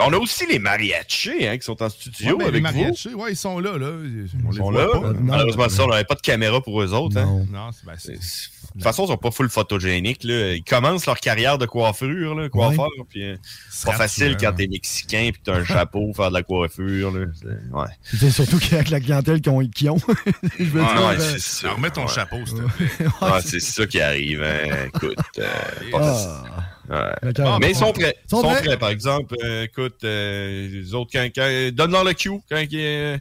[0.00, 2.78] On a aussi les mariachis hein, qui sont en studio Ouais, ben, les avec vous.
[2.80, 3.76] mariachis, ouais, ils sont là.
[3.76, 3.88] là.
[3.92, 4.88] On Ils les sont voit là.
[5.00, 5.12] pas.
[5.20, 7.16] Malheureusement, ça, on n'avait pas de caméra pour eux autres.
[7.18, 7.26] hein.
[7.26, 7.46] Non.
[7.52, 8.18] Non, c'est ben, De
[8.72, 10.24] toute façon, ils sont pas full photogéniques.
[10.24, 10.54] Là.
[10.54, 12.88] Ils commencent leur carrière de coiffure, là, coiffeur.
[13.08, 13.36] Puis, euh,
[13.70, 17.10] c'est pas facile quand t'es mexicain puis que t'as un chapeau, faire de la coiffure.
[17.12, 17.26] Là.
[17.34, 17.46] C'est-
[17.76, 17.86] Ouais.
[18.02, 19.66] C'est surtout qu'avec la clientèle qu'ils ont.
[19.68, 19.98] qu'ils ont.
[20.58, 22.12] Je veux dire, remets ton Ouais.
[22.12, 23.06] chapeau, s'il te plaît.
[23.22, 24.42] Ouais, c'est ça qui arrive.
[24.42, 24.86] Hein.
[24.94, 25.46] Écoute, euh,
[25.94, 26.42] ah,
[26.88, 27.32] Ouais.
[27.60, 28.14] Mais ils sont prêts.
[28.26, 28.62] Ils Sont sont prêts.
[28.62, 29.34] prêts, par exemple.
[29.42, 32.30] euh, écoute, euh, les autres, quand, quand, donne-leur le cue.
[32.48, 32.56] Quand.
[32.58, 33.18] Et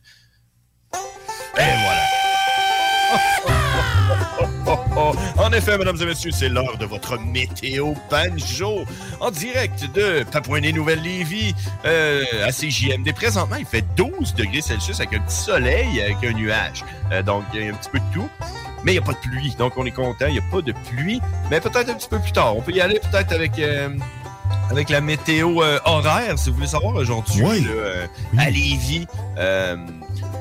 [1.58, 2.02] voilà.
[5.38, 8.84] En effet, mesdames et messieurs, c'est l'heure de votre météo banjo
[9.20, 11.54] en direct de Papouinie-Nouvelle-Lévis
[11.86, 13.14] euh, à CJMD.
[13.14, 16.84] Présentement, il fait 12 degrés Celsius avec un petit soleil, avec un nuage.
[17.12, 18.30] Euh, donc, il y a un petit peu de tout.
[18.86, 20.28] Mais il n'y a pas de pluie, donc on est content.
[20.28, 21.20] Il n'y a pas de pluie,
[21.50, 22.56] mais peut-être un petit peu plus tard.
[22.56, 23.58] On peut y aller peut-être avec...
[23.60, 23.90] euh,
[24.70, 27.62] avec la météo euh, horaire, si vous voulez savoir aujourd'hui, Oui.
[27.62, 28.08] là, euh,
[28.38, 29.08] à Lévis,
[29.38, 29.76] euh,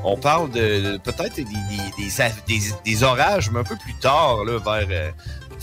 [0.03, 4.59] on parle de, de peut-être des, des, des, orages, mais un peu plus tard, là,
[4.59, 5.13] vers,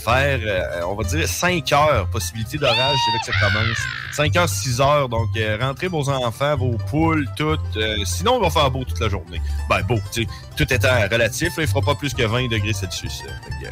[0.04, 3.78] vers euh, on va dire 5 heures, possibilité d'orage, c'est là que ça commence.
[4.12, 7.60] 5 heures, 6 heures, donc euh, rentrez vos enfants, vos poules, toutes.
[7.76, 9.40] euh, sinon, il va faire beau toute la journée.
[9.68, 12.72] Ben, beau, tu sais, tout étant relatif, là, il fera pas plus que 20 degrés
[12.72, 13.22] Celsius.
[13.24, 13.68] euh,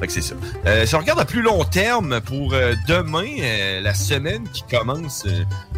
[0.00, 0.34] fait que, c'est ça.
[0.86, 2.50] Si on regarde à plus long terme, pour
[2.88, 5.24] demain, la semaine qui commence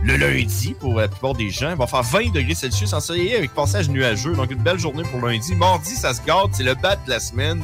[0.03, 3.55] le lundi, pour la plupart des gens, il va faire 20 degrés Celsius ensoleillé avec
[3.55, 4.33] passage nuageux.
[4.35, 5.55] Donc, une belle journée pour lundi.
[5.55, 7.63] Mardi, ça se garde, c'est le bat de la semaine.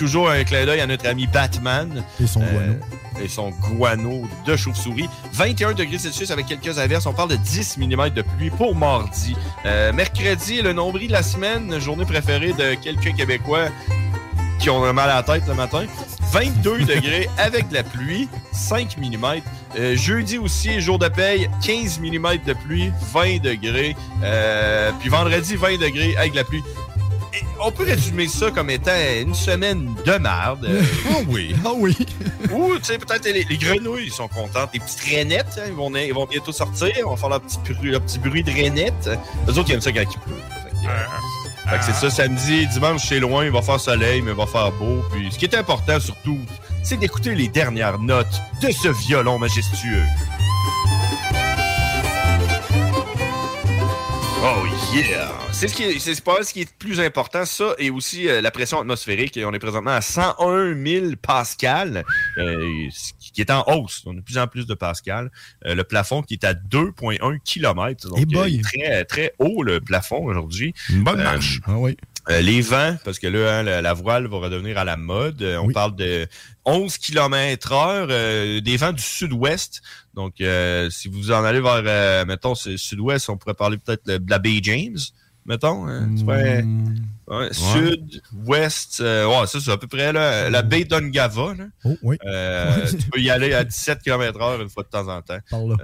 [0.00, 2.02] Toujours un clin d'œil à notre ami Batman.
[2.22, 2.74] Et son Euh, guano.
[3.22, 5.10] et son guano de chauve-souris.
[5.34, 7.04] 21 degrés Celsius avec quelques averses.
[7.04, 9.36] On parle de 10 mm de pluie pour mardi.
[9.66, 13.66] Euh, mercredi, le nombril de la semaine, journée préférée de quelques Québécois
[14.58, 15.84] qui ont mal à la tête le matin.
[16.32, 19.24] 22 degrés avec de la pluie, 5 mm.
[19.78, 23.94] Euh, jeudi aussi, jour de paye, 15 mm de pluie, 20 degrés.
[24.24, 26.62] Euh, puis vendredi, 20 degrés avec de la pluie.
[27.60, 30.64] On peut résumer ça comme étant une semaine de merde.
[30.68, 30.82] Euh,
[31.14, 31.54] Oh oui.
[31.64, 31.96] Ah oui.
[32.52, 34.70] ou, tu sais, peut-être les, les grenouilles ils sont contentes.
[34.74, 36.88] Les petites rainettes, hein, ils, vont, ils vont bientôt sortir.
[36.96, 39.10] Ils vont faire leur petit, bruit- leur petit bruit de rainettes.
[39.48, 40.34] Eux autres, ils aiment ça quand il pleut.
[40.36, 43.44] Fait que, euh, fait que c'est ça, samedi, dimanche, c'est loin.
[43.44, 45.02] Il va faire soleil, mais il va faire beau.
[45.12, 46.38] Puis ce qui est important, surtout,
[46.82, 50.02] c'est d'écouter les dernières notes de ce violon majestueux.
[54.42, 54.62] Oh
[54.94, 55.30] yeah!
[55.52, 58.28] C'est ce qui est, c'est pas ce qui est le plus important, ça, et aussi
[58.28, 59.38] euh, la pression atmosphérique.
[59.44, 62.04] On est présentement à 101 000 pascal,
[62.38, 64.02] euh, ce qui est en hausse.
[64.06, 65.30] On a de plus en plus de pascal.
[65.66, 68.08] Euh, le plafond qui est à 2,1 km.
[68.08, 68.58] Donc, Eh boy!
[68.58, 70.74] euh, très, très haut le plafond aujourd'hui.
[70.88, 71.60] Une bonne Euh, marche.
[71.66, 71.96] Ah oui.
[72.28, 75.40] Euh, les vents, parce que là, hein, la, la voile va redevenir à la mode.
[75.42, 75.72] Euh, on Oui.
[75.74, 76.26] parle de
[76.66, 79.80] 11 km heure, euh, des vents du sud-ouest.
[80.14, 84.38] Donc, euh, si vous en allez vers, mettons, sud-ouest, on pourrait parler peut-être de la
[84.38, 84.98] baie James,
[85.46, 85.86] mettons.
[85.86, 86.08] hein.
[86.08, 86.28] Hmm.
[87.28, 91.54] Ouais, Sud, ouest, ouais, ça c'est à peu près là, la baie d'Ongava.
[91.84, 92.16] Oh, oui.
[92.20, 95.38] Tu peux y aller à 17 km/h une fois de temps en temps.
[95.48, 95.76] Par là.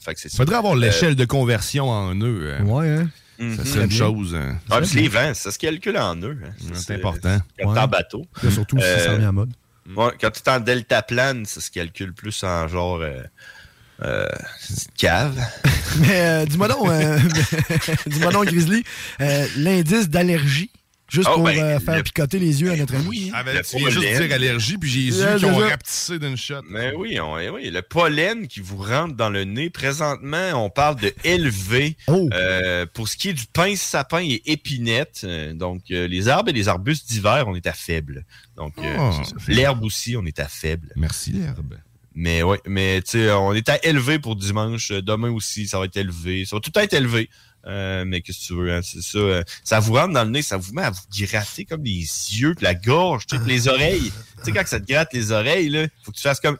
[0.00, 0.36] Fait que c'est ça.
[0.38, 2.56] Faudrait avoir l'échelle de conversion en nœuds.
[2.58, 2.64] hein.
[3.38, 3.56] Ouais, hein?
[3.56, 3.66] Ça Mhm.
[3.66, 4.34] serait une chose.
[4.34, 4.58] hein.
[4.70, 6.38] Ah, puis les vents, ça se calcule en nœuds.
[6.44, 6.50] hein.
[6.74, 7.38] C'est important.
[7.38, 7.78] Quand t'es Ouais.
[7.78, 8.26] en bateau.
[8.42, 9.52] Là, surtout si ça revient à mode.
[9.96, 13.22] Ouais, quand tu es en deltaplane, ça se calcule plus en genre euh,
[14.04, 14.28] euh,
[14.96, 15.36] cave.
[16.00, 17.18] Mais euh, dis-moi donc, euh,
[18.06, 18.84] dis-moi donc, Grizzly,
[19.20, 20.70] euh, l'indice d'allergie,
[21.12, 23.28] juste Oh, pour ben, euh, faire le- picoter les yeux à notre ami.
[23.28, 23.32] hein.
[23.34, 25.68] Ah, ben, Le tu viens juste dire allergie, puis j'ai les yeux qui ont ça.
[25.68, 26.62] rapetissé d'une shot.
[26.68, 30.70] Mais oui, on- eh oui, le pollen qui vous rentre dans le nez, présentement, on
[30.70, 31.96] parle de élevé.
[32.08, 32.28] Oh.
[32.32, 36.48] Euh, pour ce qui est du pince, sapin et épinette, euh, donc euh, les arbres
[36.50, 38.24] et les arbustes d'hiver, on est à faible.
[38.56, 39.12] Donc euh, Oh.
[39.24, 39.34] ça.
[39.48, 40.92] l'herbe aussi, on est à faible.
[40.96, 41.74] Merci, l'herbe.
[42.14, 44.92] Mais oui, mais tu sais, on est à élevé pour dimanche.
[44.92, 46.44] Demain aussi, ça va être élevé.
[46.44, 47.30] Ça va tout être élevé.
[47.66, 49.18] Euh, mais qu'est-ce que tu veux, hein, c'est ça.
[49.18, 52.00] euh, ça vous rentre dans le nez, ça vous met à vous gratter comme les
[52.00, 54.12] yeux, puis la gorge, tu sais, les oreilles.
[54.38, 56.58] Tu sais, quand ça te gratte les oreilles, là, faut que tu fasses comme.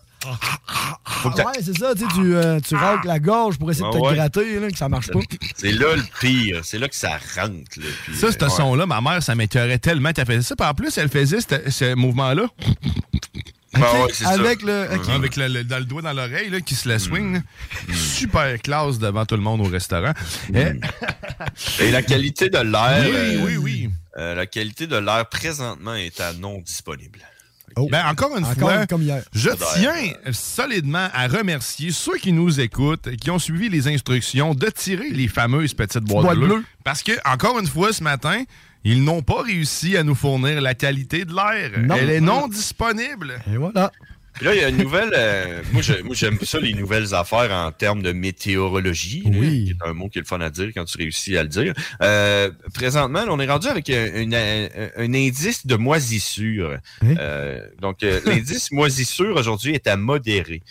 [1.05, 3.69] Faut que Ah ouais, c'est ça, tu sais, tu, euh, tu racles la gorge pour
[3.73, 4.15] essayer de Ah te ouais.
[4.15, 5.19] gratter, là, que ça marche pas.
[5.57, 6.61] C'est là le pire.
[6.65, 7.81] C'est là que ça rentre.
[7.81, 8.51] Là, puis, Ça, euh, ce ouais.
[8.51, 10.55] son-là, ma mère, ça m'écœurait tellement qu'elle faisait ça.
[10.55, 12.47] Puis en plus, elle faisait ce, ce mouvement-là.
[13.75, 14.29] Ah ouais, ça.
[14.31, 14.87] Avec le.
[15.11, 16.93] Avec le, le- dans le doigt dans l'oreille là, qui se Mm.
[16.93, 17.33] la swing.
[17.35, 17.41] là.
[17.95, 20.13] Super classe devant tout le monde au restaurant.
[20.55, 20.73] Eh,
[21.81, 23.05] Et la qualité de l'air.
[23.05, 23.91] Oui, euh, oui, oui.
[24.19, 27.21] euh, la qualité de l'air présentement est à non disponible.
[27.91, 29.23] Ben, encore une Encore fois, comme hier.
[29.33, 29.49] je
[29.79, 35.09] tiens solidement à remercier ceux qui nous écoutent, qui ont suivi les instructions de tirer
[35.09, 36.47] les fameuses petites boîtes, boîtes bleues.
[36.49, 36.65] bleues.
[36.85, 38.43] Parce que, encore une fois, ce matin,
[38.85, 41.71] ils n'ont pas réussi à nous fournir la qualité de l'air.
[41.99, 43.41] Elle est non disponible.
[43.53, 43.93] Et voilà.
[44.35, 45.11] Puis là, il y a une nouvelle.
[45.15, 45.83] euh, moi,
[46.15, 49.23] j'aime ça, les nouvelles affaires en termes de météorologie.
[49.27, 49.65] Oui.
[49.67, 51.51] qui est un mot qui est le fun à dire quand tu réussis à le
[51.51, 51.75] dire.
[52.03, 56.79] Euh, présentement, là, on est rendu avec un, un- un- un indice de moisissure.
[57.03, 57.15] Hein?
[57.19, 60.63] Euh, donc, euh, l'indice moisissure aujourd'hui est à modéré.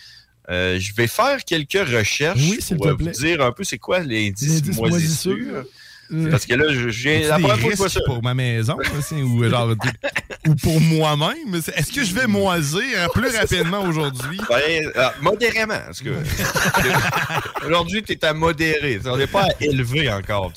[0.50, 3.78] Euh, je vais faire quelques recherches Oui, pour te euh, vous dire un peu c'est
[3.78, 5.36] quoi l'indice L'indice moisissure?
[5.36, 5.64] moisissure.
[6.12, 8.76] Euh, Parce que là, je, je viens As-tu la première fois que pour ma maison
[9.12, 9.74] ou, genre,
[10.48, 11.54] ou pour moi-même?
[11.54, 14.38] Est-ce que je vais moisir euh, plus rapidement aujourd'hui?
[14.48, 15.78] Ben, euh, modérément.
[15.86, 16.10] Parce que
[17.66, 19.00] aujourd'hui, tu es à modéré.
[19.06, 20.52] On n'est pas à élevé encore.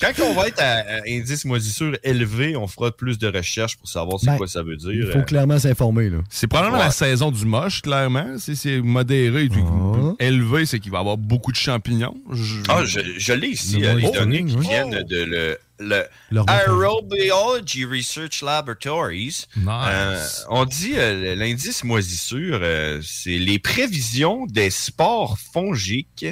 [0.00, 3.88] Quand on va être à, à indice moisissure élevé, on fera plus de recherches pour
[3.88, 4.90] savoir c'est Ben, quoi ça veut dire.
[4.92, 6.18] Il faut clairement s'informer, là.
[6.30, 6.84] C'est probablement Ouais.
[6.84, 8.38] la saison du moche, clairement.
[8.38, 10.14] Si c'est modéré, puis Ah.
[10.20, 12.16] élevé, c'est qu'il va y avoir beaucoup de champignons.
[12.32, 14.66] Je- Ah, je, je l'ai ici, euh, les données qui oui.
[14.68, 16.04] viennent de le, le
[16.48, 19.46] Aerobiology Research Laboratories.
[19.56, 19.66] Nice.
[19.68, 26.26] Euh, on dit euh, l'indice moisissure, euh, c'est les prévisions des spores fongiques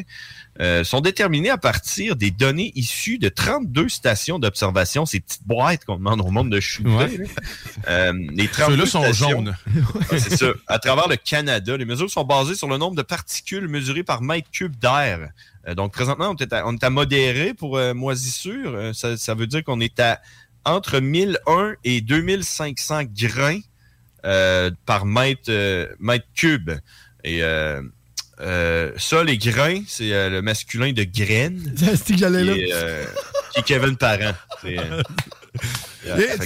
[0.60, 5.84] euh, sont déterminées à partir des données issues de 32 stations d'observation, ces petites boîtes
[5.84, 6.88] qu'on demande au monde de shooter.
[6.88, 7.24] Ouais.
[7.88, 9.56] Euh, les 32 Ceux-là sont jaunes.
[10.10, 10.46] C'est ça.
[10.66, 14.22] À travers le Canada, les mesures sont basées sur le nombre de particules mesurées par
[14.22, 15.28] mètre cube d'air.
[15.68, 18.94] Euh, donc, présentement, on est à, on est à modéré pour moisissure.
[18.94, 20.22] Ça, ça veut dire qu'on est à
[20.64, 23.60] entre 1001 et 2500 grains
[24.86, 25.52] par mètre,
[26.00, 26.70] mètre cube.
[27.24, 27.42] Et
[28.40, 31.74] euh, ça, les grains, c'est euh, le masculin de graine.
[31.76, 32.52] C'est que j'allais là.
[32.74, 33.04] Euh,
[33.52, 34.34] qui est Kevin Parent.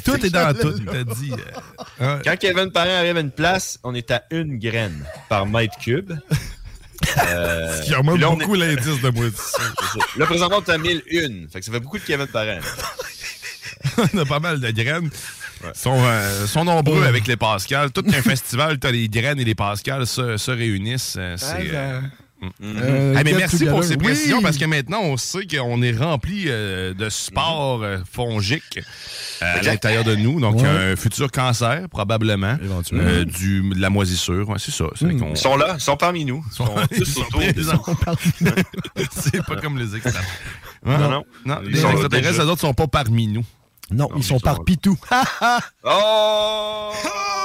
[0.05, 1.33] Tout est dans tout, t'as dit.
[1.99, 6.13] quand Kevin Parent arrive à une place, on est à une graine par mètre cube.
[7.03, 9.63] Ce qui remonte beaucoup est- l'indice de ça.
[10.17, 11.49] Là, présentement, on est à 1001.
[11.51, 12.61] Fait que ça fait beaucoup de Kevin Parent.
[14.15, 15.11] On a pas mal de graines.
[15.63, 17.91] Ils sont, euh, sont nombreux avec les Pascal.
[17.93, 21.17] Tout un festival, t'as les graines et les Pascal se, se réunissent.
[21.19, 22.01] euh, c'est, euh,
[22.63, 24.43] Euh, Ah, mais merci pour ces précisions Oui.
[24.43, 28.81] parce que maintenant on sait qu'on est rempli euh, de spores euh, fongiques
[29.43, 30.41] euh, à l'intérieur de nous.
[30.41, 30.67] Donc Ouais.
[30.67, 32.57] un futur cancer probablement.
[32.63, 33.07] Éventuellement.
[33.07, 34.49] Euh, du, de la moisissure.
[34.49, 34.85] Ouais, c'est ça.
[35.03, 35.21] Mm.
[35.33, 36.43] Ils sont là, ils sont parmi nous.
[36.51, 37.85] Ils sont Ils tous sont de présents.
[39.13, 40.33] c'est pas comme les extraterrestres.
[40.87, 41.25] Non, non.
[41.45, 41.59] non.
[41.65, 43.45] Ils Les sont extraterrestres, les autres sont pas parmi nous.
[43.91, 44.97] Non, ils sont par pitou.
[45.85, 46.93] Oh!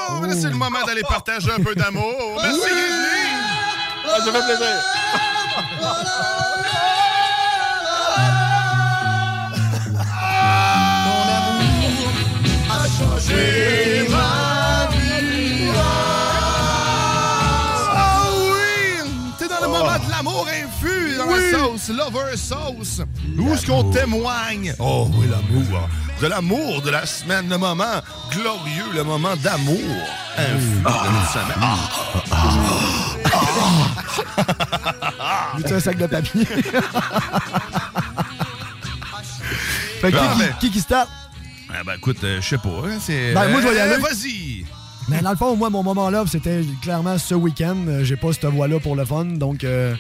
[0.08, 2.40] Oh, c'est le moment d'aller partager un peu d'amour.
[2.42, 3.28] Merci, Grizzly.
[4.08, 4.84] Ah, ça fait plaisir.
[21.90, 23.02] Lover sauce.
[23.38, 24.74] Où est-ce qu'on témoigne?
[24.80, 25.90] Oh oui, l'amour.
[26.22, 29.78] De l'amour de la semaine, le moment glorieux, le moment d'amour
[30.38, 31.58] infus de notre semaine.
[35.20, 35.54] Ah.
[35.58, 36.46] Veux-tu un sac de papier?
[40.02, 40.54] Fait que Ah, qui, ben.
[40.60, 41.10] qui qui start?
[41.70, 42.70] Ah, ben, écoute, euh, je sais pas.
[42.86, 44.02] hein, c'est, Ben, moi, je vais y euh, aller.
[44.02, 44.66] Vas-y!
[45.08, 47.76] Mais dans le fond, moi, mon moment là, c'était clairement ce week-end.
[47.88, 49.26] Euh, J'ai pas cette voix-là pour le fun.
[49.26, 49.96] Donc, euh,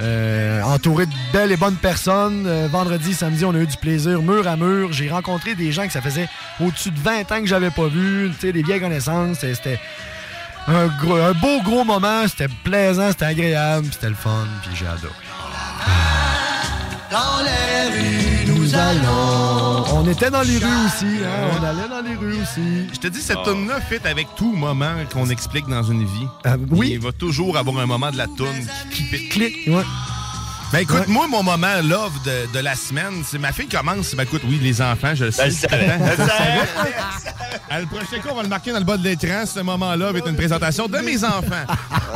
[0.00, 2.44] euh, entouré de belles et bonnes personnes.
[2.46, 4.92] Euh, vendredi, samedi, on a eu du plaisir mur à mur.
[4.92, 6.28] J'ai rencontré des gens que ça faisait
[6.60, 8.30] au-dessus de 20 ans que j'avais pas vu.
[8.40, 9.40] Des vieilles connaissances.
[9.40, 9.78] C'était
[10.66, 10.86] un,
[11.34, 12.26] beau, gros moment.
[12.28, 14.46] C'était plaisant, c'était agréable, c'était le fun.
[14.62, 15.12] Puis j'ai adoré.
[17.10, 18.29] Dans les rues,
[18.72, 19.84] nous allons.
[19.94, 21.06] On était dans les rues aussi.
[21.24, 22.86] hein, On allait dans les rues aussi.
[22.92, 26.26] Je te dis, cette tune-là fit avec tout moment qu'on explique dans une vie.
[26.44, 26.90] Ah, oui.
[26.92, 29.28] Il va toujours avoir un moment de la tune qui fit.
[29.28, 29.82] Clic, ouais.
[30.72, 31.04] Ben écoute, Ouais.
[31.08, 34.14] moi, mon moment love de, de la semaine, c'est ma fille commence.
[34.14, 35.42] Ben écoute, oui, les enfants, je le sais.
[35.42, 35.98] Ben, le savais.
[37.72, 39.44] Ah, le prochain coup, on va le marquer dans le bas de l'écran.
[39.46, 41.64] Ce moment-là va être une présentation de mes enfants.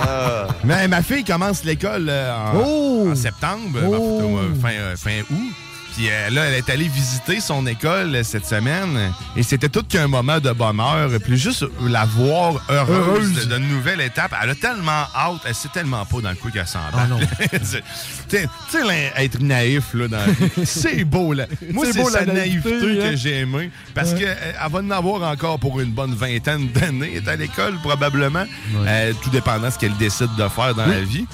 [0.01, 0.47] Ah.
[0.65, 3.09] Mais ma fille commence l'école euh, en, Oh!
[3.11, 5.53] en septembre, ben, euh, fin, euh, fin août.
[5.97, 9.13] Puis euh, là, elle est allée visiter son école euh, cette semaine.
[9.37, 11.09] Et c'était tout qu'un moment de bonheur.
[11.25, 14.35] Puis juste la voir heureuse, d'une nouvelle étape.
[14.43, 15.41] Elle a tellement hâte.
[15.47, 17.19] Elle sait tellement pas dans le coup qu'elle s'en Ah non.
[17.63, 17.83] C'est-
[18.29, 18.39] Tu
[18.71, 20.25] sais, être naïf, là, dans
[20.65, 21.47] c'est beau, là.
[21.73, 23.11] Moi, C'est sa la naïveté, naïveté, hein.
[23.11, 23.71] que j'ai aimée.
[23.95, 24.21] Parce Ouais.
[24.21, 27.13] qu'elle va en avoir encore pour une bonne vingtaine d'années.
[27.17, 28.45] Elle est à l'école, probablement.
[28.87, 31.27] Euh, tout dépendant de ce qu'elle décide de faire dans la vie.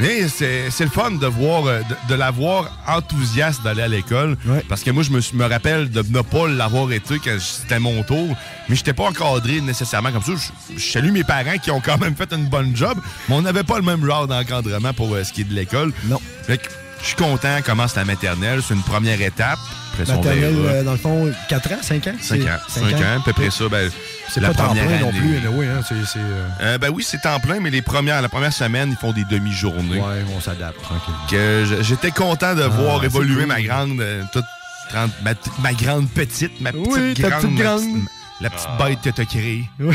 [0.00, 3.88] Mais c'est c'est le fun de voir, euh, de, de la voir enthousiaste d'aller à
[3.88, 4.36] l'école.
[4.68, 8.02] Parce que moi, je me, me rappelle de ne pas l'avoir été quand c'était mon
[8.02, 8.28] tour.
[8.68, 10.32] Mais je n'étais pas encadré nécessairement comme ça.
[10.70, 12.98] Je, je salue mes parents qui ont quand même fait une bonne job.
[13.28, 15.92] Mais on n'avait pas le même genre d'encadrement pour euh, ce qui est de l'école.
[16.04, 16.20] Non.
[16.46, 16.68] Fait que
[17.00, 17.60] je suis content.
[17.64, 18.60] Commence la maternelle.
[18.66, 19.58] C'est une première étape.
[19.98, 22.14] Après Maternelle, euh, dans le fond, 4 ans, 5 ans?
[22.20, 22.58] 5 ans.
[22.68, 23.16] 5 ans.
[23.18, 23.64] À peu près ça.
[23.70, 23.90] Ben,
[24.28, 25.94] C'est la pas temps première plein non plus, anyway, hein, c'est...
[26.04, 28.96] c'est, euh, Euh, ben oui, c'est temps plein, mais les premières, la première semaine, ils
[28.96, 30.00] font des demi-journées.
[30.00, 31.14] Ouais, on s'adapte tranquille.
[31.30, 33.46] Que je- j'étais content de Ah, voir c'est évoluer cool.
[33.46, 34.44] ma grande, euh, toute
[34.92, 35.30] grande- ma,
[35.62, 38.08] ma grande petite, ma petite Oui, ta grande, ma petite-
[38.40, 38.84] la petite Ah.
[38.84, 39.70] bête que t'as créée.
[39.80, 39.94] Oui.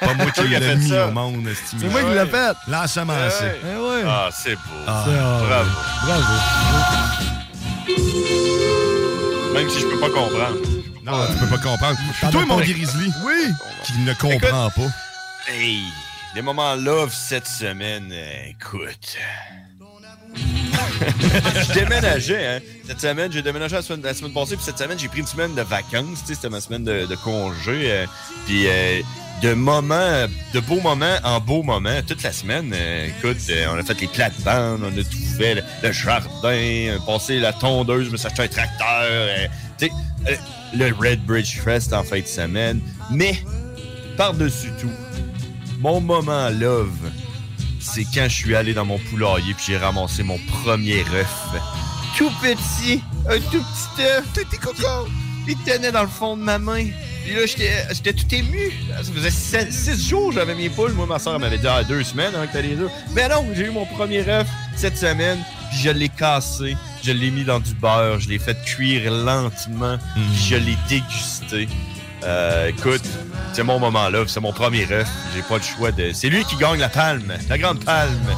[0.00, 1.06] Pas moi qui l'ai fait mis ça?
[1.06, 2.52] au monde, C'est moi qui l'ai fait.
[2.68, 3.56] Ouais.
[3.64, 4.02] Eh ouais.
[4.06, 4.60] Ah, c'est beau.
[4.86, 5.04] Ah.
[5.06, 5.12] C'est,
[5.46, 5.70] Bravo.
[6.04, 6.34] Bravo.
[9.54, 10.56] Même si je peux pas comprendre.
[11.02, 11.98] Non, tu peux pas comprendre.
[12.30, 13.52] Toi, mon pas- grizzly, Oui.
[13.84, 14.90] qui ne comprend pas.
[15.48, 15.80] Hey,
[16.34, 19.16] les moments love cette semaine, euh, écoute.
[20.36, 22.60] je déménageais, hein.
[22.86, 25.26] Cette semaine, j'ai déménagé la semaine, la semaine passée, puis cette semaine, j'ai pris une
[25.26, 27.90] semaine de vacances, tu sais, c'était ma semaine de, de congé.
[27.90, 28.06] euh,
[28.46, 29.00] puis euh,
[29.42, 32.70] de moments, de beaux moments en beaux moments, toute la semaine.
[32.74, 36.98] euh, écoute, euh, on a fait les plates-bandes, on a tout fait, le, le jardin,
[37.06, 39.46] passé la tondeuse, je me suis acheté un tracteur, euh,
[39.78, 39.92] tu sais,
[40.74, 42.80] le Red Bridge Fest en fin de semaine.
[43.10, 43.38] Mais,
[44.16, 44.90] par-dessus tout,
[45.80, 46.90] mon moment love,
[47.80, 51.34] c'est quand je suis allé dans mon poulailler puis j'ai ramassé mon premier œuf.
[52.16, 55.08] Tout petit, un tout petit œuf, tout petit coco.
[55.48, 56.86] Il tenait dans le fond de ma main.
[57.24, 58.72] Puis là, j'étais j'étais tout ému.
[59.02, 60.92] Ça faisait sept- six jours que j'avais mes poules.
[60.92, 62.76] Moi, ma soeur m'avait dit ah, deux semaines avant que t'as les.
[63.14, 64.46] Mais non, j'ai eu mon premier œuf
[64.76, 65.38] cette semaine.
[65.70, 66.76] Puis je l'ai cassé.
[67.02, 68.20] Je l'ai mis dans du beurre.
[68.20, 69.96] Je l'ai fait cuire lentement.
[70.14, 71.68] Puis je l'ai dégusté.
[72.22, 73.02] Euh, écoute,
[73.54, 75.08] c'est mon moment là, c'est mon premier œuf.
[75.34, 76.10] J'ai pas le choix de.
[76.12, 78.34] C'est lui qui gagne la palme, la grande palme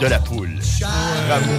[0.00, 0.56] de la poule.
[0.80, 1.52] Bravo.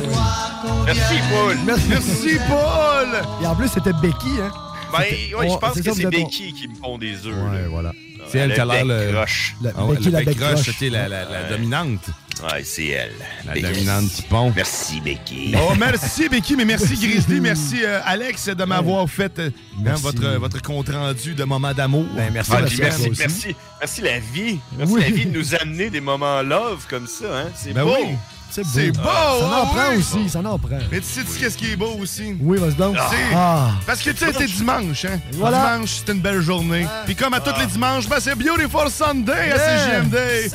[0.85, 1.57] Merci, Paul.
[1.65, 3.09] Merci, Paul.
[3.43, 4.51] Et en plus, c'était Becky, hein?
[4.91, 7.35] Ben, ouais, je Oh, pense que c'est Becky qui me pond des œufs.
[7.51, 7.93] Ouais, voilà.
[8.29, 9.11] C'est elle qui a l'air le.
[9.11, 9.55] croche.
[9.61, 12.01] La- Ah ouais, Becky, le la bec croche, c'était la, la, la dominante.
[12.43, 13.11] Ouais, c'est elle.
[13.45, 13.67] La Becky.
[13.67, 14.51] dominante petit pont.
[14.55, 15.53] Merci, Becky.
[15.57, 20.01] Oh, merci Becky, mais merci Grizzly, merci euh, Alex de m'avoir fait euh, hein, Merci.
[20.03, 22.05] votre, votre compte rendu de moment d'amour.
[22.15, 24.59] Ben, merci, Ah, merci, merci, merci la vie.
[24.77, 25.01] Merci Oui.
[25.01, 27.25] la vie de nous amener des moments love comme ça.
[27.41, 27.49] Hein?
[27.53, 27.95] C'est Ben beau.
[27.99, 28.15] oui.
[28.51, 28.69] C'est beau.
[28.73, 29.09] C'est beau, Ça
[29.45, 29.97] en ah prend oui.
[29.97, 30.77] aussi, ça en prend.
[30.91, 32.35] Mais tu sais qu'est-ce qui est beau aussi?
[32.41, 32.97] Oui, vas-y donc.
[33.09, 33.69] C'est- Ah.
[33.85, 35.19] Parce que tu sais, c'est dimanche, hein?
[35.33, 35.73] Voilà.
[35.75, 36.85] Dimanche, c'est une belle journée.
[37.05, 40.03] Puis comme à tous les dimanches, ben c'est Beautiful Sunday à Yeah.
[40.03, 40.51] CGMD.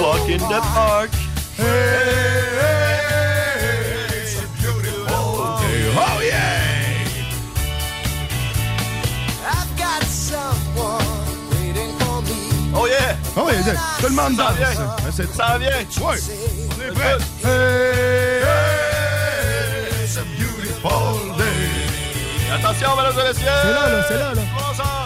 [0.00, 1.10] Walk in the park.
[5.98, 7.06] Oh yeah!
[12.78, 13.16] Oh yeah!
[13.36, 15.22] Oh yeah, tout le monde Ça danse.
[15.34, 15.70] Ça vient.
[15.70, 16.18] Ouais,
[16.76, 17.16] on est prêt.
[17.42, 22.54] Hey, hey, it's a beautiful day.
[22.54, 23.46] Attention, mesdames et messieurs!
[23.62, 25.05] C'est là, là, c'est là.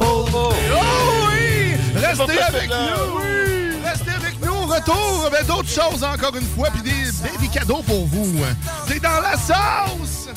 [0.00, 0.24] Oh
[1.28, 1.76] oui!
[1.94, 3.16] Restez avec nous!
[3.84, 4.66] Restez avec nous!
[4.66, 8.32] Retour avec d'autres choses encore une fois, puis des, des, des cadeaux pour vous.
[8.88, 10.28] C'est dans la sauce!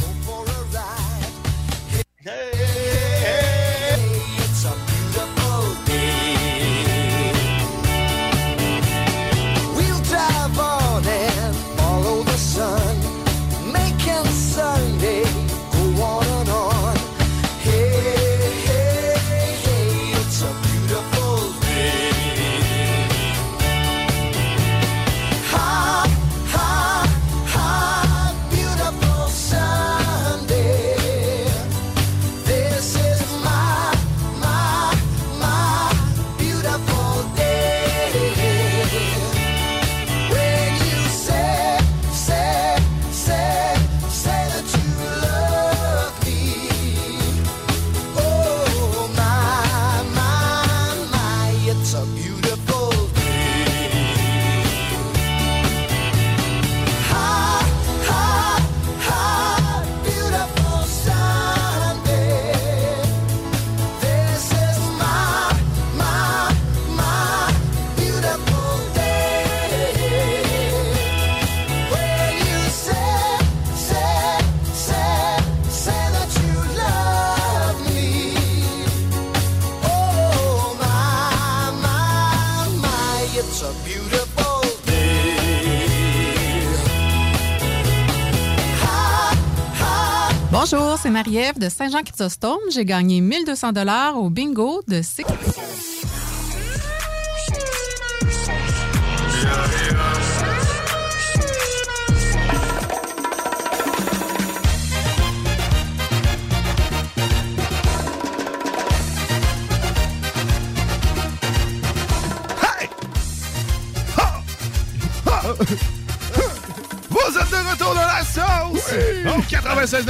[91.10, 92.60] C'est Marie-Ève de Saint-Jean-Chrysostome.
[92.72, 95.26] J'ai gagné 1200 dollars au bingo de Six.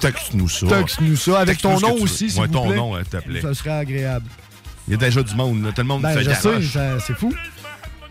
[0.00, 0.66] Texte-nous ça.
[0.66, 2.30] Texte-nous ça avec ton nom tu aussi, veux.
[2.30, 3.40] s'il Ouais, ton nom, euh, s'il te plaît.
[3.42, 4.26] Ça serait agréable.
[4.86, 5.62] Il y a déjà du monde.
[5.64, 5.70] là.
[5.72, 7.32] Tout le monde Ben, je sais, ça- c'est fou.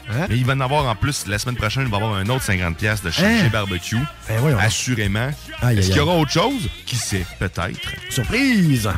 [0.09, 0.26] Hein?
[0.30, 2.30] Mais il va en avoir en plus, la semaine prochaine, il va y avoir un
[2.30, 3.49] autre 50$ piastres de chez Hein?
[3.51, 3.97] Barbecue.
[4.30, 4.57] Ben.
[4.59, 5.30] Assurément.
[5.69, 6.69] Est-ce qu'il y aura autre chose?
[6.85, 7.26] Qui sait?
[7.39, 7.89] Peut-être.
[8.09, 8.89] Surprise!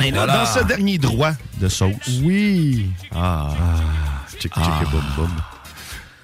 [0.00, 0.44] Et là, Voilà.
[0.44, 2.20] Dans ce dernier droit de sauce.
[2.22, 2.90] Oui.
[3.14, 3.50] Ah.
[4.40, 4.78] Chick, Ah.
[4.80, 5.30] chick, boum, boum.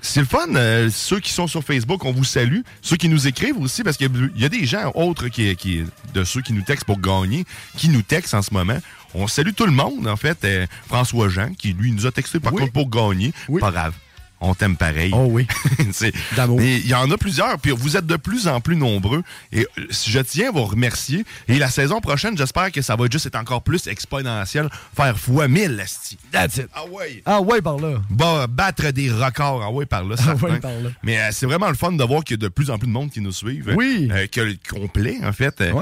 [0.08, 0.46] C'est le fun.
[0.54, 2.60] euh, ceux qui sont sur Facebook, on vous salue.
[2.82, 5.28] Ceux qui nous écrivent aussi, parce qu'il y a- il y a des gens autres
[5.28, 5.84] qui, qui-
[6.14, 7.44] de ceux qui nous textent pour gagner,
[7.76, 8.78] qui nous textent en ce moment.
[9.14, 10.38] On salue tout le monde, en fait.
[10.44, 13.32] Euh, François Jean, qui lui nous a texté par contre pour gagner.
[13.60, 13.94] Pas grave.
[14.40, 15.12] On t'aime pareil.
[15.14, 15.46] Oh oui.
[15.92, 16.12] C'est-
[16.58, 19.22] Mais il y en a plusieurs, puis vous êtes de plus en plus nombreux.
[19.50, 21.24] Et euh, je tiens à vous remercier.
[21.48, 25.48] Et la saison prochaine, j'espère que ça va juste être encore plus exponentiel, faire fois
[25.48, 26.18] 1000, esti.
[26.32, 26.68] That's it.
[26.74, 27.22] Ah ouais.
[27.24, 27.94] Ah ouais, par là.
[28.10, 30.90] Bah, battre des records, ah ouais, par là, Ah ouais, par là.
[31.02, 32.88] Mais euh, c'est vraiment le fun de voir qu'il y a de plus en plus
[32.88, 33.72] de monde qui nous suivent.
[33.76, 34.08] Oui.
[34.12, 35.60] Euh, que le complet, en fait.
[35.62, 35.72] Euh,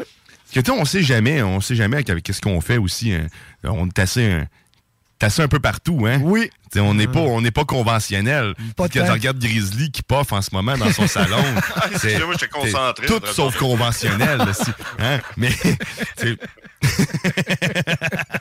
[0.52, 3.12] que, tu sais, on sait jamais, on sait jamais avec, avec qu'est-ce qu'on fait aussi.
[3.12, 3.26] hein.
[3.64, 4.44] On est assez, euh,
[5.42, 6.18] un peu partout, hein?
[6.22, 6.50] Oui.
[6.70, 8.54] T'sais, on n'est pas, on n'est pas conventionnel.
[8.76, 9.04] Pas tant.
[9.04, 11.42] tu regardes Grizzly qui poffe en ce moment dans son salon.
[12.00, 14.38] c'est en Tout sauf conventionnel.
[14.38, 15.20] là, si- hein?
[15.36, 15.50] Mais
[16.16, 16.38] c'est-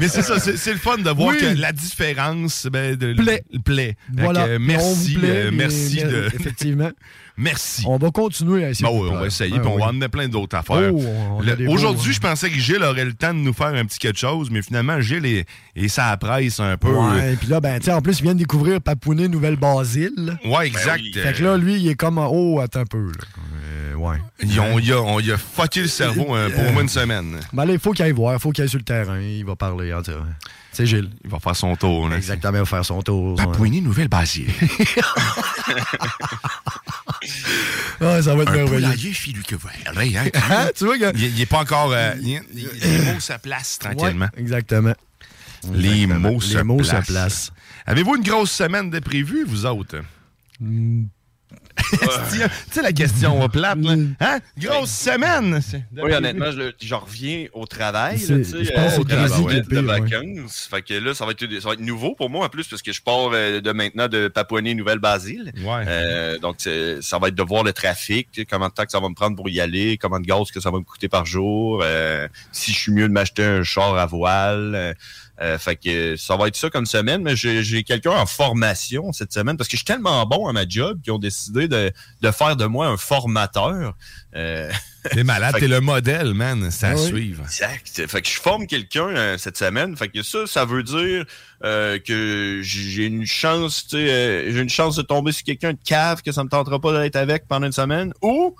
[0.00, 1.38] Mais c'est ça, c'est le fun de voir Oui.
[1.38, 3.44] que la différence ben, de, Plaît.
[3.64, 3.96] plaît.
[4.12, 4.58] Voilà.
[4.58, 6.28] merci, plaît, euh, mais- merci de.
[6.34, 6.90] Effectivement.
[7.38, 7.84] Merci.
[7.86, 8.88] On va continuer à essayer.
[8.88, 10.90] Ben de oui, on va essayer, Ah puis on va en mettre plein d'autres affaires.
[10.94, 12.14] Oh, a Aujourd'hui, hein.
[12.14, 14.62] je pensais que Gilles aurait le temps de nous faire un petit quelque chose, mais
[14.62, 15.44] finalement, Gilles et,
[15.74, 16.88] et ça presse un peu.
[16.92, 20.38] Ouais, et puis là, ben, tu en plus, il vient de découvrir Papounet Nouvelle-Basile.
[20.46, 21.02] Ouais, exact.
[21.14, 22.18] Fait que là, lui, il est comme.
[22.18, 23.06] Oh, attends un peu.
[23.06, 23.12] là.
[23.38, 24.16] Euh, Ouais.
[24.42, 26.88] Ils ont, ils ont- on y a fucké le cerveau hein, pour au moins une
[26.88, 27.38] semaine.
[27.54, 29.42] Ben là, il faut qu'il aille voir, il faut qu'il aille sur le terrain, il
[29.44, 29.92] va parler.
[29.94, 30.18] en tout cas.
[30.76, 31.08] C'est Gilles.
[31.24, 32.06] Il va faire son tour.
[32.10, 32.16] là.
[32.18, 33.34] Exactement, il va faire son tour.
[33.36, 34.50] Papouinie Nouvelle-Basile.
[38.00, 38.66] Ouais, ça va être merveilleux.
[38.66, 39.12] poulailler
[40.18, 40.24] hein?
[40.50, 41.92] Hein, tu vois que- Il, il est pas encore...
[41.92, 44.26] euh, il, il- les mots se placent tranquillement.
[44.36, 44.92] Ouais, exactement.
[45.72, 46.30] Les Exactement.
[46.32, 47.06] mots, se, Les mots se placent.
[47.06, 47.52] placent.
[47.86, 50.02] Avez-vous une grosse semaine de prévu, vous autres?
[51.76, 52.38] Tu
[52.70, 53.94] sais, la question va plate, là.
[54.20, 54.38] Hein?
[54.58, 55.60] Grosse semaine!
[55.92, 58.18] de Oui, honnêtement, je, reviens au travail.
[58.18, 59.82] Là, tu sais, je pense euh, au travail de ouais.
[59.82, 60.68] vacances.
[60.70, 62.82] Fait que là, ça va, être, ça va être nouveau pour moi en plus, parce
[62.82, 65.52] que je pars euh, de maintenant de Papouanie-Nouvelle-Basile.
[65.66, 69.08] Euh, donc, ça va être de voir le trafic, comment de temps que ça va
[69.08, 71.82] me prendre pour y aller, comment de gaz que ça va me coûter par jour,
[71.84, 74.96] euh, si je suis mieux de m'acheter un char à voile.
[75.40, 79.12] Euh, fait que ça va être ça comme semaine, mais j'ai j'ai quelqu'un en formation
[79.12, 81.92] cette semaine parce que je suis tellement bon à ma job qu'ils ont décidé de,
[82.22, 83.94] de faire de moi un formateur.
[84.34, 84.70] Euh,
[85.12, 86.64] T'es malade, t'es le modèle, man.
[86.64, 87.06] À Ah oui.
[87.06, 87.44] suivre.
[87.44, 88.06] Exact.
[88.08, 89.96] Fait que je forme quelqu'un euh, cette semaine.
[89.96, 91.24] Fait que ça, ça veut dire
[91.64, 95.72] euh, que j'ai une chance, tu sais, euh, j'ai une chance de tomber sur quelqu'un
[95.74, 98.56] de cave que ça me tentera pas d'être avec pendant une semaine, ou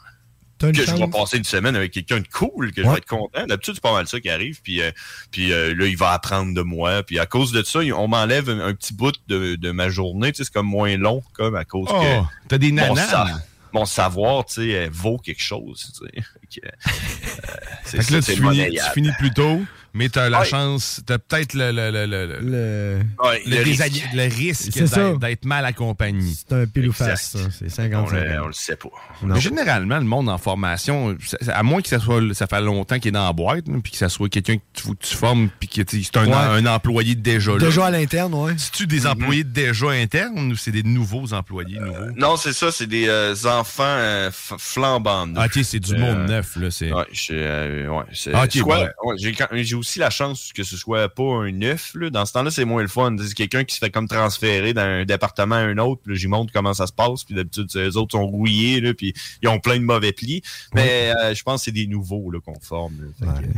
[0.58, 3.46] que je vais passer une semaine avec quelqu'un de cool, que je vais être content.
[3.46, 4.60] D'habitude, c'est pas mal ça qui arrive.
[4.62, 4.90] Puis, euh,
[5.30, 7.02] puis euh, là, il va apprendre de moi.
[7.02, 10.32] Puis à cause de ça, on m'enlève un, un petit bout de, de ma journée.
[10.32, 13.26] Tu sais, c'est comme moins long, comme à cause Oh, que t'as des mon, sa-
[13.72, 15.92] mon savoir, tu sais, euh, vaut quelque chose.
[15.98, 16.22] Tu sais.
[16.50, 19.60] Fait que, euh, là, finis, tu finis plus tôt,
[19.96, 20.44] mais t'as la Ouais.
[20.46, 22.98] chance, t'as peut-être le, le, le, le, le- Le...
[23.24, 23.82] Ouais, risque.
[24.14, 26.32] le risque d'être- mal accompagné.
[26.36, 27.38] C'est un pile ou face, ça.
[27.50, 28.88] C'est On 50 le, on le sait pas.
[29.22, 31.16] Mais généralement, le monde en formation,
[31.48, 33.98] à moins que ça soit ça fait longtemps qu'il est dans la boîte, puis que
[33.98, 36.34] ça soit quelqu'un que tu, tu formes, puis que tu c'est un, Ouais.
[36.34, 37.58] un employé déjà là.
[37.58, 38.52] Déjà à l'interne, ouais.
[38.58, 42.10] C'est-tu des employés déjà internes ou c'est des nouveaux employés nouveaux?
[42.16, 45.28] Non, c'est ça, c'est des euh, enfants euh, flambants.
[45.36, 46.70] Ah, ok, c'est du Euh, monde neuf, là.
[46.70, 46.92] C'est...
[46.92, 48.90] Ouais, j'ai, euh, ouais, c'est- Ah, ok, soit- ouais.
[49.04, 51.92] ouais, j'ai, quand- j'ai aussi la chance que ce soit pas un neuf.
[51.94, 52.10] Là.
[52.10, 53.14] Dans ce temps-là, c'est moins le fun.
[53.18, 56.02] C'est quelqu'un qui se fait comme transférer d'un département à un autre.
[56.04, 57.24] Puis j'y montre comment ça se passe.
[57.24, 58.80] Puis d'habitude, les autres sont rouillés.
[58.80, 60.42] Là, puis ils ont plein de mauvais plis.
[60.74, 63.12] Mais euh, je pense que c'est des nouveaux qu'on forme.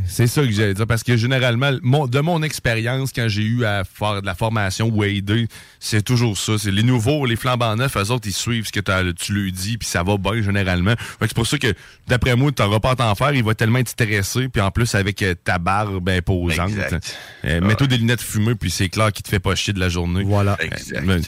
[0.06, 3.64] C'est ça que j'allais dire, parce que généralement, mon- de mon expérience, quand j'ai eu
[3.64, 5.48] à faire de la formation ou aider,
[5.80, 6.58] c'est toujours ça.
[6.58, 9.78] C'est les nouveaux, les flambants neufs, eux autres, ils suivent ce que tu lui dis,
[9.78, 10.94] puis ça va bien généralement.
[11.20, 11.72] C'est pour ça que,
[12.06, 14.94] d'après moi, t'auras pas à t'en faire, il va tellement être stressé, puis en plus,
[14.94, 16.70] avec euh, ta barbe imposante.
[16.70, 17.16] Exact.
[17.44, 19.88] Euh, Mets-toi des lunettes fumées, puis c'est clair qu'il te fait pas chier de la
[19.88, 20.22] journée.
[20.24, 20.56] Voilà.
[20.60, 21.02] Exact.
[21.04, 21.18] mais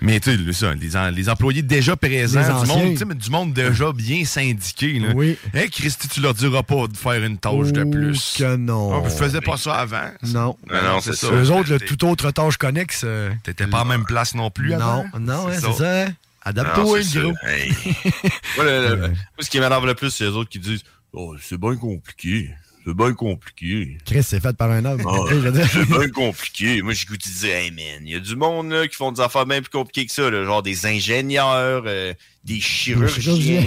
[0.00, 2.68] mais tu sais, ça, les, en- les employés déjà présents, Les du
[3.04, 4.98] monde, du monde déjà bien syndiqué.
[4.98, 5.08] Là.
[5.14, 5.36] Oui.
[5.54, 8.34] Hey, Christy, tu leur diras pas de faire une tâche de plus.
[8.38, 9.04] que non.
[9.04, 10.10] Ah, pas ça avant.
[10.24, 10.56] Non.
[10.70, 11.28] Non, non, c'est ça.
[11.32, 13.02] Eux autres, le tout autre tâche connexe.
[13.04, 15.04] euh, T'étais pas en même place non plus Non, avant?
[15.20, 15.72] non, hein, C'est ça.
[15.72, 16.02] ça.
[16.02, 16.06] hein.
[16.06, 16.12] Non,
[16.42, 17.02] Adapte-toi, gros.
[17.02, 17.48] ça.
[17.50, 17.72] Hey.
[18.56, 19.10] Moi, le- le- moi,
[19.40, 22.50] ce qui m'énerve le plus, c'est les autres qui disent Oh, c'est bien compliqué.
[22.90, 23.98] C'est bien compliqué.
[24.04, 25.02] Chris, c'est fait par un homme.
[25.06, 25.18] Ah,
[25.72, 26.82] c'est bien compliqué.
[26.82, 29.46] Moi, j'écoute dire, hey man, il y a du monde là, qui font des affaires
[29.46, 32.12] bien plus compliquées que ça, là, genre des ingénieurs, euh,
[32.44, 33.20] des chirurgiens.
[33.20, 33.64] chirurgiens.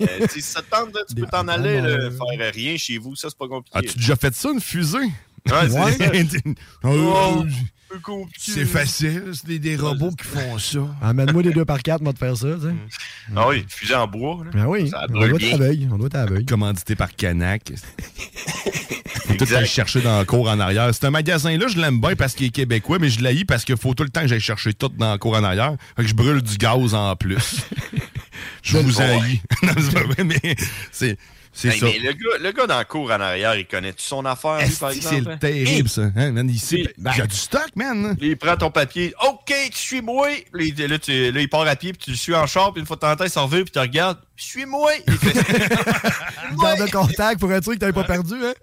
[0.00, 3.14] Euh, si ça te tente, là, tu peux t'en aller, là, faire rien chez vous,
[3.16, 3.76] ça c'est pas compliqué.
[3.76, 4.98] As-tu déjà fait ça, une fusée?
[4.98, 6.38] Ouais, c'est ça.
[6.84, 7.44] Oh,
[7.94, 8.52] peu compliqué.
[8.52, 10.80] c'est facile, c'est des, des robots qui font ça.
[11.02, 12.74] Amène-moi des deux par quatre, moi, de faire ça, tu sais.
[13.36, 14.42] Ah oui, fusée en bois.
[14.44, 14.50] Là.
[14.52, 15.94] Ben oui, Ça on doit être à.
[15.94, 16.26] On doit être à.
[16.46, 17.72] Commandité par Canac.
[19.26, 20.90] Faut tout aller chercher dans le cours en arrière.
[20.92, 23.76] C'est un magasin-là, je l'aime bien parce qu'il est québécois, mais je l'haïs parce qu'il
[23.76, 25.76] faut tout le temps que j'aille chercher tout dans le cours en arrière.
[25.96, 27.62] Fait que je brûle du gaz en plus.
[28.62, 29.04] je vous Ouais.
[29.04, 29.40] haïs.
[29.62, 30.56] non, c'est pas vrai, mais
[30.92, 31.16] c'est,
[31.54, 31.86] c'est Hey, ça.
[31.86, 34.74] mais le gars, le gars dans le cours en arrière, il connaît-tu son affaire, lui,
[34.74, 35.22] par exemple?
[35.24, 35.36] C'est hein?
[35.38, 36.02] terrible, ça.
[36.16, 38.16] Hein, man, ici, Il- il y a du stock, man.
[38.20, 39.14] Il prend ton papier.
[39.26, 40.28] OK, tu suis-moi.
[40.52, 42.72] Là, il- là, tu- là, il part à pied, puis tu le suis en char,
[42.72, 44.18] puis une fois de temps en temps, il s'en revient, puis tu regardes.
[44.36, 44.90] Suis-moi.
[46.60, 48.54] Garde le contact pour être sûr que t'avais pas perdu, hein?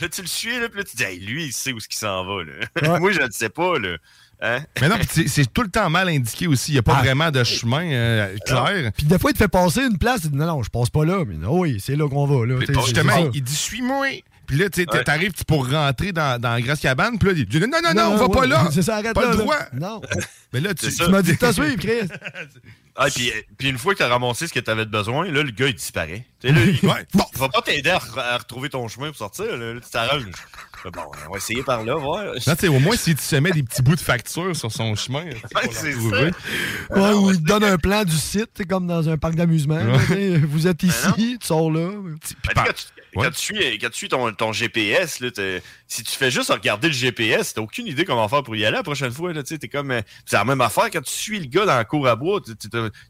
[0.00, 1.88] là, tu le suis, là, puis là, tu dis, hey, lui, il sait où est-ce
[1.88, 2.44] qu'il s'en va.
[2.44, 2.92] Là.
[2.92, 2.98] Ouais.
[3.00, 3.78] Moi, je ne sais pas.
[3.78, 3.96] Là.
[4.40, 4.58] Hein?
[4.80, 6.72] Mais non, pis c'est- tout le temps mal indiqué aussi.
[6.72, 7.02] Il n'y a pas Ah.
[7.02, 8.92] vraiment de chemin euh, clair.
[8.96, 10.20] Puis des fois, il te fait passer une place.
[10.24, 11.24] Il dit, non, non, je passe pas là.
[11.26, 12.44] Mais non, oui, c'est là qu'on va.
[12.46, 14.06] Là, justement, il dit suis-moi.
[14.46, 17.18] Puis là, tu sais, t'arrives pour rentrer dans, dans la grasse cabane.
[17.18, 18.68] Puis là, il dit non, non, non, non, on va ouais, pas là.
[18.72, 19.30] C'est ça, arrête Pas là.
[19.32, 19.42] le là.
[19.42, 19.58] droit.
[19.72, 20.00] Non.
[20.52, 22.08] Mais là, tu, m'as dit de te suivre, Chris.
[22.98, 25.42] Ah, puis, puis une fois que tu as ramassé ce que tu avais besoin, là,
[25.42, 26.24] le gars, il disparaît.
[26.40, 27.06] Tu sais, là, il, Ouais.
[27.14, 29.54] il va pas t'aider à, re- à retrouver ton chemin pour sortir.
[29.56, 30.24] Là, tu t'arranges.
[30.84, 32.24] Bon, on va essayer par là, voir.
[32.26, 34.70] Non, tu sais, au moins, si tu se mets des petits bouts de facture sur
[34.70, 35.24] son chemin,
[35.72, 35.98] c'est ça.
[36.90, 39.80] Ouais, ou il te donne un plan du site, comme dans un parc d'amusement.
[40.48, 41.90] Vous êtes ici, tu sors là.
[42.54, 42.64] Ben,
[43.16, 43.60] quand, tu, Ouais.
[43.60, 45.28] quand tu suis, quand tu suis ton, ton GPS, là,
[45.88, 48.76] si tu fais juste regarder le GPS, t'as aucune idée comment faire pour y aller
[48.76, 49.32] la prochaine fois.
[49.32, 51.84] Là, t'es comme, euh, c'est la même affaire quand tu suis le gars dans la
[51.84, 52.40] cour à bois.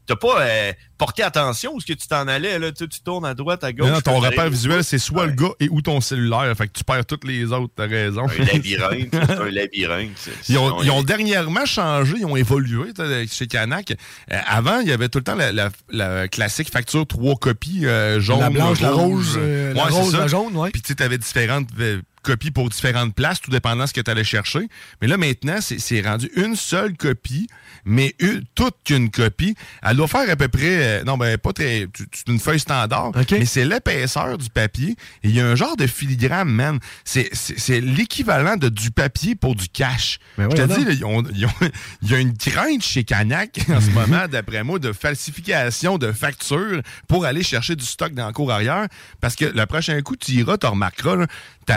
[0.05, 2.57] t'as pas euh, porté attention où ce que tu t'en allais.
[2.59, 3.89] Là, tu, tu tournes à droite, à gauche.
[3.89, 6.53] Non, ton repère visuel, c'est soit le gars et ou ton cellulaire.
[6.57, 8.25] Fait que tu perds toutes les autres, t'as raison.
[8.27, 10.29] Un labyrinthe, c'est un labyrinthe.
[10.49, 12.91] Ils ont, ils ont dernièrement changé, ils ont évolué
[13.31, 13.91] chez Canac.
[14.31, 17.85] Euh, avant, il y avait tout le temps la, la- la classique facture trois copies
[17.85, 20.71] euh, jaune, La blanche, la rose, euh, la Ouais, rose, la jaune, ouais.
[20.71, 24.11] Puis tu avais différentes euh, copies pour différentes places, tout dépendant de ce que tu
[24.11, 24.67] allais chercher.
[25.01, 27.47] Mais là, maintenant, c'est rendu une seule copie,
[27.85, 29.55] mais une, toute qu'une copie.
[29.81, 33.11] Elle doit faire à peu près, euh, non, ben pas très, c'est une feuille standard,
[33.31, 34.97] mais c'est l'épaisseur du papier.
[35.23, 36.79] Et il y a un genre de filigrane, man.
[37.05, 37.31] C'est-
[37.79, 40.19] l'équivalent de du papier pour du cash.
[40.37, 40.85] Ben Je te dis,
[42.01, 46.11] il y a une crainte chez Canac en ce moment, d'après moi, de falsification de
[46.11, 48.87] factures pour aller chercher du stock dans le cours arrière.
[49.21, 51.27] Parce que le prochain coup, tu iras, tu remarqueras, là,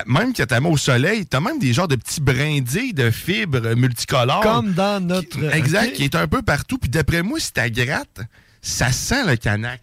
[0.06, 3.75] même que tu au soleil, tu as même des genres de petits brindilles de fibres
[3.75, 4.43] multicolores.
[4.43, 5.53] Comme dans notre.
[5.55, 6.79] Exact, qui est un peu partout.
[6.79, 8.21] Puis d'après moi, si tu gratte,
[8.62, 9.81] ça sent le Canac.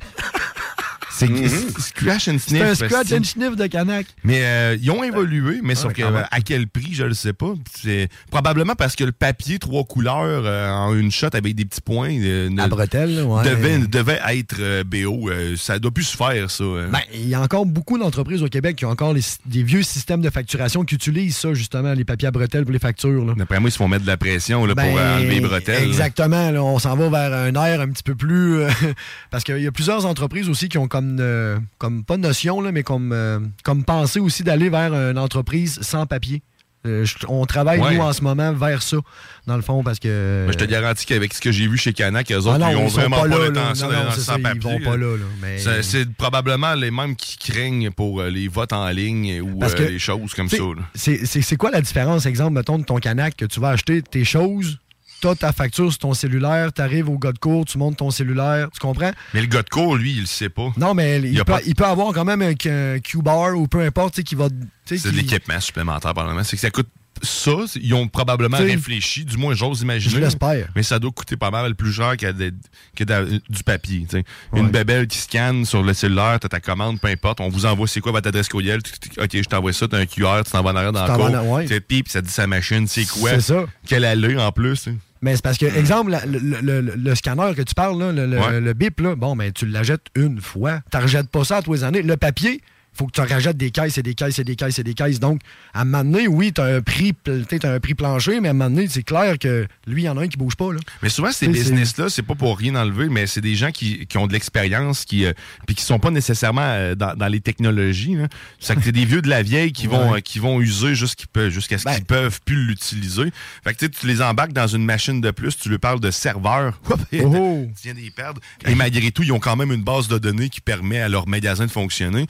[1.18, 2.62] C'est c'est scratch and sniff.
[2.62, 4.06] C'est un scratch and sniff de Canac.
[4.24, 6.24] mais euh, ils ont évolué, mais sauf que, quand même.
[6.24, 7.54] euh, à quel prix, je le sais pas.
[7.76, 11.82] C'est probablement parce que le papier trois couleurs euh, en une shot avec des petits
[11.82, 13.44] points euh, ne- À bretelles, ouais.
[13.44, 15.30] devait, devait être euh, BO.
[15.30, 16.64] euh, ça doit plus se faire, ça.
[16.92, 19.84] Ben, il y a encore beaucoup d'entreprises au Québec qui ont encore les- des vieux
[19.84, 23.26] systèmes de facturation qui utilisent ça, justement, les papiers à bretelles pour les factures.
[23.26, 23.34] là.
[23.36, 25.42] D'après moi, ils se font mettre de la pression là, Ben, pour euh, enlever les
[25.42, 25.82] bretelles.
[25.82, 25.88] là.
[25.88, 26.52] Exactement.
[26.52, 28.58] là, on s'en va vers un air un petit peu plus.
[28.62, 28.70] euh,
[29.32, 32.72] parce qu'il y a plusieurs entreprises aussi qui ont comme, euh, comme pas notion, là,
[32.72, 36.42] mais comme, euh, comme pensée aussi d'aller vers une entreprise sans papier.
[36.86, 37.96] Euh, je- on travaille, Ouais.
[37.96, 38.98] nous, en ce moment, vers ça,
[39.46, 40.46] dans le fond, parce que.
[40.46, 42.70] Ben, je te garantis qu'avec ce que j'ai vu chez Canac, eux autres, Ah non,
[42.70, 44.62] ils ont ils vraiment pas l'intention d'aller dans le c'est ça, ils sans-papier.
[44.62, 48.72] vont pas là, là, mais- C'est- C'est probablement les mêmes qui craignent pour les votes
[48.74, 50.58] en ligne ou euh, les choses comme ça.
[50.96, 54.78] c'est quoi la différence, exemple, mettons, de ton canac que tu vas acheter tes choses,
[55.22, 58.70] t'as ta facture sur ton cellulaire, t'arrives au gars de cours, tu montes ton cellulaire,
[58.72, 59.12] tu comprends?
[59.34, 60.72] Mais le gars de cours, lui, il le sait pas.
[60.78, 63.82] Non, mais il, peut, pas- il peut avoir quand même un, un Q-bar ou peu
[63.82, 64.48] importe, tu sais, qui va.
[64.86, 66.44] C'est de qui- l'équipement supplémentaire, probablement.
[66.44, 66.88] C'est que ça coûte
[67.24, 67.52] ça.
[67.82, 70.14] Ils ont probablement T'sais, réfléchi, du moins j'ose imaginer.
[70.14, 70.68] je l'espère.
[70.76, 72.54] Mais ça doit coûter pas mal plus cher que, de-
[72.96, 74.06] que de- du papier.
[74.08, 74.24] t'sais.
[74.54, 77.42] Une bébelle qui scanne sur le cellulaire, t'as ta commande, peu importe.
[77.42, 78.82] On vous envoie c'est quoi votre adresse courriel.
[79.18, 81.52] Ok, je t'envoie ça, t'as un QR, tu t'en vas en arrière dans le cours.
[81.54, 81.80] ouais.
[81.80, 83.32] Pip, ça dit sa machine, c'est quoi?
[83.32, 83.66] C'est ça.
[83.88, 84.88] Quelle allure en plus.
[84.88, 84.96] hein.
[85.22, 88.12] Mais c'est parce que, exemple, la- le, le- le- le scanner que tu parles, là,
[88.12, 88.60] le, le- Ouais.
[88.62, 90.82] le bip, là, bon, ben, tu l'achètes une fois.
[90.92, 92.02] Tu rejettes pas ça à tous les années.
[92.02, 92.62] Le papier,
[92.98, 95.20] faut que tu rajoutes des caisses et des caisses et des caisses et des caisses.
[95.20, 95.42] Donc,
[95.74, 98.52] à un moment donné, oui, tu as un prix t'sais, un prix plancher, mais à
[98.52, 100.72] un moment donné, c'est clair que lui, il y en a un qui bouge pas.
[100.74, 100.80] Là.
[101.02, 104.18] Mais souvent, ces business-là, c'est pas pour rien enlever, mais c'est des gens qui, qui
[104.18, 105.34] ont de l'expérience, qui euh,
[105.66, 108.16] puis qui sont pas nécessairement euh, dans, dans les technologies.
[108.16, 108.28] là.
[108.60, 110.18] C'est que c'est des vieux de la vieille qui vont Ouais.
[110.18, 113.32] euh, qui vont user jusqu'à ce qu'ils peuvent plus l'utiliser.
[113.64, 116.80] Fait que tu les embarques dans une machine de plus, tu lui parles de serveur.
[117.24, 117.66] Oh.
[117.82, 118.42] Tu viens perdre.
[118.66, 121.28] Et malgré tout, ils ont quand même une base de données qui permet à leur
[121.28, 122.26] magasin de fonctionner.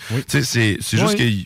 [0.81, 1.15] C'est juste Oui.
[1.15, 1.45] qu'il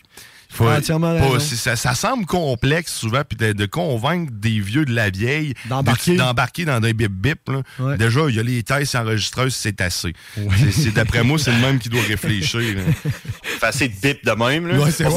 [0.50, 4.94] faut Ah, pas- ça, ça semble complexe souvent, puis de, de convaincre des vieux de
[4.94, 6.12] la vieille D'embarquer.
[6.12, 7.48] de- d'embarquer dans des bip bip.
[7.48, 7.62] là.
[7.78, 7.96] Ouais.
[7.96, 10.12] Déjà, il y a les tests enregistreuses, c'est assez.
[10.70, 12.60] C'est- D'après moi, c'est le même qui doit réfléchir.
[13.60, 14.66] Fait assez de bip de même.
[14.66, 14.78] Là.
[14.78, 15.10] Ouais, c'est là,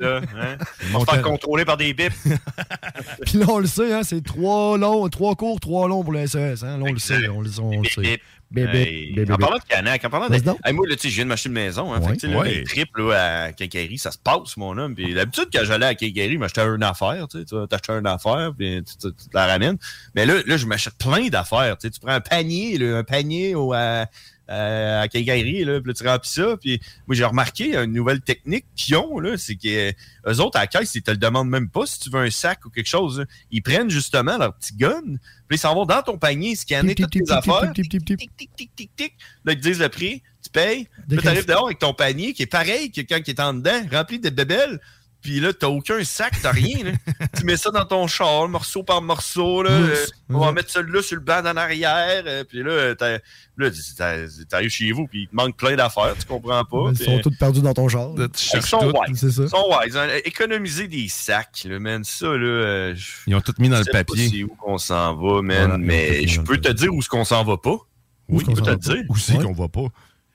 [0.00, 0.56] hein.
[0.94, 2.12] On va se faire contrôler par des bips.
[3.26, 6.26] Puis là, on le sait, hein, c'est trois longs, trois courts, trois longs pour le
[6.26, 6.62] SES.
[6.64, 6.78] Hein.
[6.78, 7.48] Là, on le sait, on le
[7.88, 8.20] sait.
[8.52, 10.34] Bip, bip, en parlant de Canac, en parlant de.
[10.34, 11.92] Hey, moi, là, tu sais, je viens de m'acheter une maison.
[11.92, 12.10] Hein, Ouais.
[12.14, 14.94] fait sais, là, les trips là, à Quincaillerie, ça se passe, mon homme.
[14.94, 17.26] Puis d'habitude, quand j'allais à Quincaillerie, je m'achetais une affaire.
[17.28, 19.78] Tu t'acheter une affaire, puis tu, tu- tu te la ramènes.
[20.14, 21.76] Mais là, là je m'achète plein d'affaires.
[21.78, 24.06] Tu sais, tu prends un panier, là, un panier au, à,
[24.52, 26.56] à, à Quincaillerie, là, puis là, tu remplis ça.
[26.60, 30.60] Puis moi, j'ai remarqué une nouvelle technique qu'ils ont, là, c'est que eux autres, à
[30.62, 32.88] la caisse, ils te le demandent même pas si tu veux un sac ou quelque
[32.88, 33.20] chose.
[33.20, 33.24] là.
[33.50, 35.00] Ils prennent justement leur petit gun,
[35.48, 37.72] puis ils s'en vont dans ton panier, scanner toutes tes affaires.
[38.76, 39.14] tic, tic.
[39.44, 40.88] Là, ils te disent le prix, tu payes.
[41.16, 43.54] Là, t'arrives qu'elle- dehors avec ton panier qui est pareil que quand il est en
[43.54, 44.80] dedans, rempli de bébelles.
[45.22, 46.78] Puis là, t'as aucun sac, t'as rien.
[46.84, 46.90] là.
[47.38, 49.62] tu mets ça dans ton char, morceau par morceau.
[49.62, 49.70] Là.
[49.70, 52.24] Euh, on va mettre celui-là sur le banc en arrière.
[52.26, 53.18] euh, puis là, t'as-
[53.56, 56.90] là, t'as- t'arrives chez vous, puis il te manque plein d'affaires, tu comprends pas.
[56.90, 58.10] Ils sont tous perdus dans ton char.
[58.54, 58.92] Ils sont tout.
[59.08, 59.18] wise.
[59.20, 59.42] C'est ça.
[59.44, 59.96] Ils sont wise.
[59.96, 60.08] hein.
[60.24, 62.02] Économiser des sacs, là, man.
[62.02, 62.94] Ça, là, euh,
[63.26, 64.28] Ils ont tout mis dans le sais pas papier.
[64.28, 65.56] c'est où qu'on s'en va, man.
[65.58, 67.76] Voilà, mais je peux te dire où est-ce qu'on s'en va pas.
[68.28, 69.02] Qu'on je peux te dire.
[69.08, 69.86] Où c'est qu'on va pas?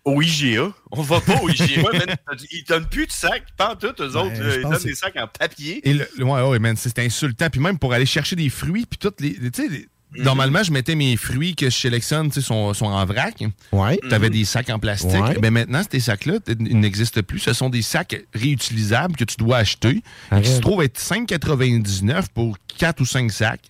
[0.08, 0.72] Au IGA.
[0.92, 2.16] On va pas au IGA, man.
[2.52, 3.44] Ils donnent plus de sacs.
[3.58, 4.32] Pas en tout, eux autres.
[4.32, 4.56] Ben, là.
[4.56, 5.82] Ils donnent des sacs en papier.
[5.88, 7.50] Et le, ouais, ouais, man, c'est insultant.
[7.50, 9.34] Puis même pour aller chercher des fruits, puis toutes les.
[9.34, 9.88] Tu sais, les-
[10.24, 13.44] normalement, je mettais mes fruits que je sélectionne, tu sais, sont, sont en vrac.
[13.74, 14.00] Ouais.
[14.08, 15.12] Tu avais des sacs en plastique.
[15.12, 15.38] Ouais.
[15.40, 17.40] Ben maintenant, ces sacs-là, ils n'existent plus.
[17.40, 20.02] Ce sont des sacs réutilisables que tu dois acheter.
[20.42, 23.70] Qui se trouvent être 5,99 pour 4 ou 5 sacs.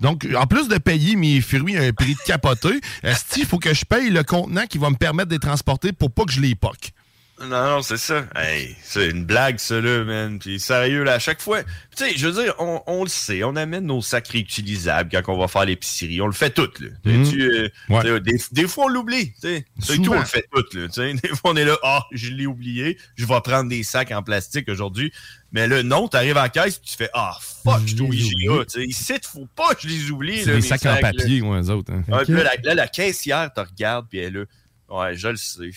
[0.00, 2.80] Donc, en plus de payer mes fruits à un prix de capoté,
[3.36, 6.10] il faut que je paye le contenant qui va me permettre de les transporter pour
[6.10, 6.92] pas que je les poque.
[7.38, 8.24] Non, non, c'est ça.
[8.34, 10.38] Hey, c'est une blague, ça, là, man.
[10.38, 11.62] Puis sérieux, là, à chaque fois.
[11.62, 15.34] Tu sais, je veux dire, on, on le sait, on amène nos sacs réutilisables quand
[15.34, 16.22] on va faire l'épicerie.
[16.22, 16.88] On le fait tout, là.
[17.04, 17.30] Mhm.
[17.30, 18.00] Tu, euh, Ouais.
[18.02, 19.66] sais, des, des fois, on l'oublie, tu sais.
[19.80, 20.86] C'est tout, on le fait tout, là.
[21.22, 24.22] Des fois, on est là, ah, je l'ai oublié, je vais prendre des sacs en
[24.22, 25.12] plastique aujourd'hui.
[25.52, 28.80] Mais là, non, t'arrives en caisse, tu fais, ah, fuck, je suis au IGA, tu
[28.80, 28.84] sais.
[28.86, 31.00] Ici, il faut pas que je les oublie, C'est des sacs en là.
[31.00, 31.92] papier, moi, eux autres.
[31.92, 32.02] hein.
[32.08, 34.44] Ouais, puis là, la, caissière te regarde, puis elle est là.
[34.88, 35.70] Ouais, je le sais.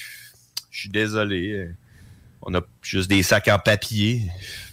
[0.80, 1.72] Je suis désolé.
[2.42, 4.22] On a juste des sacs en papier.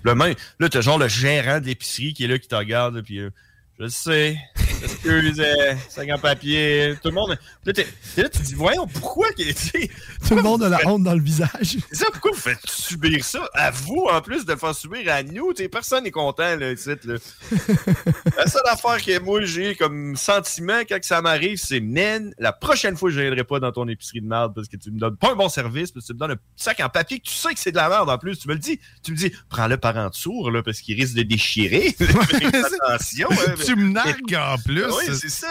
[0.05, 3.03] Là, même, là, t'as genre le gérant de l'épicerie qui est là, qui te regarde,
[3.03, 3.31] puis euh,
[3.79, 4.39] je le sais.
[4.83, 6.95] Excuse, euh, sacs en papier.
[7.03, 7.39] Tout le monde.
[7.65, 11.51] Là, tu te dis, voyons, pourquoi Tout le monde a la honte dans le visage.
[11.91, 15.13] c'est ça, pourquoi vous faites subir ça à vous, en plus de le faire subir
[15.13, 15.53] à nous?
[15.55, 17.15] Tu sais, personne n'est content, là, ici, là.
[18.37, 22.97] la seule affaire que moi, j'ai comme sentiment quand ça m'arrive, c'est, man, la prochaine
[22.97, 25.33] fois, je viendrai pas dans ton épicerie de merde parce que tu me donnes pas
[25.33, 27.53] un bon service, parce que tu me donnes un sac en papier que tu sais
[27.53, 28.39] que c'est de la merde en plus.
[28.39, 28.79] Tu me le dis.
[29.03, 31.95] Tu me dis, prends-le par en dessous, là, parce qu'il risque de déchirer.
[32.87, 33.29] Attention.
[33.31, 34.85] hein, Tu me nargues en plus.
[34.85, 35.49] oui, c'est ça.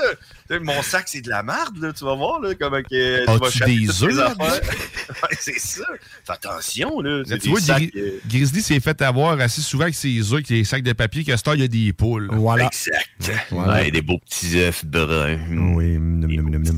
[0.62, 1.92] Mon sac, c'est de la merde, là.
[1.94, 4.36] Tu vas voir, là, comment que tu vas chercher des œufs?
[5.24, 5.84] Ouais, c'est ça.
[6.26, 7.24] Fais attention, là.
[7.40, 10.50] Tu vois, sacs, Gri- euh, Grizzly s'est fait avoir assez souvent avec ses œufs, avec
[10.50, 12.28] les sacs de papier, qu'à ce temps, il y a des poules.
[12.32, 12.66] Voilà.
[12.68, 13.48] Exact.
[13.52, 13.74] Voilà.
[13.74, 15.38] Ouais, des beaux petits œufs bruns.
[15.76, 15.94] Oui,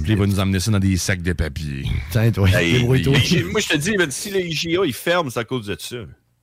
[0.08, 1.86] il va nous emmener ça dans des sacs de papier.
[2.12, 5.76] Tiens, toi, moi, je te dis, si les IGA, ils ferment, c'est à cause de
[5.80, 5.96] ça.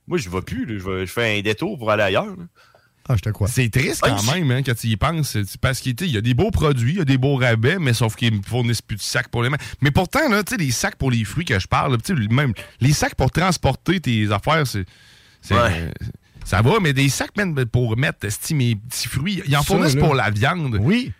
[0.07, 0.73] Moi, je vais plus, là.
[0.77, 2.35] Je, vais- je fais un détour pour aller ailleurs.
[3.07, 3.47] Ah, je te crois.
[3.47, 5.31] C'est triste quand même hein, quand tu y penses.
[5.31, 7.93] C'est Parce qu'il y a des beaux produits, il y a des beaux rabais, mais
[7.93, 9.57] sauf qu'ils ne fournissent plus de sacs pour les mains.
[9.81, 12.53] Mais pourtant, là, tu sais, les sacs pour les fruits que je parle, là, même
[12.81, 14.85] les sacs pour transporter tes affaires, c'est.
[16.45, 17.31] Ça va, mais des sacs
[17.71, 20.77] pour mettre mes petits fruits, ils en fournissent pour la viande.
[20.79, 21.11] Oui.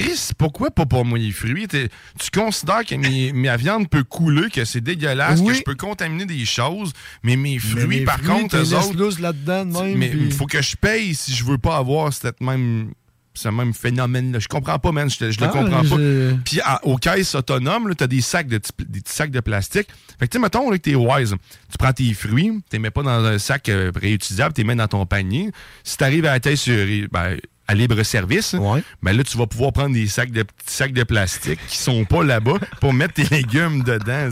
[0.00, 1.68] Chris, pourquoi pas pour moi les fruits?
[1.68, 1.88] T'es-
[2.18, 6.26] Tu considères que mes- ma viande peut couler, que c'est dégueulasse, que je peux contaminer
[6.26, 6.92] des choses,
[7.22, 9.98] mais mes fruits, Mais mes par fruits, contre, t'es eux autres, là-dedans même.
[9.98, 12.92] mais puis- il faut que je paye si je veux pas avoir cette même
[13.36, 14.38] ce même phénomène-là.
[14.38, 15.10] Je comprends pas, man.
[15.10, 15.96] Je, le Ah, comprends pas.
[16.44, 19.88] Puis aux caisses autonomes, tu as des sacs de petits- des petits sacs de plastique.
[20.20, 21.34] Fait que tu sais, mettons là, que t'es wise.
[21.68, 24.66] Tu prends tes fruits, tu les mets pas dans un sac euh, réutilisable, tu les
[24.68, 25.50] mets dans ton panier.
[25.82, 26.76] Si tu arrives à la caisse sur,
[27.10, 28.54] ben, à libre service,
[29.02, 32.04] ben là, tu vas pouvoir prendre des sacs de petits sacs de plastique qui sont
[32.04, 34.28] pas là-bas pour mettre tes légumes dedans.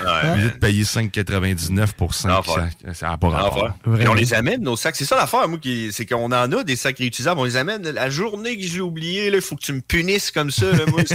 [0.00, 2.54] Au lieu de payer 5,99 pour 5 L'enfer.
[2.84, 2.94] sacs.
[2.94, 3.70] Ça n'a pas rapport.
[3.86, 4.96] On les amène, nos sacs.
[4.96, 7.40] C'est ça l'affaire, moi, qui- c'est qu'on en a des sacs réutilisables.
[7.40, 7.82] On les amène.
[7.90, 10.66] La journée que je l'ai oublié, il faut que tu me punisses comme ça.
[10.72, 10.84] là.
[10.88, 11.02] moi.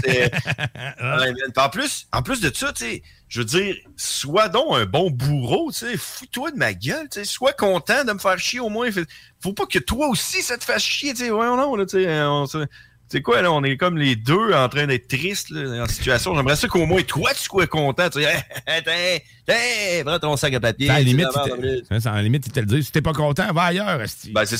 [1.01, 2.71] Ouais, en, plus, en plus de ça,
[3.27, 8.13] je veux dire, sois donc un bon bourreau, fous-toi de ma gueule, sois content de
[8.13, 8.89] me faire chier au moins.
[9.41, 12.03] Faut pas que toi aussi ça te fasse chier, tu sais, ouais, non, là, tu
[12.03, 12.45] sais, on
[13.11, 15.87] Tu sais quoi, là, on est comme les deux en train d'être tristes là, en
[15.87, 16.33] situation.
[16.33, 18.09] J'aimerais ça qu'au moins toi, tu sois content.
[18.09, 18.29] Tu sais,
[18.67, 20.89] hey, tiens, tiens, prends ton sac à papier.
[20.89, 21.57] À la limite, sais, il d'abord,
[21.89, 22.83] te- ça, à la limite, il te le dit.
[22.83, 24.31] Si t'es pas content, va ailleurs, esti.
[24.31, 24.55] Ben, c'est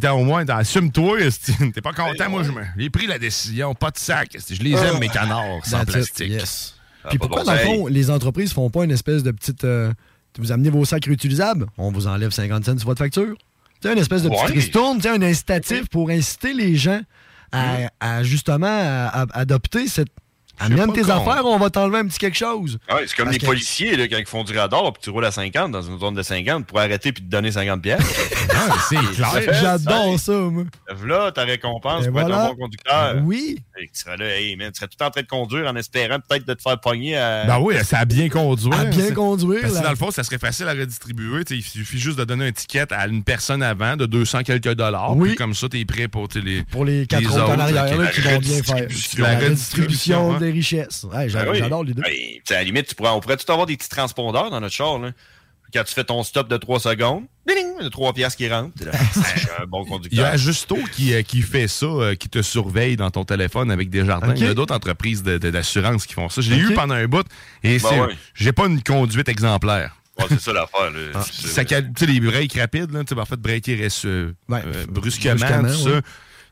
[0.00, 1.52] t'as au moins, assume-toi, esti.
[1.72, 4.56] T'es pas content, moi, je me- j'ai pris la décision, pas de sac, esti.
[4.56, 6.28] Je les aime, mes canards, sans That's it, plastique.
[6.30, 6.74] yes.
[7.04, 9.62] Ah, Puis pourquoi, bon dans le fond, les entreprises font pas une espèce de petite.
[9.62, 9.92] euh,
[10.38, 13.36] vous amenez vos sacs réutilisables, on vous enlève 50 cents sur votre facture?
[13.80, 14.52] Tu sais, une espèce de petite Ouais.
[14.54, 17.00] ristourne, un incitatif pour inciter les gens
[17.52, 20.08] à, à, justement à- à adopter cette.
[20.60, 22.78] Amène tes affaires, on va t'enlever un petit quelque chose.
[22.88, 25.02] Ah ouais, c'est comme Parce les que- policiers là, quand ils font du radar puis
[25.02, 27.80] tu roules à 50 dans une zone de 50 pour arrêter puis te donner 50
[27.82, 28.00] pièces.
[28.60, 29.54] Ah, c'est clair.
[29.62, 30.64] J'adore ça, moi.
[31.06, 33.16] Là, ta récompense Et pour être un bon conducteur.
[33.22, 33.58] Oui.
[33.80, 36.16] Et tu serais là, hey man, tu serais tout en train de conduire en espérant
[36.18, 37.44] peut-être de te faire pogner à.
[37.44, 38.76] Ben oui, ça a bien conduire.
[38.76, 39.84] À bien conduire, Parce que là.
[39.84, 41.42] dans le fond, ça serait facile à redistribuer.
[41.50, 45.16] Il suffit juste de donner un ticket à une personne avant de 200 quelques dollars.
[45.16, 45.28] Oui.
[45.28, 46.64] Puis comme ça, t'es prêt pour les.
[46.64, 48.86] Pour les quatre autres en arrière là, qui vont bien faire.
[49.18, 50.38] La redistribution hein.
[50.48, 51.04] Des richesses.
[51.12, 51.58] Ouais, j'a- Ben oui.
[51.58, 52.02] J'adore l'idée.
[52.02, 52.12] Ben,
[52.50, 54.98] à la limite, tu pourrais, on pourrait tout avoir des petits transpondeurs dans notre char.
[54.98, 55.10] Là.
[55.74, 58.48] Quand tu fais ton stop de 3 secondes, ding, il y a 3 piastres qui
[58.48, 58.72] rentrent.
[59.34, 60.26] Je suis un bon Il y conducteur.
[60.26, 63.90] a Justo qui, euh, qui fait ça, euh, qui te surveille dans ton téléphone avec
[63.90, 64.32] des jardins.
[64.34, 66.40] Il y a d'autres entreprises de- de- d'assurance qui font ça.
[66.40, 66.70] Je l'ai Ok.
[66.70, 67.26] eu pendant un bout
[67.62, 68.14] et Ben c'est- ouais.
[68.34, 69.94] j'ai pas une conduite exemplaire.
[70.18, 70.90] Ouais, c'est ça l'affaire.
[71.14, 74.62] Ah, C'est- tu sais, les breaks rapides, là, tu sais, en fait, breaker euh, Ouais,
[74.66, 75.92] euh, brusquement, brusquement, tout ouais.
[75.92, 76.00] ça.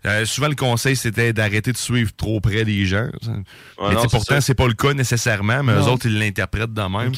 [0.07, 3.09] Euh, souvent, le conseil, c'était d'arrêter de suivre trop près des gens.
[3.27, 5.93] mais non, pourtant, c'est pas le cas nécessairement, mais eux Non.
[5.95, 7.13] autres, ils l'interprètent de même.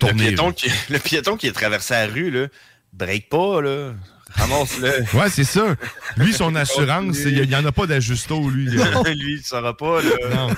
[0.00, 2.46] Le piéton, qui, le piéton qui est traversé la rue, là,
[2.92, 3.92] break pas, là.
[4.34, 5.04] Ramasse-le.
[5.18, 5.76] Ouais, c'est ça.
[6.16, 8.66] Lui, son assurance, il n'y en a pas d'ajusto, lui.
[8.74, 10.10] Non, lui, il ne saura pas, là.
[10.34, 10.48] Non.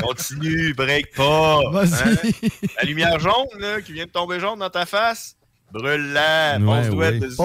[0.02, 1.60] Continue, break pas.
[1.70, 2.08] Vas-y.
[2.08, 2.48] Hein?
[2.78, 5.36] La lumière jaune, là, qui vient de tomber jaune dans ta face,
[5.72, 6.58] brûle-la.
[6.58, 7.18] Ouais, ouais.
[7.18, 7.36] dessus.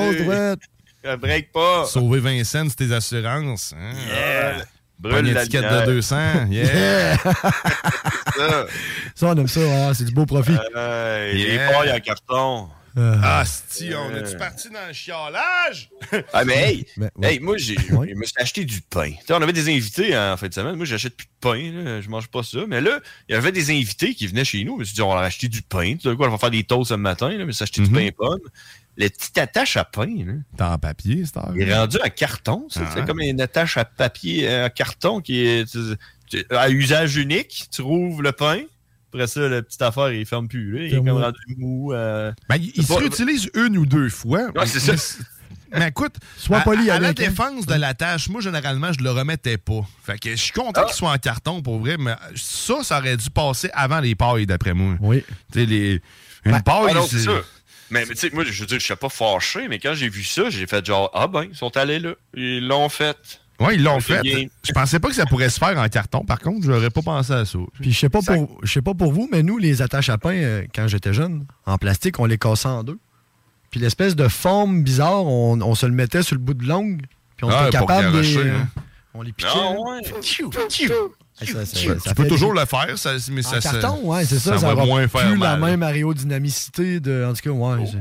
[1.06, 1.86] Euh, Break pas.
[1.86, 3.74] Sauver Vincent, c'est tes assurances.
[3.78, 3.94] Hein?
[4.08, 4.58] Yeah.
[5.02, 5.88] Pas Brûle une étiquette lumière.
[5.88, 6.18] de 200.
[6.50, 6.74] Yeah.
[6.74, 7.18] Yeah.
[8.38, 8.66] Ça.
[9.16, 9.60] Ça, on aime ça.
[9.62, 10.52] hein, c'est du beau profit.
[10.76, 11.48] Euh, Yeah.
[11.68, 12.70] Les pailles en carton.
[12.98, 15.90] Euh, Ah, sti, on est-tu parti dans le chiolage?
[16.34, 17.34] Ah, mais hey, Mais, ouais.
[17.34, 18.10] hey moi, j'ai, Ouais.
[18.10, 19.12] je me suis acheté du pain.
[19.30, 20.76] On avait des invités en fin de semaine.
[20.76, 21.72] Moi, j'achète plus de pain.
[21.84, 22.02] Là.
[22.02, 22.60] Je mange pas ça.
[22.68, 23.00] Mais là,
[23.30, 24.74] il y avait des invités qui venaient chez nous.
[24.76, 25.96] Je me suis dit, on va leur acheter du pain.
[26.02, 27.30] Tu sais quoi, on va faire des toasts ce matin.
[27.30, 27.96] Là, mais s'acheter du Mhm.
[27.96, 28.40] pain pomme.
[29.00, 32.68] Le petit attache à pain, là, T'es en papier, c'est il est rendu en carton.
[32.70, 32.82] ça.
[32.86, 32.92] Ah.
[32.94, 35.96] C'est comme une attache à papier euh, en carton qui est tu-
[36.30, 37.68] tu- à usage unique.
[37.72, 38.60] Tu rouvres le pain.
[39.14, 40.72] Après ça, la petite affaire, il ferme plus.
[40.78, 40.84] là.
[40.86, 41.94] Il est comme rendu mou.
[41.94, 44.52] euh, Ben, il il se pas- réutilise une ou deux fois.
[44.54, 44.94] Ouais, c'est ça.
[45.72, 47.14] Mais, mais écoute, Sois à, poli à la hein.
[47.14, 49.82] défense de la tâche, moi, généralement, je le remettais pas.
[50.04, 50.60] Fait que je suis Ah.
[50.60, 54.14] content qu'il soit en carton, pour vrai, mais ça, ça aurait dû passer avant les
[54.14, 54.96] pailles, d'après moi.
[55.00, 55.24] Oui.
[55.54, 56.02] Tu sais, les...
[56.46, 57.30] Une Ah paille, non, c'est c'est...
[57.92, 60.10] Mais, mais tu sais, moi, je veux dire, je suis pas fâché, mais quand j'ai
[60.10, 62.14] vu ça, j'ai fait genre, ah ben, ils sont allés là.
[62.36, 63.18] Ils l'ont fait.
[63.60, 64.22] Ouais, ils l'ont fait.
[64.22, 64.46] bien.
[64.64, 66.24] Je pensais pas que ça pourrait se faire en carton.
[66.24, 67.60] Par contre, j'aurais pas pensé à ça.
[67.82, 70.18] Puis je sais pas pour je sais pas pour vous, mais nous, les attaches à
[70.18, 72.98] pain, euh, quand j'étais jeune, en plastique, on les cassait en deux.
[73.70, 77.06] Puis l'espèce de forme bizarre, on, on se le mettait sur le bout de l'ongle.
[77.36, 78.12] Puis on Ah, était capable de.
[78.22, 78.68] garocher, euh, hein.
[79.14, 79.50] On les piquait.
[79.52, 80.02] Ouais.
[81.42, 84.00] Ah, ça, ça- Tu ça peux toujours des- le faire, ça, mais En ça, carton,
[84.04, 84.58] ouais, c'est ça.
[84.58, 85.60] Ça, va moins faire plus mal.
[85.62, 87.26] la même aérodynamicité de.
[87.26, 87.86] En tout cas, ouais.
[87.86, 87.98] c'est-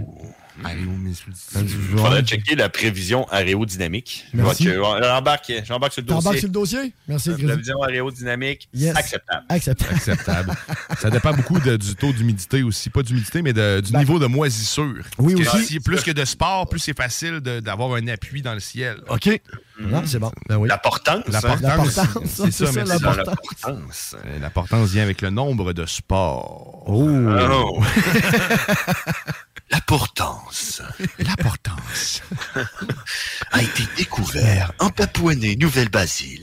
[0.64, 4.26] Il faudrait checker la prévision aérodynamique.
[4.34, 6.38] J'embarque, j'embarque sur le dossier.
[6.38, 6.92] sur le dossier?
[7.06, 8.96] Merci, La prévision aérodynamique, Yes.
[8.96, 9.44] acceptable.
[9.48, 9.94] Acceptable.
[9.94, 10.52] acceptable.
[10.98, 12.90] ça dépend beaucoup de- du taux d'humidité aussi.
[12.90, 14.94] Pas d'humidité, mais de- du niveau de moisissure.
[14.94, 15.02] Ben.
[15.18, 15.66] Oui, Parce que aussi.
[15.74, 18.96] si- plus que de sport, plus c'est facile d'avoir un appui dans le ciel.
[19.08, 19.40] OK.
[19.80, 20.32] Non, c'est bon.
[20.48, 20.68] Ben oui.
[20.68, 21.22] L'importance.
[21.28, 23.02] L'importance, L'importance, c'est c'est ça, ça, merci.
[23.04, 24.16] L'importance.
[24.26, 26.82] Euh, L'importance vient avec le nombre de sports.
[26.86, 27.08] Oh.
[27.08, 27.82] Oh.
[29.70, 30.80] L'importance
[31.18, 32.22] L'importance.
[33.52, 36.40] a été découvert en Papouasie-Nouvelle-Basile.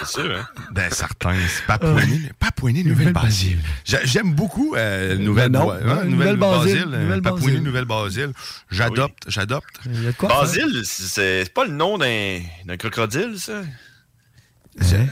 [0.00, 0.48] C'est sûr, hein?
[0.72, 1.34] Ben, certains.
[1.48, 3.58] c'est Papouasie, Papouasie Nouvelle-Basile.
[3.84, 6.10] J'a- J'aime beaucoup euh, Ben ouais, Nouvelle-Basile.
[6.10, 7.62] Nouvelle-Basile, euh, Nouvelle-Basile.
[7.62, 8.32] Nouvelle-Basile.
[8.70, 9.80] J'adopte, j'adopte.
[10.22, 13.62] Basile, c'est pas le nom d'un crocodile, ça?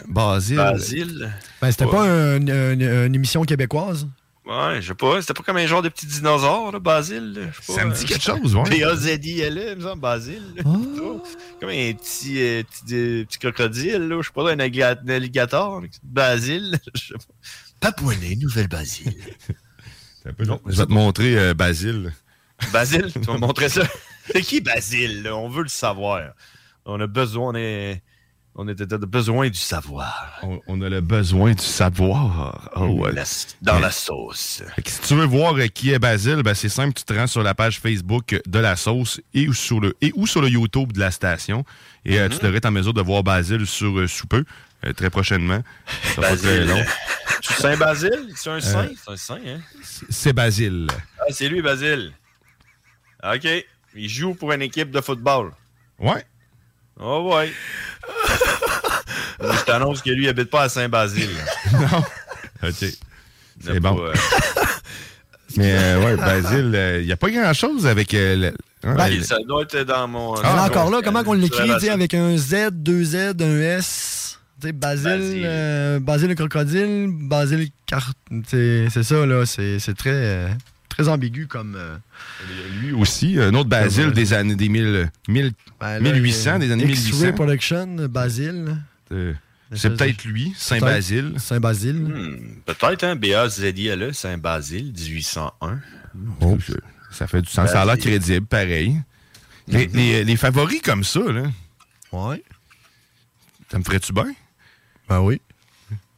[0.09, 0.57] Basile.
[0.57, 1.33] Basile.
[1.61, 1.91] Ben, c'était Ouais.
[1.91, 4.09] pas un- un- une émission québécoise?
[4.51, 5.21] Ouais, je sais pas.
[5.21, 7.33] C'était pas comme un genre de petit dinosaure, là, Basile.
[7.35, 8.63] là, je sais pas, Ça me dit quelque chose, ouais.
[8.81, 10.43] B-A-Z-I-L-E, il me semble, Basile.
[10.57, 10.63] là.
[10.65, 15.09] Comme un petit, euh, petit, euh, petit crocodile, là, je sais pas, un, alliga- un
[15.09, 15.83] alligator.
[16.03, 16.79] Basile.
[16.95, 17.35] je sais pas.
[17.93, 19.15] Papouasie, Nouvelle-Basile.
[20.27, 20.61] Un peu long.
[20.67, 22.13] Je vais te montrer euh, Basile.
[22.73, 23.85] Basile, tu vas me montrer ça.
[24.33, 25.23] C'est qui Basile?
[25.23, 25.35] là?
[25.37, 26.33] On veut le savoir.
[26.85, 28.03] On a besoin, on est,
[28.57, 30.39] on est de besoin du savoir.
[30.43, 32.71] On, on a le besoin du savoir.
[32.77, 33.13] Oh, ouais.
[33.13, 33.25] La-
[33.63, 34.63] dans la sauce.
[34.85, 37.43] Si tu veux voir euh, qui est Basile, ben c'est simple, tu te rends sur
[37.43, 40.93] la page Facebook de la sauce et ou sur le, et ou sur le YouTube
[40.93, 41.65] de la station.
[42.05, 44.45] Et euh, tu devrais être en mesure de voir Basile sur euh, sous peu,
[44.85, 45.63] euh, très prochainement.
[46.15, 46.67] Ça va très Basile.
[46.69, 46.85] long.
[47.43, 48.33] Tu Saint-Basile?
[48.37, 48.85] C'est un saint?
[48.85, 49.61] Euh, C'est un saint, hein?
[50.11, 50.89] C'est Basile.
[51.19, 52.13] Ah, c'est lui, Basile.
[53.25, 53.49] OK.
[53.95, 55.53] Il joue pour une équipe de football.
[55.99, 56.23] Ouais.
[56.99, 57.51] Oh, ouais.
[59.43, 61.31] Je t'annonce que lui, il habite pas à Saint-Basile.
[61.73, 62.05] non.
[62.69, 62.85] OK.
[63.63, 63.99] C'est bon.
[64.03, 64.13] euh,
[65.57, 68.15] Mais euh, ouais, Basile, il n'y a pas grand-chose avec...
[68.15, 68.55] euh, le-
[68.89, 70.35] hein, Ben, le- ça doit être dans mon.
[70.37, 74.39] Ah, dans encore mon- là, comment qu'on l'écrit, avec un Z, deux Z, un S,
[74.63, 75.43] Basile, Basile.
[75.45, 78.13] euh, Basile le crocodile, Basile car...
[78.49, 80.49] C'est c'est ça, là, c'est c'est très, euh,
[80.89, 81.75] très ambigu comme...
[81.77, 81.97] euh,
[82.81, 86.85] Lui aussi, un autre Basile des années des mille, mille- ben, là, 1800, des années
[86.85, 87.33] X-Ray 1800.
[87.33, 88.77] Production, Basile.
[89.13, 89.33] Euh,
[89.75, 91.35] C'est peut-être lui, Saint-Basile.
[91.39, 91.97] Saint-Basile.
[91.97, 93.17] Hmm, Peut-être, hein?
[93.17, 95.79] B-A-Z-I-L-E, Saint-Basile, 1801.
[96.41, 96.59] Oh,
[97.11, 97.71] ça fait du sens.
[97.71, 99.01] Ça a l'air crédible, pareil.
[99.69, 101.43] Les, les- les favoris comme ça, là.
[102.13, 102.43] Ouais.
[103.71, 104.27] Ça me ferait-tu bien?
[105.09, 105.41] Ben oui.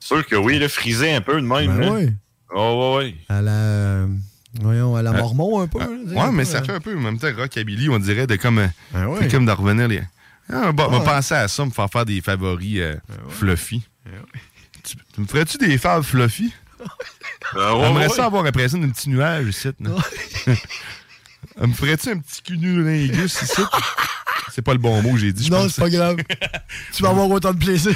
[0.00, 1.78] Sûr que oui, le frisé un peu de même.
[1.78, 2.10] Ben oui.
[2.54, 3.14] Oh, ouais, ouais.
[3.28, 3.50] À la...
[3.52, 4.06] euh,
[4.60, 5.78] Voyons, à la Euh, Mormon un peu.
[5.78, 7.88] là, sais, Ouais, un mais peu, ça euh, fait un peu en même temps rockabilly,
[7.90, 9.18] on dirait, de comme, euh, Ben oui.
[9.22, 10.02] c'est comme de revenir les.
[10.50, 11.04] Ah, bon, on va Ouais.
[11.04, 13.82] penser à ça, me faire faire des favoris euh, Ben fluffy.
[14.84, 16.52] Tu, tu me ferais-tu des faves fluffy?
[17.54, 18.12] Ben, ouais, J'aimerais ouais.
[18.14, 19.68] ça avoir l'impression d'un petit nuage ici.
[19.80, 19.90] là.
[21.66, 23.62] me ferais-tu un petit cul lingus ici?
[24.52, 25.50] C'est pas le bon mot, j'ai dit.
[25.50, 26.16] Non, c'est pas grave.
[26.92, 27.92] tu vas avoir autant de plaisir.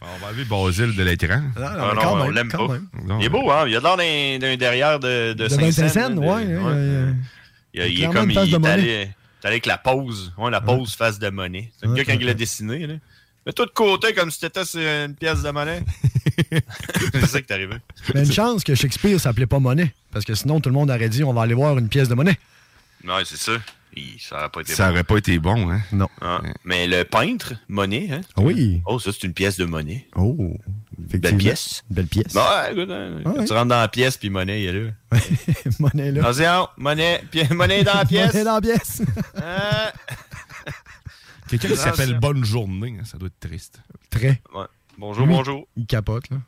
[0.00, 1.42] On va enlever Basile de l'écran.
[1.56, 2.58] Ah non, on l'aime pas.
[3.04, 3.18] Non.
[3.20, 3.64] Il est beau, hein?
[3.66, 6.44] Il a l'air d'un- derrière de, de De Saint-Saëns, Saint-Saëns, là, ouais.
[6.46, 7.14] de- ouais, ouais.
[7.76, 9.08] Il, est comme il est allé,
[9.44, 10.32] avec la pose.
[10.38, 11.70] Ouais, la pose face de monnaie.
[11.78, 12.86] C'est le gars quand ouais, il l'a dessiné.
[12.86, 12.94] Là.
[13.46, 15.82] Mets-toi de côté comme si t'étais sur une pièce de monnaie.
[17.12, 17.76] c'est ça qui t'est arrivé.
[18.14, 19.94] Mais une chance que Shakespeare s'appelait pas monnaie.
[20.10, 22.14] Parce que sinon, tout le monde aurait dit on va aller voir une pièce de
[22.14, 22.38] monnaie.
[23.06, 23.52] Ouais, c'est ça.
[23.94, 24.92] Il- ça aurait pas été Ça bon.
[24.92, 25.80] aurait pas été bon, hein?
[25.92, 26.08] Non.
[26.20, 28.20] Ah, Mais le peintre, Monet, hein?
[28.36, 28.82] Oui.
[28.84, 30.06] Oh, ça, c'est une pièce de monnaie.
[30.16, 30.56] Oh.
[30.98, 31.82] Belle pièce.
[31.90, 32.32] Belle pièce.
[32.32, 34.90] Bon, ouais, écoute, hein, quand tu rentres dans la pièce, puis Monet, il est là.
[35.78, 36.28] monnaie là.
[36.28, 38.32] Attention, Monet, pi- Monet est dans la pièce.
[38.32, 39.02] Monnaie dans la pièce.
[41.48, 43.80] Quelqu'un qui s'appelle Bonne Journée, hein, ça doit être triste.
[44.10, 44.40] Très.
[44.54, 44.64] Ouais.
[44.98, 45.66] Bonjour, Lui, bonjour.
[45.76, 46.38] Il capote, là.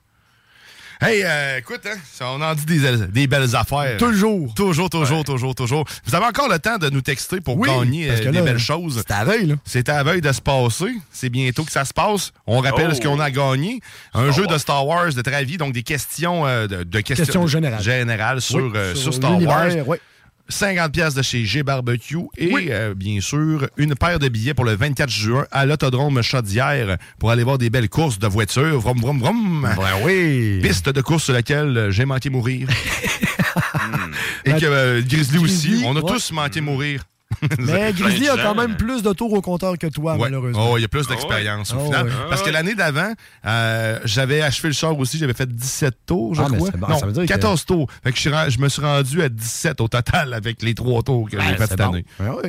[1.00, 3.96] Hey, euh, écoute, hein, ça, on en dit des, des belles affaires.
[3.98, 4.52] Toujours.
[4.54, 5.84] Toujours, toujours, toujours, toujours.
[6.04, 8.42] Vous avez encore le temps de nous texter pour Oui, gagner parce euh, des là,
[8.42, 8.96] belles choses.
[9.06, 9.54] C'est à veille, là.
[9.64, 10.92] C'est à veille de se passer.
[11.12, 12.32] C'est bientôt que ça se passe.
[12.48, 12.94] On rappelle Oh.
[12.94, 13.80] ce qu'on a gagné.
[14.12, 17.46] Un jeu de Star Wars de Travis, donc des questions euh, de, de questions, Questions
[17.46, 17.82] générales.
[17.82, 19.70] générales sur, Oui, euh, sur sur Star Wars.
[19.86, 20.00] ouais.
[20.48, 24.64] 50 pièces de chez G Barbecue et euh, bien sûr une paire de billets pour
[24.64, 28.80] le 24 juin à l'autodrome Chaudière pour aller voir des belles courses de voitures.
[28.80, 29.68] Vroom, vroom, vroom.
[29.76, 30.60] Ben oui.
[30.62, 32.68] Piste de course sur laquelle euh, j'ai manqué mourir.
[34.44, 35.82] Et que euh, Grizzly aussi.
[35.84, 36.12] On a ouais.
[36.12, 37.04] tous manqué mourir.
[37.58, 40.18] Mais Grizzly a quand même plus de tours au compteur que toi, Ouais.
[40.20, 40.70] malheureusement.
[40.72, 42.10] Oh, il y a plus d'expérience Ah au final.
[42.10, 42.26] Ah.
[42.30, 43.12] Parce que l'année d'avant,
[43.46, 46.70] euh, j'avais achevé le char aussi, j'avais fait 17 tours, je Ah, mais crois.
[46.72, 47.86] c'est bon, non, ça veut dire que- 14 tours.
[48.02, 51.02] Fait que je, suis je me suis rendu à 17 au total avec les trois
[51.02, 51.92] tours que j'ai Ben, fait c'est cette bon.
[51.92, 52.04] année.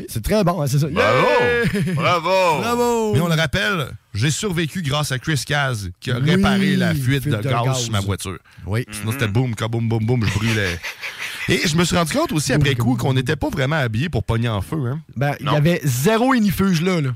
[0.08, 0.88] C'est très bon, hein, c'est ça.
[0.88, 1.28] Bravo!
[1.74, 1.94] Yeah!
[1.94, 2.62] Bravo!
[2.62, 3.14] Bravo!
[3.14, 6.94] Mais on le rappelle, j'ai survécu grâce à Chris Caz qui a Oui, réparé la
[6.94, 7.80] fuite, fuite de, de gaz, gaz.
[7.84, 8.38] sur ma voiture.
[8.66, 8.86] Oui.
[8.92, 10.80] Sinon, c'était boum, boum, boum, boum, je brûlais.
[11.48, 14.24] Et je me suis rendu compte aussi après coup qu'on n'était pas vraiment habillés pour
[14.24, 14.78] pogner en feu.
[14.88, 15.00] Hein?
[15.16, 17.02] Ben, il y avait zéro inifuge là.
[17.02, 17.10] là.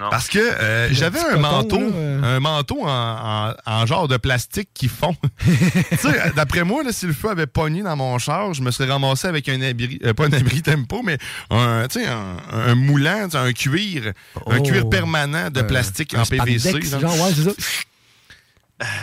[0.00, 0.08] Non.
[0.10, 2.36] Parce que euh, j'avais un manteau, là, euh.
[2.36, 5.14] un manteau en, en- en genre de plastique qui fond.
[5.44, 8.70] tu sais, d'après moi, là, si le feu avait pogné dans mon char, je me
[8.70, 11.18] serais ramassé avec un abri, euh, pas un abri tempo, mais
[11.50, 14.12] un, tu sais, un, un moulant, un cuir,
[14.46, 14.62] un Oh.
[14.62, 16.68] cuir permanent de plastique en PVC.
[16.68, 17.12] spandex, genre.
[17.20, 17.52] ouais, c'est ça.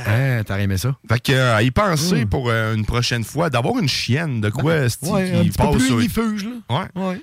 [0.06, 0.95] Hein, t'as aimé ça?
[1.10, 4.64] Fait que, euh, y penser pour euh, une prochaine fois, d'avoir une chienne de quoi.
[4.64, 4.86] Ouais,
[5.34, 6.22] un qui petit peu plus sur...
[6.70, 6.88] là.
[6.95, 7.02] Ouais.
[7.02, 7.22] Ouais.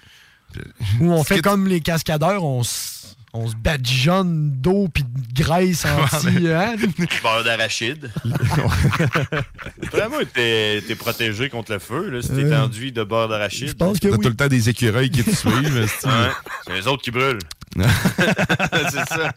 [1.01, 2.98] Où on fait comme les cascadeurs, on se
[3.35, 6.29] on se badigeonne d'eau puis de graisse anti...
[6.49, 6.77] hein?
[7.23, 8.11] Beurre d'arachide.
[9.93, 13.69] Vraiment, t'es t'es protégé contre le feu, là, si t'es Euh, enduit de beurre d'arachide.
[13.69, 14.23] Je pense que T'as oui.
[14.23, 15.77] tout le temps des écureuils qui te suivent.
[15.79, 16.07] esti.
[16.07, 16.31] Ouais,
[16.67, 17.39] c'est les autres qui brûlent.
[17.77, 19.33] c'est ça.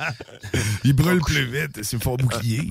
[0.84, 2.70] Ils brûlent plus vite, c'est fort bouclier.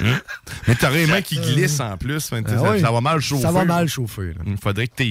[0.00, 0.20] Hein?
[0.66, 2.24] Mais les mains qui glissent en plus.
[2.28, 2.80] fait que Ah ça, oui.
[2.80, 3.42] ça va mal chauffer.
[3.42, 4.32] Ça va mal chauffer.
[4.46, 5.04] Il faudrait que tu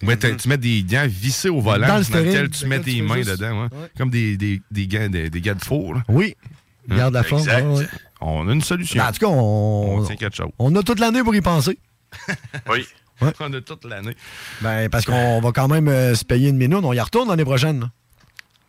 [0.00, 0.04] vis.
[0.04, 3.00] Ou ben, t'as- tu mets des gants vissés au volant Dans lequel tu mets tes
[3.02, 3.62] mains dedans.
[3.62, 3.68] ouais.
[3.78, 3.88] Ouais.
[3.96, 5.94] Comme des, des, des gants des, des gants de four.
[5.94, 6.02] là.
[6.08, 6.34] Oui.
[6.88, 7.40] Garde la forme.
[7.40, 7.64] Exact.
[7.66, 7.86] ouais, ouais.
[8.20, 9.02] On a une solution.
[9.02, 10.48] Ben, en tout cas, on, on tient quelque chose.
[10.58, 11.78] on a toute l'année pour y penser.
[12.70, 12.86] Oui.
[13.40, 14.14] On a toute l'année.
[14.60, 16.78] Ben, parce qu'on va quand même euh, se payer une minute.
[16.82, 17.80] On y retourne l'année prochaine.
[17.80, 17.90] là.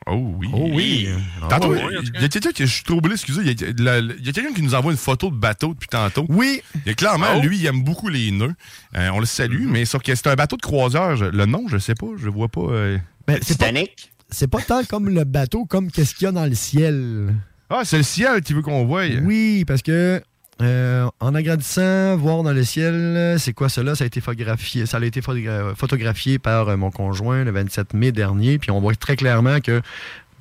[0.10, 0.48] Oh oui.
[0.54, 1.10] Oh oui.
[1.50, 2.66] Tantôt, il y a quelqu'un qui.
[2.66, 3.42] Je suis troublé, excusez.
[3.42, 6.26] Il y a, quelqu'un qui nous envoie une photo de bateau depuis tantôt.
[6.30, 6.62] Oui.
[6.86, 7.42] A clairement, Oh.
[7.42, 8.54] lui, il aime beaucoup les nœuds.
[8.96, 11.16] Euh, on le salue, mais sauf que c'est un bateau de croiseur.
[11.18, 12.08] Je- le nom, je sais pas.
[12.18, 12.62] Je vois pas.
[12.62, 12.98] euh.
[13.28, 14.12] Ben, c'est pas, Titanic.
[14.30, 17.34] c'est pas tant comme le bateau, comme qu'est-ce qu'il y a dans le ciel.
[17.70, 19.04] Ah, c'est le ciel qui veut qu'on voie.
[19.24, 20.22] Oui, parce que
[20.62, 23.96] euh, en agrandissant, voir dans le ciel, c'est quoi cela?
[23.96, 27.94] Ça a été photographié, ça a été photogra- photographié par euh, mon conjoint le 27
[27.94, 29.82] mai dernier, puis on voit très clairement que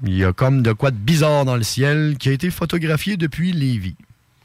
[0.05, 3.17] il y a comme de quoi de bizarre dans le ciel qui a été photographié
[3.17, 3.97] depuis Lévis.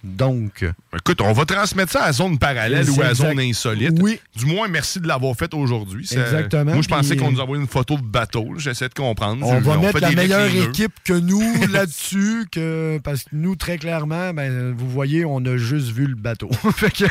[0.03, 0.65] Donc,
[0.95, 3.27] Écoute, on va transmettre ça à zone parallèle ou à Exact.
[3.29, 3.91] zone insolite.
[4.01, 4.19] Oui.
[4.35, 6.07] Du moins, merci de l'avoir fait aujourd'hui.
[6.11, 8.53] Exactement, Moi, je pensais qu'on nous envoyait une photo de bateau.
[8.57, 9.45] J'essaie de comprendre.
[9.45, 14.33] on va mettre la meilleure équipe que nous là-dessus, que, parce que nous, très clairement,
[14.33, 16.49] ben, vous voyez, on a juste vu le bateau.
[16.75, 17.05] fait que,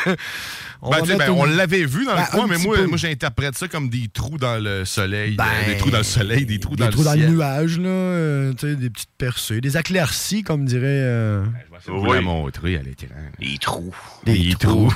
[0.83, 2.97] on, Ben, ben, une- on l'avait vu dans Ben, le coin, un mais moi, moi
[2.97, 5.37] j'interprète ça comme des trous dans le soleil.
[5.37, 7.27] Ben, euh, des trous dans le soleil, des trous des dans trous le dans ciel.
[7.27, 10.85] le nuage, là, euh, des petites percées, des éclaircies, comme dirait.
[10.87, 11.45] euh,
[11.87, 13.15] Je vais vous la montrer à l'écran.
[13.39, 13.95] Les trous.
[14.25, 14.93] Des, trous.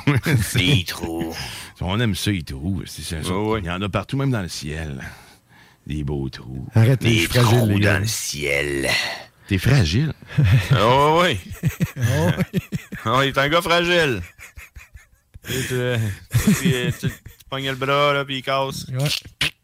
[0.54, 1.34] Les trous.
[1.80, 2.82] On aime ça, les trous.
[2.86, 3.16] C'est ça.
[3.58, 5.00] Il y en a partout, même dans le ciel.
[5.86, 6.66] Des beaux trous.
[6.74, 7.94] Arrête, fragile, trous les gars.
[7.94, 8.88] dans le ciel.
[9.48, 10.12] T'es fragile.
[10.80, 11.38] Oh oui.
[13.04, 14.22] Oh, il est un gars fragile.
[15.50, 15.74] Et tu,
[16.32, 17.10] tu, tu- tu
[17.50, 18.86] pognes le bras, là, puis il casse.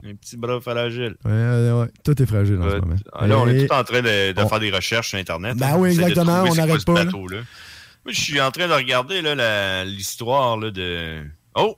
[0.05, 1.17] Un petit bras fragile.
[1.25, 1.87] Ouais, ouais, ouais.
[2.05, 2.97] Tout est fragile en ce Euh, moment.
[3.15, 5.57] ah, là, on est tout en train de, de on- faire des recherches sur Internet.
[5.57, 5.77] Ben hein.
[5.79, 7.11] oui, exactement, on n'arrête pas, là.
[8.05, 9.21] Moi, je suis en train de regarder
[9.87, 11.23] l'histoire de.
[11.55, 11.77] Oh!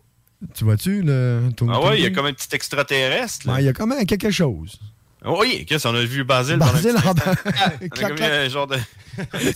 [0.54, 1.48] Tu vois-tu, le.
[1.56, 3.48] ton- Ah ouais, il y a comme un petit extraterrestre.
[3.48, 4.78] Ouais, il y a quand même quelque chose.
[5.24, 6.56] Oui, qu'est-ce qu'on a vu Basile?
[6.58, 8.20] Basile en Clac, comme clac.
[8.22, 8.76] un genre de.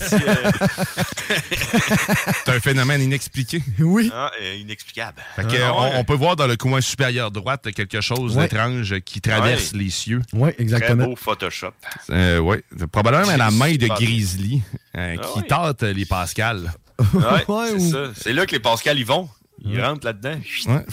[2.45, 3.61] C'est un phénomène inexpliqué.
[3.79, 4.11] Oui.
[4.13, 5.21] ah, euh, inexplicable.
[5.35, 5.91] Fait que, Ah, on, ouais.
[5.95, 8.47] on peut voir dans le coin supérieur droite quelque chose Ouais.
[8.47, 9.79] d'étrange qui traverse Ouais.
[9.79, 10.21] les cieux.
[10.33, 11.05] Oui, Très exactement.
[11.05, 11.71] beau Photoshop.
[12.09, 12.63] Euh, ouais.
[12.91, 13.87] Probablement la main de.
[13.87, 14.61] Grizzly
[14.95, 15.47] euh, Ah qui ouais.
[15.47, 16.73] tâte les Pascal.
[17.13, 18.11] Ouais, Ouais, c'est ou- ça.
[18.15, 19.29] C'est là que les Pascal y vont.
[19.65, 20.39] Ils rentrent là-dedans.
[20.67, 20.85] Ouais.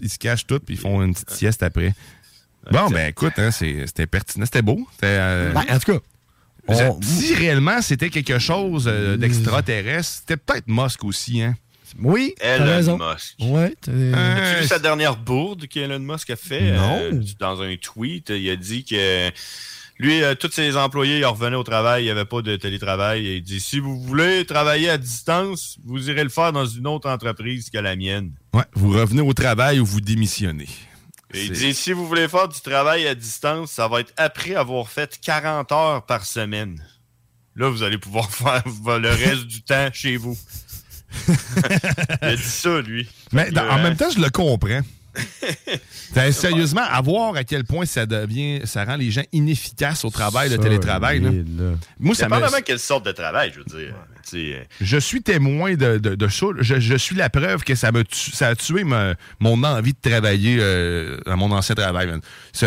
[0.00, 1.94] Ils se cachent tout puis ils font une petite sieste après.
[2.70, 4.44] Bon, ben écoute, hein, c'était pertinent.
[4.44, 4.86] C'était beau.
[5.04, 5.98] Euh, Ben, en tout cas,
[6.68, 11.42] on- si réellement c'était quelque chose euh, d'extraterrestre, c'était peut-être Musk aussi.
[11.42, 11.54] Hein?
[12.00, 12.98] oui, Elon raison.
[12.98, 13.34] Musk.
[13.40, 16.72] Ouais, t'as- As-tu vu sa dernière bourde qu'Elon Musk a fait?
[16.72, 16.98] Non.
[17.00, 19.30] euh, dans un tweet, il a dit que
[19.98, 23.26] lui, euh, tous ses employés, ils revenaient au travail, il n'y avait pas de télétravail.
[23.26, 26.86] Et il dit si vous voulez travailler à distance, vous irez le faire dans une
[26.86, 28.30] autre entreprise que la mienne.
[28.54, 30.68] Ouais, vous revenez au travail ou vous démissionnez.
[31.32, 34.54] Et il dit si vous voulez faire du travail à distance, ça va être après
[34.54, 36.82] avoir fait 40 heures par semaine.
[37.56, 38.62] Là, vous allez pouvoir faire
[38.98, 40.36] le reste du temps chez vous.
[41.28, 41.34] il
[42.20, 43.08] a dit ça, lui.
[43.32, 44.82] Mais que, en même temps, je le comprends.
[46.32, 50.48] Sérieusement, à voir à quel point ça devient, ça rend les gens inefficaces au travail,
[50.50, 51.20] le télétravail.
[51.20, 51.30] là.
[51.98, 53.94] Moi, ça me, Dépendamment quelle sorte de travail, je veux dire.
[54.34, 56.46] Euh, je suis témoin de, de, de ça.
[56.58, 60.10] Je, je suis la preuve que ça, me ça a tué ma- mon envie de
[60.10, 62.12] travailler euh, à mon ancien travail.
[62.52, 62.66] Ce-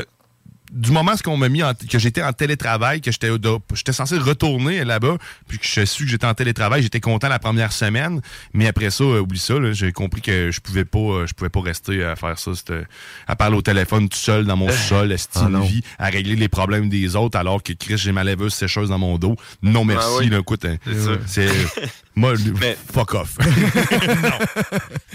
[0.73, 3.29] du moment ce qu'on m'a mis en- que j'étais en télétravail, que j'étais
[3.75, 5.17] j'étais censé retourner là-bas,
[5.47, 8.21] puis que je su que j'étais en télétravail, j'étais content la première semaine,
[8.53, 11.49] mais après ça, euh, oublie ça, j'ai compris que je pouvais pas euh, je pouvais
[11.49, 12.85] pas rester à faire ça, c'était-
[13.27, 16.49] à parler au téléphone tout seul dans mon sol, à Ah vie, à régler les
[16.49, 19.35] problèmes des autres alors que Chris j'ai ma lèveuse sécheuse dans mon dos.
[19.61, 20.29] Non merci, Ah oui.
[20.29, 21.11] là, écoute, hein, C'est ça.
[21.27, 21.49] c'est
[22.15, 23.37] moi Mais- fuck off.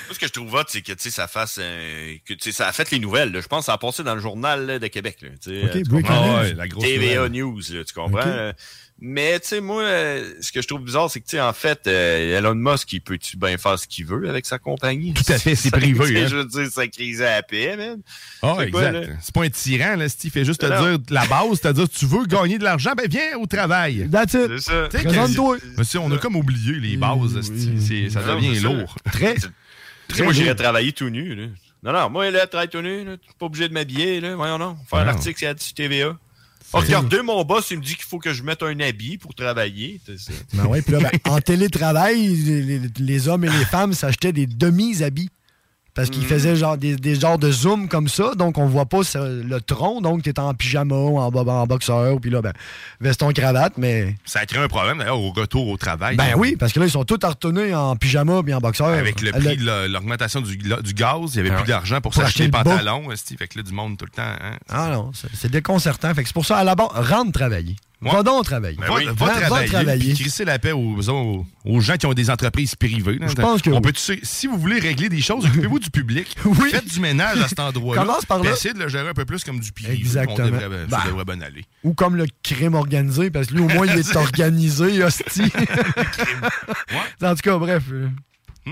[0.08, 2.44] Moi, ce que je trouve hot, c'est que tu sais, ça fasse euh, que tu
[2.44, 3.32] sais, ça a fait les nouvelles.
[3.32, 3.40] là.
[3.40, 5.18] Je pense que ça a passé dans le journal là, de Québec.
[5.22, 6.06] Là, tu sais, Ok, euh, tu.
[6.08, 7.32] Ah ouais, la grosse TVA nouvelle.
[7.32, 8.20] News, tu comprends?
[8.48, 8.54] Ok.
[9.00, 11.52] Mais tu sais, moi, euh, ce que je trouve bizarre, c'est que tu sais, en
[11.52, 15.14] fait, euh, Elon Musk, il peut-tu bien faire ce qu'il veut avec sa compagnie?
[15.14, 16.26] Tout à fait, c'est privé, hein.
[16.28, 18.00] Je veux dire, ça crise à la paix, man.
[18.42, 19.16] Ah, C'est quoi, exact.
[19.22, 20.32] C'est pas un tyran, là, Steve.
[20.34, 20.80] Il fait juste te Non.
[20.96, 24.08] dire la base, c'est-à-dire tu veux gagner de l'argent, ben viens au travail.
[24.10, 24.48] That's it.
[24.48, 24.88] C'est ça.
[24.90, 25.58] Tu sais, Présente-toi.
[25.58, 27.80] que- Mais c'est- on a comme oublié les bases, Steve.
[27.80, 28.68] C'est- ça Non, devient c'est ça.
[28.68, 28.96] lourd.
[29.12, 29.36] Très.
[30.08, 31.46] Très moi, j'irais travailler tout nu, là.
[31.84, 34.34] Non, non, moi, là, travailler tout nu, là, pas obligé de m'habiller, là.
[34.34, 34.74] Voyons, non.
[34.90, 35.10] Faire Ah un non.
[35.12, 36.16] article, c'est TVA.
[36.72, 39.34] Oh, regardez, mon boss, il me dit qu'il faut que je mette un habit pour
[39.34, 40.00] travailler.
[40.52, 42.36] Ben ouais, puis là, ben, en télétravail,
[42.98, 45.30] les hommes et les femmes s'achetaient des demi-habits.
[45.94, 46.12] Parce Mm.
[46.12, 49.58] qu'ils faisaient genre des, des genres de zoom comme ça, donc on voit pas le
[49.58, 52.52] tronc, donc t'es en pyjama, en, bo- en boxeur, puis là, ben,
[53.00, 54.14] veston cravate, mais...
[54.24, 56.14] Ça crée un problème, d'ailleurs, au retour au travail.
[56.16, 58.88] Ben oui, parce que là, ils sont tous artenés en pyjama puis en boxeur.
[58.88, 62.14] Avec le prix de la- l'augmentation du, du gaz, il n'y avait plus d'argent pour,
[62.14, 63.08] s'acheter des pantalons.
[63.38, 64.22] Fait que là, du monde tout le temps.
[64.22, 64.56] hein.
[64.68, 66.14] Ah non, c'est- c'est déconcertant.
[66.14, 67.74] Fait que c'est pour ça, à la base, rentre travailler.
[68.00, 68.12] Ouais.
[68.12, 68.76] Va donc travailler.
[68.76, 72.06] Ben oui, va, Va- va travailler, puis crisser la paix aux, aux, aux gens qui
[72.06, 73.18] ont des entreprises privées.
[73.18, 73.26] là.
[73.26, 73.80] Je pense que On oui.
[73.82, 76.36] peut, tu sais, si vous voulez régler des choses, occupez-vous du public.
[76.70, 78.02] Faites du ménage à cet endroit-là.
[78.02, 78.52] Commence par là.
[78.52, 79.94] Essayez de le gérer un peu plus comme du privé.
[79.94, 80.46] Exactement.
[80.46, 80.88] On devrait, Ben.
[81.02, 81.64] ça devrait bien aller.
[81.82, 85.42] Ou comme le crime organisé, parce que lui, au moins, il est organisé, hostie.
[87.22, 87.82] en tout cas, bref.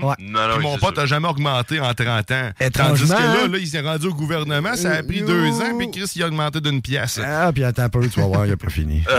[0.03, 0.15] Euh, Ouais.
[0.19, 2.49] Non, Puis mon pote n'a jamais augmenté en 30 ans.
[2.59, 5.51] Étrangement, Tandis que là, là, il s'est rendu au gouvernement, ça a pris Euh, deux
[5.61, 7.19] ans, puis Chris, il a augmenté d'une pièce.
[7.23, 9.03] Ah, puis attends un peu, tu vas voir, il a pas fini.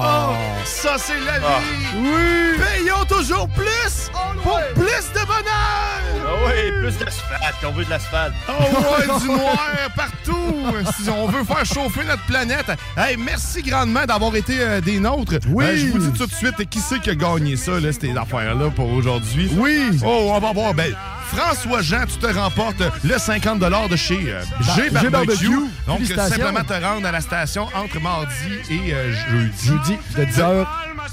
[0.00, 1.66] Oh, ça, c'est la vie!
[1.96, 2.58] Oui!
[2.58, 4.10] Payons toujours plus
[4.42, 6.02] pour plus de bonheur!
[6.26, 7.54] Ah oui, plus d'asphalte.
[7.66, 8.34] On veut de l'asphalte.
[8.48, 9.58] Oh ouais, du noir
[9.96, 10.14] partout!
[11.02, 12.70] Si on veut faire chauffer notre planète.
[12.96, 15.34] Hey, merci grandement d'avoir été euh, des nôtres.
[15.48, 15.64] Oui.
[15.64, 18.16] Euh, je vous dis tout de suite, qui c'est qui a gagné ça, là, ces
[18.16, 19.50] affaires-là, pour aujourd'hui?
[19.56, 19.98] Oui!
[20.04, 20.74] Oh, on va voir.
[20.74, 20.94] Ben,
[21.32, 24.42] François Jean, tu te remportes le 50 de chez euh,
[24.76, 25.10] G Barbecue.
[25.10, 25.50] Barbecue.
[25.86, 28.32] Donc, simplement te rendre à la station entre mardi
[28.70, 29.66] et euh, jeudi.
[29.66, 30.66] Jeudi, de 10h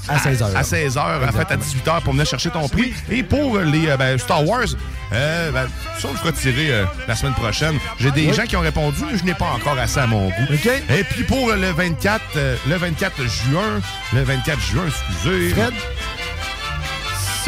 [0.08, 0.54] à 16h.
[0.54, 2.92] À 16h, en fait, à 18h pour venir chercher ton prix.
[3.10, 4.66] Et pour les euh, ben, Star Wars,
[5.12, 5.66] euh, ben,
[5.98, 7.76] ça, on le fera tirer euh, la semaine prochaine.
[7.98, 8.34] J'ai des Oui.
[8.34, 10.46] gens qui ont répondu, mais je n'ai pas encore assez à mon goût.
[10.90, 13.80] Et puis pour le 24, euh, le 24 juin,
[14.12, 15.50] le 24 juin, excusez.
[15.50, 15.74] Fred?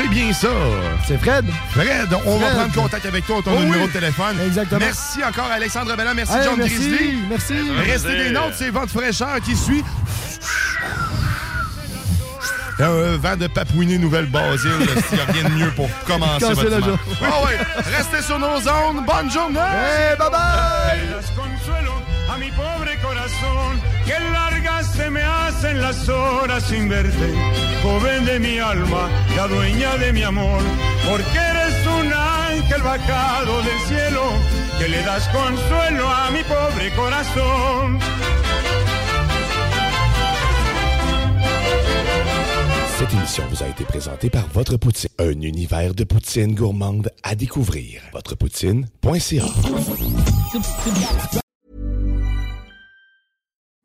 [0.01, 0.47] C'est bien ça.
[1.09, 1.45] C'est Fred?
[1.73, 3.65] Fred, on va prendre contact avec toi, ton Oh oui.
[3.65, 4.37] numéro de téléphone.
[4.47, 4.79] Exactement.
[4.79, 6.15] Merci encore, Alexandre Bellin.
[6.15, 7.19] Merci, Hey, John merci, Grizzly.
[7.29, 7.55] merci.
[7.85, 9.83] Restez des notes, c'est vent de fraîcheur qui suit.
[12.79, 14.71] Un vent de Papouinie Nouvelle-Basile,
[15.09, 16.97] s'il n'y a rien de mieux pour commencer votre.
[17.21, 17.59] Ah ouais,
[17.97, 19.05] restez sur nos ondes.
[19.05, 19.59] Bonne journée!
[19.59, 22.18] Hey, bye bye!
[22.29, 27.35] A mi pobre corazón, que largas se me hacen las horas sin verte,
[27.83, 30.61] joven de mi alma, la dueña de mi amor,
[31.09, 34.23] porque eres un ángel bajado del cielo,
[34.79, 37.99] que le das consuelo a mi pobre corazón.
[42.99, 47.37] Cette émission vous a été présentée par Votre Poutine, un univers de poutine gourmande à
[47.37, 48.03] découvrir.
[48.13, 49.45] Votrepoutine.ca